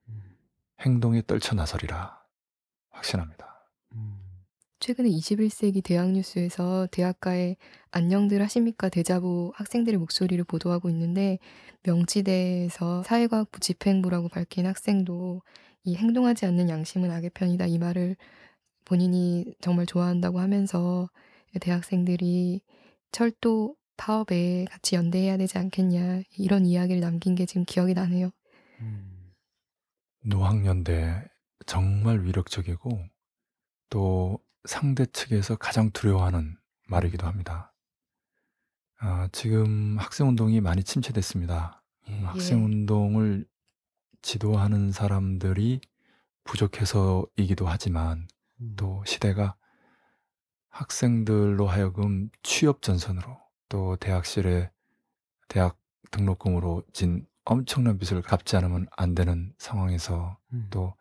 음. 0.09 0.37
행동에 0.81 1.23
떨쳐 1.25 1.55
나서리라 1.55 2.21
확신합니다. 2.91 3.56
음. 4.77 4.79
최근에 4.79 5.09
21세기 5.09 5.83
대학 5.83 6.11
뉴스에서 6.11 6.87
대학가에 6.91 7.55
안녕들 7.91 8.41
하십니까 8.41 8.89
대자보 8.89 9.51
학생들의 9.55 9.97
목소리를 9.99 10.43
보도하고 10.43 10.89
있는데 10.89 11.39
명치대에서 11.83 13.03
사회과학부 13.03 13.59
집행부라고 13.59 14.29
밝힌 14.29 14.65
학생도 14.65 15.41
이 15.83 15.95
행동하지 15.95 16.45
않는 16.45 16.69
양심은 16.69 17.11
악의 17.11 17.31
편이다 17.33 17.65
이 17.65 17.77
말을 17.79 18.15
본인이 18.85 19.55
정말 19.61 19.85
좋아한다고 19.85 20.39
하면서 20.39 21.09
대학생들이 21.59 22.61
철도 23.11 23.75
파업에 23.97 24.65
같이 24.69 24.95
연대해야 24.95 25.37
되지 25.37 25.57
않겠냐 25.57 26.21
이런 26.37 26.65
이야기를 26.65 27.01
남긴 27.01 27.35
게 27.35 27.45
지금 27.45 27.65
기억이 27.65 27.93
나네요. 27.93 28.29
음. 28.81 29.33
노학연대 30.23 31.23
정말 31.65 32.23
위력적이고 32.23 32.89
또 33.89 34.39
상대 34.67 35.05
측에서 35.05 35.55
가장 35.55 35.91
두려워하는 35.91 36.57
말이기도 36.87 37.25
합니다. 37.25 37.73
아, 38.99 39.29
지금 39.31 39.97
학생 39.97 40.27
운동이 40.27 40.59
많이 40.61 40.83
침체됐습니다. 40.83 41.83
예. 42.09 42.19
학생운동을 42.21 43.45
지도하는 44.21 44.91
사람들이 44.91 45.81
부족해서이기도 46.43 47.67
하지만 47.67 48.27
음. 48.61 48.73
또 48.75 49.03
시대가 49.05 49.55
학생들로 50.69 51.67
하여금 51.67 52.29
취업 52.43 52.81
전선으로 52.81 53.39
또 53.69 53.95
대학실에 53.97 54.71
대학 55.47 55.77
등록금으로 56.11 56.83
진 56.93 57.25
엄청난 57.45 57.97
빚을 57.97 58.21
갚지 58.21 58.57
않으면 58.57 58.87
안 58.95 59.15
되는 59.15 59.53
상황에서 59.57 60.37
음. 60.53 60.67
또 60.69 60.93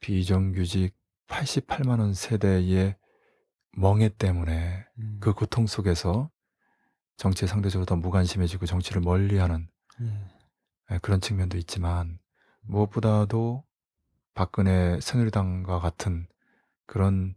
비정규직 0.00 0.94
88만 1.32 1.98
원 1.98 2.14
세대의 2.14 2.94
멍해 3.72 4.10
때문에 4.10 4.86
음. 4.98 5.18
그 5.20 5.32
고통 5.32 5.66
속에서 5.66 6.30
정치에 7.16 7.48
상대적으로 7.48 7.86
더 7.86 7.96
무관심해지고 7.96 8.66
정치를 8.66 9.00
멀리하는 9.00 9.68
예. 10.02 10.94
예, 10.94 10.98
그런 10.98 11.20
측면도 11.20 11.56
있지만 11.58 12.18
무엇보다도 12.60 13.64
박근혜 14.34 15.00
새누리당과 15.00 15.80
같은 15.80 16.26
그런 16.86 17.34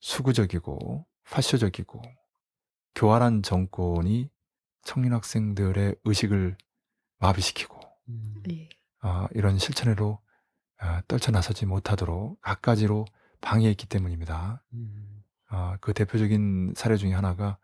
수구적이고 0.00 1.06
파쇼적이고 1.24 2.02
교활한 2.94 3.42
정권이 3.42 4.30
청년 4.82 5.14
학생들의 5.14 5.96
의식을 6.04 6.56
마비시키고 7.18 7.80
음. 8.08 8.42
예. 8.50 8.68
아, 9.00 9.28
이런 9.32 9.58
실천으로 9.58 10.20
아, 10.78 11.00
떨쳐나서지 11.08 11.64
못하도록 11.66 12.40
갖가지로 12.40 13.06
방해했기 13.42 13.86
때문입니다. 13.86 14.64
음. 14.72 15.22
아, 15.48 15.76
그 15.82 15.92
대표적인 15.92 16.72
사례 16.74 16.96
중에 16.96 17.12
하나가 17.12 17.58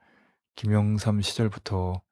김영삼 0.57 1.23
시절부터 1.23 2.03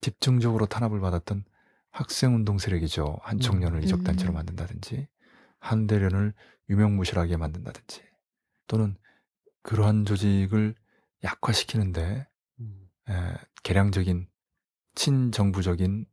집중적으로 0.00 0.64
탄압을 0.64 1.00
받았던 1.00 1.44
학생운동 1.90 2.58
세력이죠. 2.58 3.18
한 3.22 3.38
청년을 3.38 3.80
음. 3.80 3.82
이적단체로 3.82 4.32
음. 4.32 4.34
만든다든지 4.34 5.08
한 5.58 5.86
대련을 5.86 6.32
유명무실하게 6.70 7.36
만든다든지 7.36 8.02
또는 8.66 8.96
그러한 9.62 10.06
조직을 10.06 10.74
약화시키는데 11.22 12.26
음. 12.60 12.88
에, 13.10 13.34
개량적인 13.62 14.28
친정부적인 14.94 16.06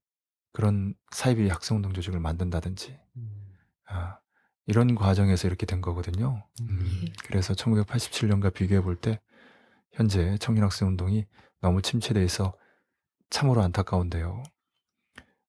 그런 0.52 0.96
사이비 1.12 1.48
학생운동 1.48 1.94
조직을 1.94 2.20
만든다든지 2.20 3.00
음. 3.16 3.54
아, 3.86 4.20
이런 4.68 4.96
과정에서 4.96 5.48
이렇게 5.48 5.66
된 5.66 5.82
거거든요. 5.82 6.44
음, 6.62 7.02
예. 7.08 7.14
그래서 7.26 7.54
1987년과 7.54 8.54
비교해 8.54 8.82
볼 8.82 8.98
때 8.98 9.20
현재 9.94 10.38
청년학생 10.38 10.90
운동이 10.90 11.26
너무 11.62 11.82
침체돼 11.82 12.24
있어 12.24 12.54
참으로 13.30 13.62
안타까운데요. 13.64 14.44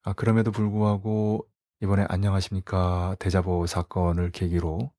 아, 0.02 0.12
그럼에도 0.14 0.50
불구하고 0.50 1.46
이번에 1.82 2.06
안녕하십니까 2.08 3.16
대자보 3.18 3.66
사건을 3.66 4.30
계기로 4.30 4.90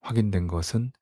확인된 0.00 0.46
것은 0.46 0.92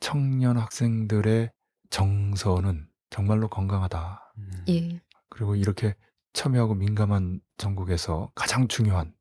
청년 0.00 0.58
학생들의 0.58 1.50
정서는 1.90 2.88
정말로 3.10 3.48
건강하다. 3.48 4.32
음. 4.38 4.64
예. 4.68 5.00
그리고 5.28 5.56
이렇게 5.56 5.94
첨예하고 6.34 6.74
민감한 6.74 7.40
전국에서 7.56 8.30
가장 8.34 8.68
중요한 8.68 9.14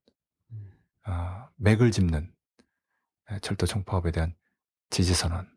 음. 0.52 0.72
아, 1.06 1.48
맥을 1.56 1.92
짚는 1.92 2.24
에, 2.24 2.28
철도 3.42 3.66
총파업에 3.66 4.12
대한 4.12 4.36
지지 4.90 5.14
선언, 5.14 5.50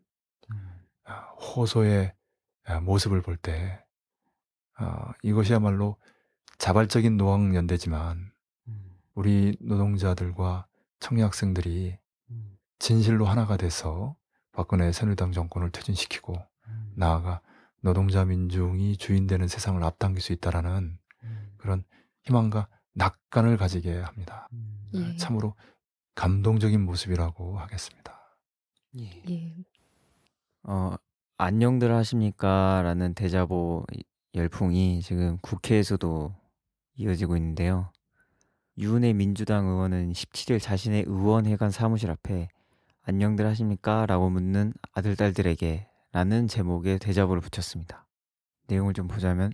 음. 0.51 0.85
아, 1.03 1.13
호소의 1.55 2.13
아, 2.65 2.79
모습을 2.79 3.21
볼때 3.21 3.83
아, 4.75 5.13
이것이야말로 5.23 5.97
자발적인 6.57 7.17
노학 7.17 7.55
연대지만 7.55 8.31
음. 8.67 8.97
우리 9.13 9.57
노동자들과 9.59 10.67
청년 10.99 11.25
학생들이 11.27 11.97
음. 12.31 12.57
진실로 12.79 13.25
하나가 13.25 13.57
돼서 13.57 14.15
박근혜 14.51 14.91
새누리당 14.91 15.31
정권을 15.31 15.71
퇴진시키고 15.71 16.33
음. 16.67 16.93
나아가 16.95 17.41
노동자 17.81 18.25
민중이 18.25 18.97
주인되는 18.97 19.47
세상을 19.47 19.81
앞당길 19.83 20.21
수 20.21 20.33
있다라는 20.33 20.97
음. 21.23 21.53
그런 21.57 21.83
희망과 22.23 22.67
낙관을 22.93 23.57
가지게 23.57 23.99
합니다. 23.99 24.47
음. 24.51 24.89
예. 24.95 25.15
참으로 25.17 25.55
감동적인 26.17 26.83
모습이라고 26.83 27.59
하겠습니다. 27.59 28.35
예. 28.97 29.21
예. 29.29 29.55
어, 30.63 30.95
안녕들 31.37 31.93
하십니까? 31.93 32.81
라는 32.81 33.13
대자보 33.13 33.85
열풍이 34.33 35.01
지금 35.03 35.37
국회에서도 35.43 36.33
이어지고 36.95 37.37
있는데요. 37.37 37.91
유은혜 38.79 39.13
민주당 39.13 39.67
의원은 39.67 40.11
17일 40.13 40.59
자신의 40.59 41.03
의원회관 41.07 41.69
사무실 41.69 42.09
앞에 42.09 42.49
안녕들 43.03 43.45
하십니까? 43.45 44.07
라고 44.07 44.31
묻는 44.31 44.73
아들, 44.93 45.15
딸들에게 45.15 45.87
라는 46.13 46.47
제목의 46.47 46.97
대자보를 46.97 47.41
붙였습니다. 47.41 48.07
내용을 48.65 48.93
좀 48.93 49.07
보자면 49.07 49.53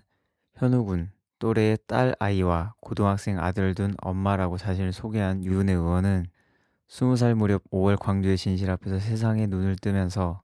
현우군 0.55 1.11
또래의 1.39 1.79
딸 1.87 2.15
아이와 2.19 2.75
고등학생 2.79 3.37
아들을 3.37 3.75
둔 3.75 3.93
엄마라고 4.01 4.57
자신을 4.57 4.93
소개한 4.93 5.43
유은혜 5.43 5.73
의원은 5.73 6.27
20살 6.89 7.33
무렵 7.33 7.63
5월 7.71 7.97
광주의 7.99 8.37
진실 8.37 8.69
앞에서 8.69 8.99
세상에 8.99 9.47
눈을 9.47 9.75
뜨면서 9.77 10.41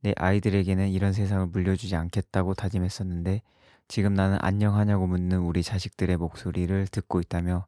내 0.00 0.14
아이들에게는 0.16 0.88
이런 0.88 1.12
세상을 1.12 1.46
물려주지 1.48 1.94
않겠다고 1.96 2.54
다짐했었는데 2.54 3.42
지금 3.88 4.14
나는 4.14 4.38
안녕하냐고 4.40 5.06
묻는 5.06 5.40
우리 5.40 5.62
자식들의 5.62 6.16
목소리를 6.16 6.86
듣고 6.86 7.20
있다며 7.20 7.66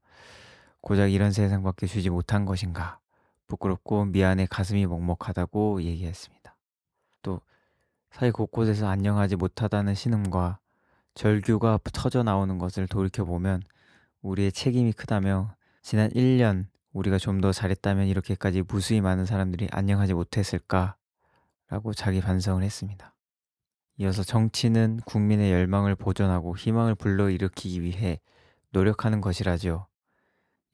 고작 0.80 1.08
이런 1.08 1.32
세상밖에 1.32 1.86
주지 1.86 2.10
못한 2.10 2.44
것인가 2.44 3.00
부끄럽고 3.48 4.06
미안해 4.06 4.46
가슴이 4.46 4.86
먹먹하다고 4.86 5.82
얘기했습니다. 5.82 6.56
또 7.22 7.40
사회 8.10 8.30
곳곳에서 8.30 8.88
안녕하지 8.88 9.36
못하다는 9.36 9.94
신음과 9.94 10.58
절규가 11.14 11.80
터져 11.92 12.22
나오는 12.22 12.56
것을 12.58 12.86
돌이켜보면 12.86 13.62
우리의 14.22 14.52
책임이 14.52 14.92
크다며 14.92 15.54
지난 15.82 16.08
1년 16.10 16.66
우리가 16.92 17.18
좀 17.18 17.40
더 17.40 17.52
잘했다면 17.52 18.06
이렇게까지 18.06 18.62
무수히 18.62 19.00
많은 19.00 19.26
사람들이 19.26 19.68
안녕하지 19.72 20.14
못했을까? 20.14 20.96
라고 21.68 21.92
자기 21.94 22.20
반성을 22.20 22.62
했습니다. 22.62 23.14
이어서 23.96 24.22
정치는 24.22 25.00
국민의 25.06 25.52
열망을 25.52 25.94
보존하고 25.94 26.56
희망을 26.56 26.94
불러일으키기 26.94 27.82
위해 27.82 28.20
노력하는 28.70 29.20
것이라죠. 29.20 29.86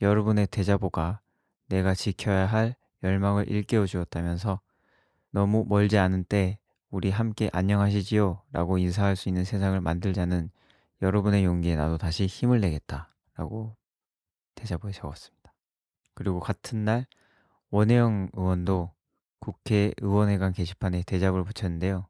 여러분의 0.00 0.46
대자보가 0.48 1.20
내가 1.68 1.94
지켜야 1.94 2.46
할 2.46 2.74
열망을 3.02 3.48
일깨워 3.48 3.86
주었다면서 3.86 4.60
너무 5.30 5.64
멀지 5.68 5.98
않은 5.98 6.24
때 6.24 6.58
우리 6.90 7.10
함께 7.10 7.50
안녕하시지요 7.52 8.42
라고 8.52 8.78
인사할 8.78 9.14
수 9.16 9.28
있는 9.28 9.44
세상을 9.44 9.80
만들자는 9.80 10.50
여러분의 11.02 11.44
용기에 11.44 11.76
나도 11.76 11.98
다시 11.98 12.26
힘을 12.26 12.60
내겠다 12.60 13.14
라고 13.36 13.76
대자보에 14.54 14.92
적었습니다. 14.92 15.37
그리고 16.18 16.40
같은 16.40 16.84
날 16.84 17.06
원혜영 17.70 18.30
의원도 18.32 18.90
국회 19.38 19.92
의원회관 20.00 20.52
게시판에 20.52 21.04
대자보를 21.06 21.44
붙였는데요. 21.44 22.08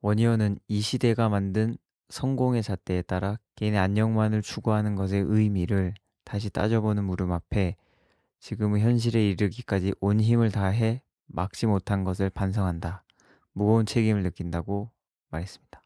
원 0.00 0.18
의원은 0.18 0.58
이 0.68 0.80
시대가 0.80 1.28
만든 1.28 1.76
성공의 2.08 2.62
잣대에 2.62 3.02
따라 3.02 3.38
개인의 3.56 3.78
안녕만을 3.78 4.40
추구하는 4.40 4.94
것의 4.94 5.22
의미를 5.26 5.92
다시 6.24 6.48
따져보는 6.48 7.04
물음 7.04 7.30
앞에 7.30 7.76
지금의 8.40 8.82
현실에 8.82 9.28
이르기까지 9.28 9.92
온 10.00 10.18
힘을 10.18 10.50
다해 10.50 11.02
막지 11.26 11.66
못한 11.66 12.04
것을 12.04 12.30
반성한다. 12.30 13.04
무거운 13.52 13.84
책임을 13.84 14.22
느낀다고 14.22 14.90
말했습니다. 15.28 15.82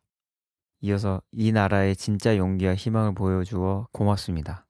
이어서 0.83 1.21
이 1.33 1.51
나라의 1.51 1.97
진짜 1.97 2.37
용기와 2.37 2.77
희망을 2.77 3.13
보여주어 3.13 3.89
고맙습니다. 3.91 4.69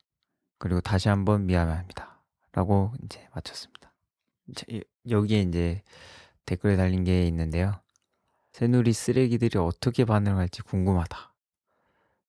그리고 0.56 0.80
다시 0.80 1.10
한번 1.10 1.44
미안합니다. 1.44 2.09
라고 2.52 2.92
이제 3.00 3.20
이- 4.68 4.82
여기에 5.08 5.42
이제 5.42 5.82
댓글에 6.46 6.76
달린 6.76 7.04
게 7.04 7.26
있는데요. 7.26 7.80
새누리 8.52 8.92
쓰레기들이 8.92 9.58
어떻게 9.58 10.04
반응할지 10.04 10.62
궁금하다. 10.62 11.32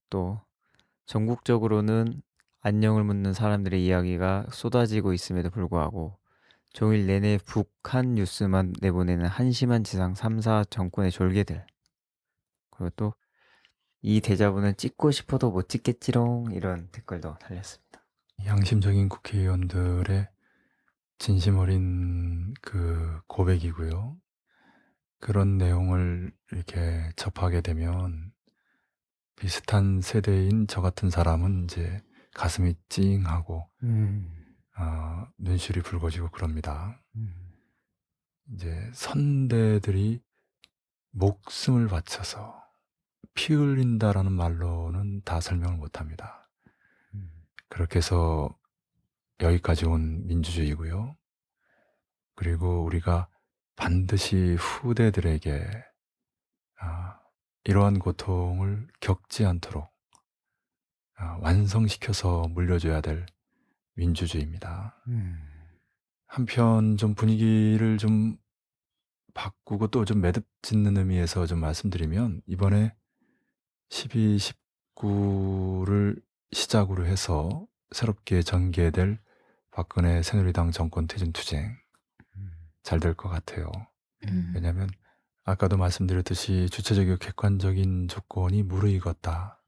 또 0.10 0.42
전국적으로는 1.06 2.22
안녕을 2.62 3.04
묻는 3.04 3.34
사람들의 3.34 3.84
이야기가 3.84 4.48
쏟아지고 4.52 5.14
있음에도 5.14 5.50
불구하고 5.50 6.18
종일 6.74 7.08
내내 7.08 7.40
북한 7.44 8.14
뉴스만 8.14 8.74
내보내는 8.80 9.26
한심한 9.26 9.84
지상 9.84 10.14
3사 10.14 10.70
정권의 10.70 11.12
졸개들. 11.12 11.66
그리고 12.72 12.90
또 12.96 13.14
이 14.04 14.20
대자보는 14.20 14.78
찍고 14.78 15.12
싶어도 15.12 15.52
못 15.52 15.70
찍겠지롱 15.70 16.54
이런 16.54 16.90
댓글도 16.92 17.36
달렸습니다. 17.40 17.91
양심적인 18.46 19.10
국회의원들의 19.10 20.28
진심 21.20 21.58
어린 21.58 22.54
그 22.62 23.22
고백이고요. 23.28 24.18
그런 25.20 25.58
내용을 25.58 26.32
이렇게 26.52 27.12
접하게 27.16 27.62
되면 27.62 28.32
비슷한 29.36 30.02
세대인 30.02 30.68
저 30.68 30.82
같은 30.82 31.10
사람은 31.10 31.66
이제 31.66 32.02
가슴이 32.34 32.76
찡하고 32.90 33.70
어, 34.78 35.28
눈시울이 35.38 35.82
붉어지고 35.82 36.30
그럽니다. 36.30 37.00
이제 38.54 38.90
선대들이 38.94 40.22
목숨을 41.12 41.88
바쳐서 41.88 42.62
피 43.34 43.54
흘린다라는 43.54 44.32
말로는 44.32 45.22
다 45.24 45.40
설명을 45.40 45.78
못합니다. 45.78 46.41
그렇게 47.72 48.00
해서 48.00 48.54
여기까지 49.40 49.86
온 49.86 50.28
민주주의고요. 50.28 51.16
그리고 52.36 52.84
우리가 52.84 53.30
반드시 53.78 54.56
후대들에게 54.60 55.70
아, 56.82 57.20
이러한 57.64 58.00
고통을 58.00 58.88
겪지 59.00 59.46
않도록 59.46 59.90
아, 61.16 61.38
완성시켜서 61.42 62.50
물려줘야 62.50 63.00
될 63.00 63.26
민주주의입니다. 63.94 65.02
한편 66.28 66.98
좀 66.98 67.16
분위기를 67.16 67.98
좀 67.98 68.38
바꾸고 69.34 69.88
또 69.88 70.04
좀 70.04 70.20
매듭 70.20 70.46
짓는 70.62 70.98
의미에서 70.98 71.46
좀 71.46 71.60
말씀드리면 71.60 72.42
이번에 72.48 72.94
12, 73.90 74.38
19를 74.96 76.22
시작으로 76.52 77.06
해서 77.06 77.66
새롭게 77.92 78.42
전개될 78.42 79.20
박근혜 79.72 80.22
새누리당 80.24 80.72
정권 80.72 81.08
퇴진 81.08 81.32
투쟁 81.34 81.76
잘 82.84 83.00
될 83.00 83.14
것 83.16 83.30
같아요. 83.30 83.72
음. 84.28 84.52
왜냐하면 84.56 84.90
아까도 85.44 85.78
말씀드렸듯이 85.78 86.68
주체적이고 86.70 87.18
객관적인 87.18 88.08
조건이 88.08 88.64
무르익었다. 88.64 89.62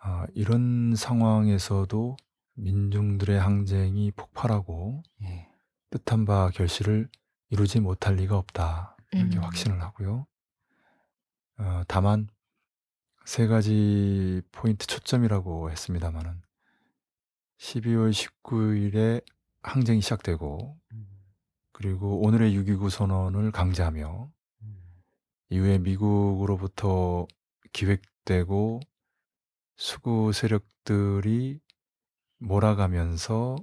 아, 0.00 0.26
이런 0.34 0.94
상황에서도 0.96 2.16
민중들의 2.54 3.38
항쟁이 3.40 4.10
폭발하고 4.12 5.02
예. 5.22 5.48
뜻한 5.90 6.24
바 6.24 6.50
결실을 6.50 7.08
이루지 7.50 7.80
못할 7.80 8.14
리가 8.16 8.36
없다. 8.36 8.96
이렇게 9.12 9.38
음. 9.38 9.42
확신을 9.42 9.80
하고요. 9.82 10.26
어, 11.58 11.82
다만 11.88 12.28
세 13.28 13.46
가지 13.46 14.40
포인트 14.52 14.86
초점이라고 14.86 15.70
했습니다마는 15.70 16.40
12월 17.58 18.10
19일에 18.10 19.22
항쟁이 19.60 20.00
시작되고 20.00 20.80
그리고 21.72 22.22
오늘의 22.22 22.56
6.29 22.56 22.88
선언을 22.88 23.52
강제하며 23.52 24.30
이후에 25.50 25.76
미국으로부터 25.76 27.26
기획되고 27.74 28.80
수구 29.76 30.32
세력들이 30.32 31.60
몰아가면서 32.38 33.56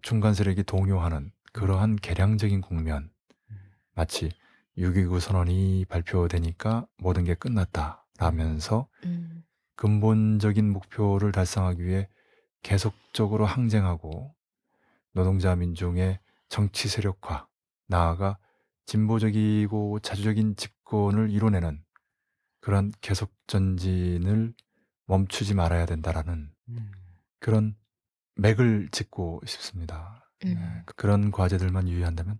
중간 0.00 0.32
세력이 0.32 0.62
동요하는 0.62 1.32
그러한 1.52 1.96
개량적인 1.96 2.62
국면. 2.62 3.12
마치 3.92 4.30
6.29 4.78 5.20
선언이 5.20 5.84
발표되니까 5.90 6.86
모든 6.96 7.24
게 7.24 7.34
끝났다 7.34 8.01
라면서 8.18 8.88
음. 9.04 9.44
근본적인 9.76 10.70
목표를 10.70 11.32
달성하기 11.32 11.84
위해 11.84 12.08
계속적으로 12.62 13.46
항쟁하고 13.46 14.34
노동자 15.12 15.56
민중의 15.56 16.20
정치 16.48 16.88
세력화, 16.88 17.46
나아가 17.88 18.38
진보적이고 18.86 20.00
자주적인 20.00 20.56
집권을 20.56 21.30
이뤄내는 21.30 21.82
그런 22.60 22.92
계속 23.00 23.32
전진을 23.46 24.54
멈추지 25.06 25.54
말아야 25.54 25.86
된다라는 25.86 26.52
음. 26.68 26.92
그런 27.40 27.76
맥을 28.36 28.88
짚고 28.92 29.40
싶습니다. 29.46 30.30
음. 30.44 30.54
네, 30.54 30.82
그런 30.96 31.30
과제들만 31.30 31.88
유의한다면 31.88 32.38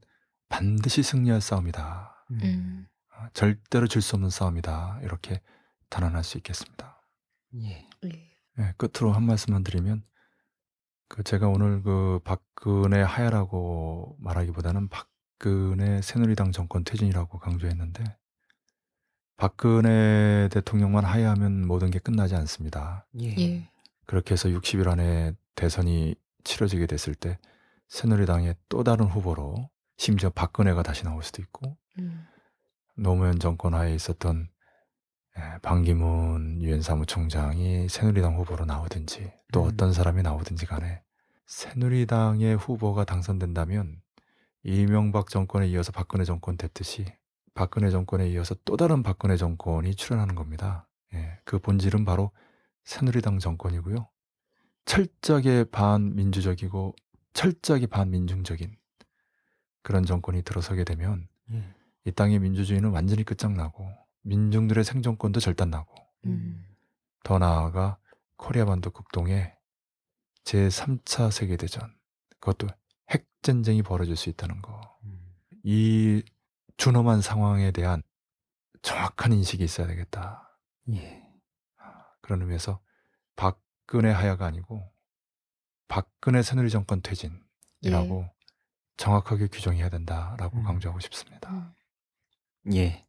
반드시 0.49 1.03
승리할 1.03 1.41
싸움이다. 1.41 2.27
음. 2.33 2.87
아, 3.11 3.29
절대로 3.33 3.87
질 3.87 4.03
수 4.03 4.17
없는 4.17 4.31
싸움이다. 4.31 5.01
이렇게 5.03 5.41
단언할 5.93 6.25
수 6.25 6.39
있겠습니다. 6.39 7.03
예. 7.61 7.87
예. 8.05 8.09
예, 8.59 8.75
끝으로 8.79 9.13
한 9.13 9.25
말씀만 9.25 9.63
드리면 9.63 10.03
그 11.09 11.23
제가 11.23 11.49
오늘 11.49 11.83
그 11.83 12.19
박근혜 12.25 13.03
하야라고 13.03 14.17
말하기보다는 14.19 14.89
박근혜 14.89 16.01
새누리당 16.01 16.53
정권 16.53 16.83
퇴진이라고 16.85 17.39
강조했는데 17.39 18.05
박근혜 19.37 20.49
대통령만 20.51 21.05
하야하면 21.05 21.67
모든 21.67 21.91
게 21.91 21.99
끝나지 21.99 22.35
않습니다. 22.37 23.07
예. 23.21 23.35
예. 23.39 23.69
그렇게 24.07 24.33
해서 24.33 24.49
60일 24.49 24.89
안에 24.89 25.35
대선이 25.55 26.15
치러지게 26.45 26.87
됐을 26.87 27.15
때 27.15 27.39
새누리당의 27.89 28.57
또 28.71 28.83
다른 28.83 29.07
후보로 29.07 29.69
심지어 29.99 30.31
박근혜가 30.31 30.83
다시 30.83 31.05
나올 31.05 31.23
수도 31.23 31.43
있고 31.43 31.77
음. 31.99 32.27
노무현 32.97 33.39
정권 33.39 33.75
하에 33.75 33.95
있었던 33.95 34.49
예, 35.39 35.59
반기문 35.63 36.61
유엔 36.63 36.83
사무총장이 36.83 37.89
새누리당 37.89 38.37
후보로 38.37 38.65
나오든지 38.65 39.33
또 39.53 39.63
음. 39.63 39.69
어떤 39.69 39.93
사람이 39.93 40.23
나오든지 40.23 40.67
간에 40.67 41.03
새누리당의 41.47 42.57
후보가 42.57 43.05
당선된다면 43.05 44.01
이명박 44.63 45.29
정권에 45.29 45.67
이어서 45.69 45.93
박근혜 45.93 46.25
정권 46.25 46.57
됐듯이 46.57 47.07
박근혜 47.55 47.91
정권에 47.91 48.29
이어서 48.31 48.55
또 48.65 48.77
다른 48.77 49.03
박근혜 49.03 49.37
정권이 49.37 49.95
출연하는 49.95 50.35
겁니다. 50.35 50.89
예, 51.15 51.39
그 51.45 51.59
본질은 51.59 52.05
바로 52.05 52.31
새누리당 52.85 53.39
정권이고요. 53.39 54.09
철저하게 54.85 55.65
반민주적이고 55.65 56.95
철저하게 57.35 57.87
반민중적인 57.87 58.77
그런 59.83 60.05
정권이 60.05 60.43
들어서게 60.43 60.85
되면 60.85 61.29
예. 61.53 61.65
이 62.05 62.13
땅의 62.13 62.41
민주주의는 62.41 62.91
완전히 62.91 63.25
끝장나고 63.25 63.89
민중들의 64.23 64.85
생존권도 64.85 65.41
절단나고 65.41 65.95
음. 66.27 66.67
더 67.25 67.39
나아가 67.39 67.99
코리아 68.37 68.65
반도 68.65 68.91
극동에 68.91 69.55
제3차 70.45 71.31
세계대전 71.31 71.95
그것도 72.41 72.69
핵전쟁이 73.11 73.83
벌어질 73.83 74.17
수 74.17 74.29
있다는 74.29 74.61
거. 74.63 74.99
음. 75.05 75.35
이 75.63 76.23
준엄한 76.77 77.21
상황에 77.21 77.71
대한 77.71 78.03
정확한 78.83 79.33
인식이 79.33 79.63
있어야 79.63 79.87
되겠다. 79.87 80.59
예. 80.93 81.23
그런 82.21 82.41
의미에서 82.43 82.81
박근혜 83.37 84.11
하야가 84.11 84.47
아니고 84.47 84.91
박근혜 85.89 86.43
새누리 86.43 86.71
정권 86.71 87.03
퇴진이라고 87.03 88.29
정확하게 88.97 89.49
규정해야 89.49 89.89
된다라고 89.89 90.59
음. 90.59 90.63
강조하고 90.65 91.01
싶습니다. 91.01 91.51
음. 92.67 92.73
예. 92.75 93.07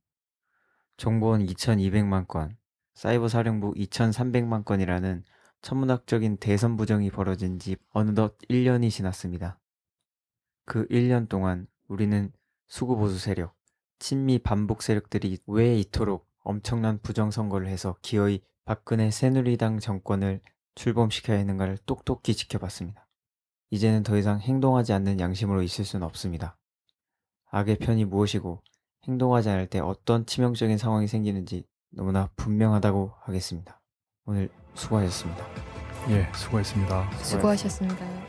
정보원 0.98 1.46
2200만 1.46 2.28
건, 2.28 2.58
사이버 2.94 3.28
사령부 3.28 3.74
2300만 3.74 4.66
건이라는 4.66 5.24
천문학적인 5.62 6.38
대선 6.38 6.78
부정이 6.78 7.10
벌어진 7.10 7.58
지 7.58 7.78
어느덧 7.90 8.38
1년이 8.50 8.92
지났습니다. 8.92 9.60
그 10.66 10.88
1년 10.88 11.28
동안 11.30 11.68
우리는 11.88 12.32
수구 12.68 12.98
보수 12.98 13.18
세력, 13.18 13.56
친미 14.00 14.40
반복 14.40 14.82
세력들이 14.82 15.40
왜 15.48 15.78
이토록 15.80 16.28
엄청난 16.40 17.00
부정 17.02 17.32
선거를 17.32 17.68
해서 17.68 17.96
기어이 18.02 18.42
박근혜 18.66 19.12
새누리당 19.12 19.80
정권을 19.80 20.42
출범시켜야 20.76 21.38
했는가를 21.38 21.78
똑똑히 21.86 22.34
지켜봤습니다. 22.34 23.08
이제는 23.70 24.04
더 24.04 24.18
이상 24.18 24.40
행동하지 24.40 24.94
않는 24.94 25.20
양심으로 25.20 25.62
있을 25.64 25.86
수는 25.86 26.06
없습니다. 26.06 26.58
악의 27.50 27.78
편이 27.78 28.06
무엇이고 28.06 28.62
행동하지 29.08 29.50
않을 29.50 29.68
때 29.68 29.80
어떤 29.80 30.26
치명적인 30.26 30.78
상황이 30.78 31.08
생기는지 31.08 31.66
너무나 31.92 32.30
분명하다고 32.36 33.12
하겠습니다. 33.22 33.80
오늘 34.26 34.50
수고하셨습니다. 34.74 35.46
예, 36.10 36.28
수고했습니다. 36.34 37.12
수고하셨습니다. 37.20 38.23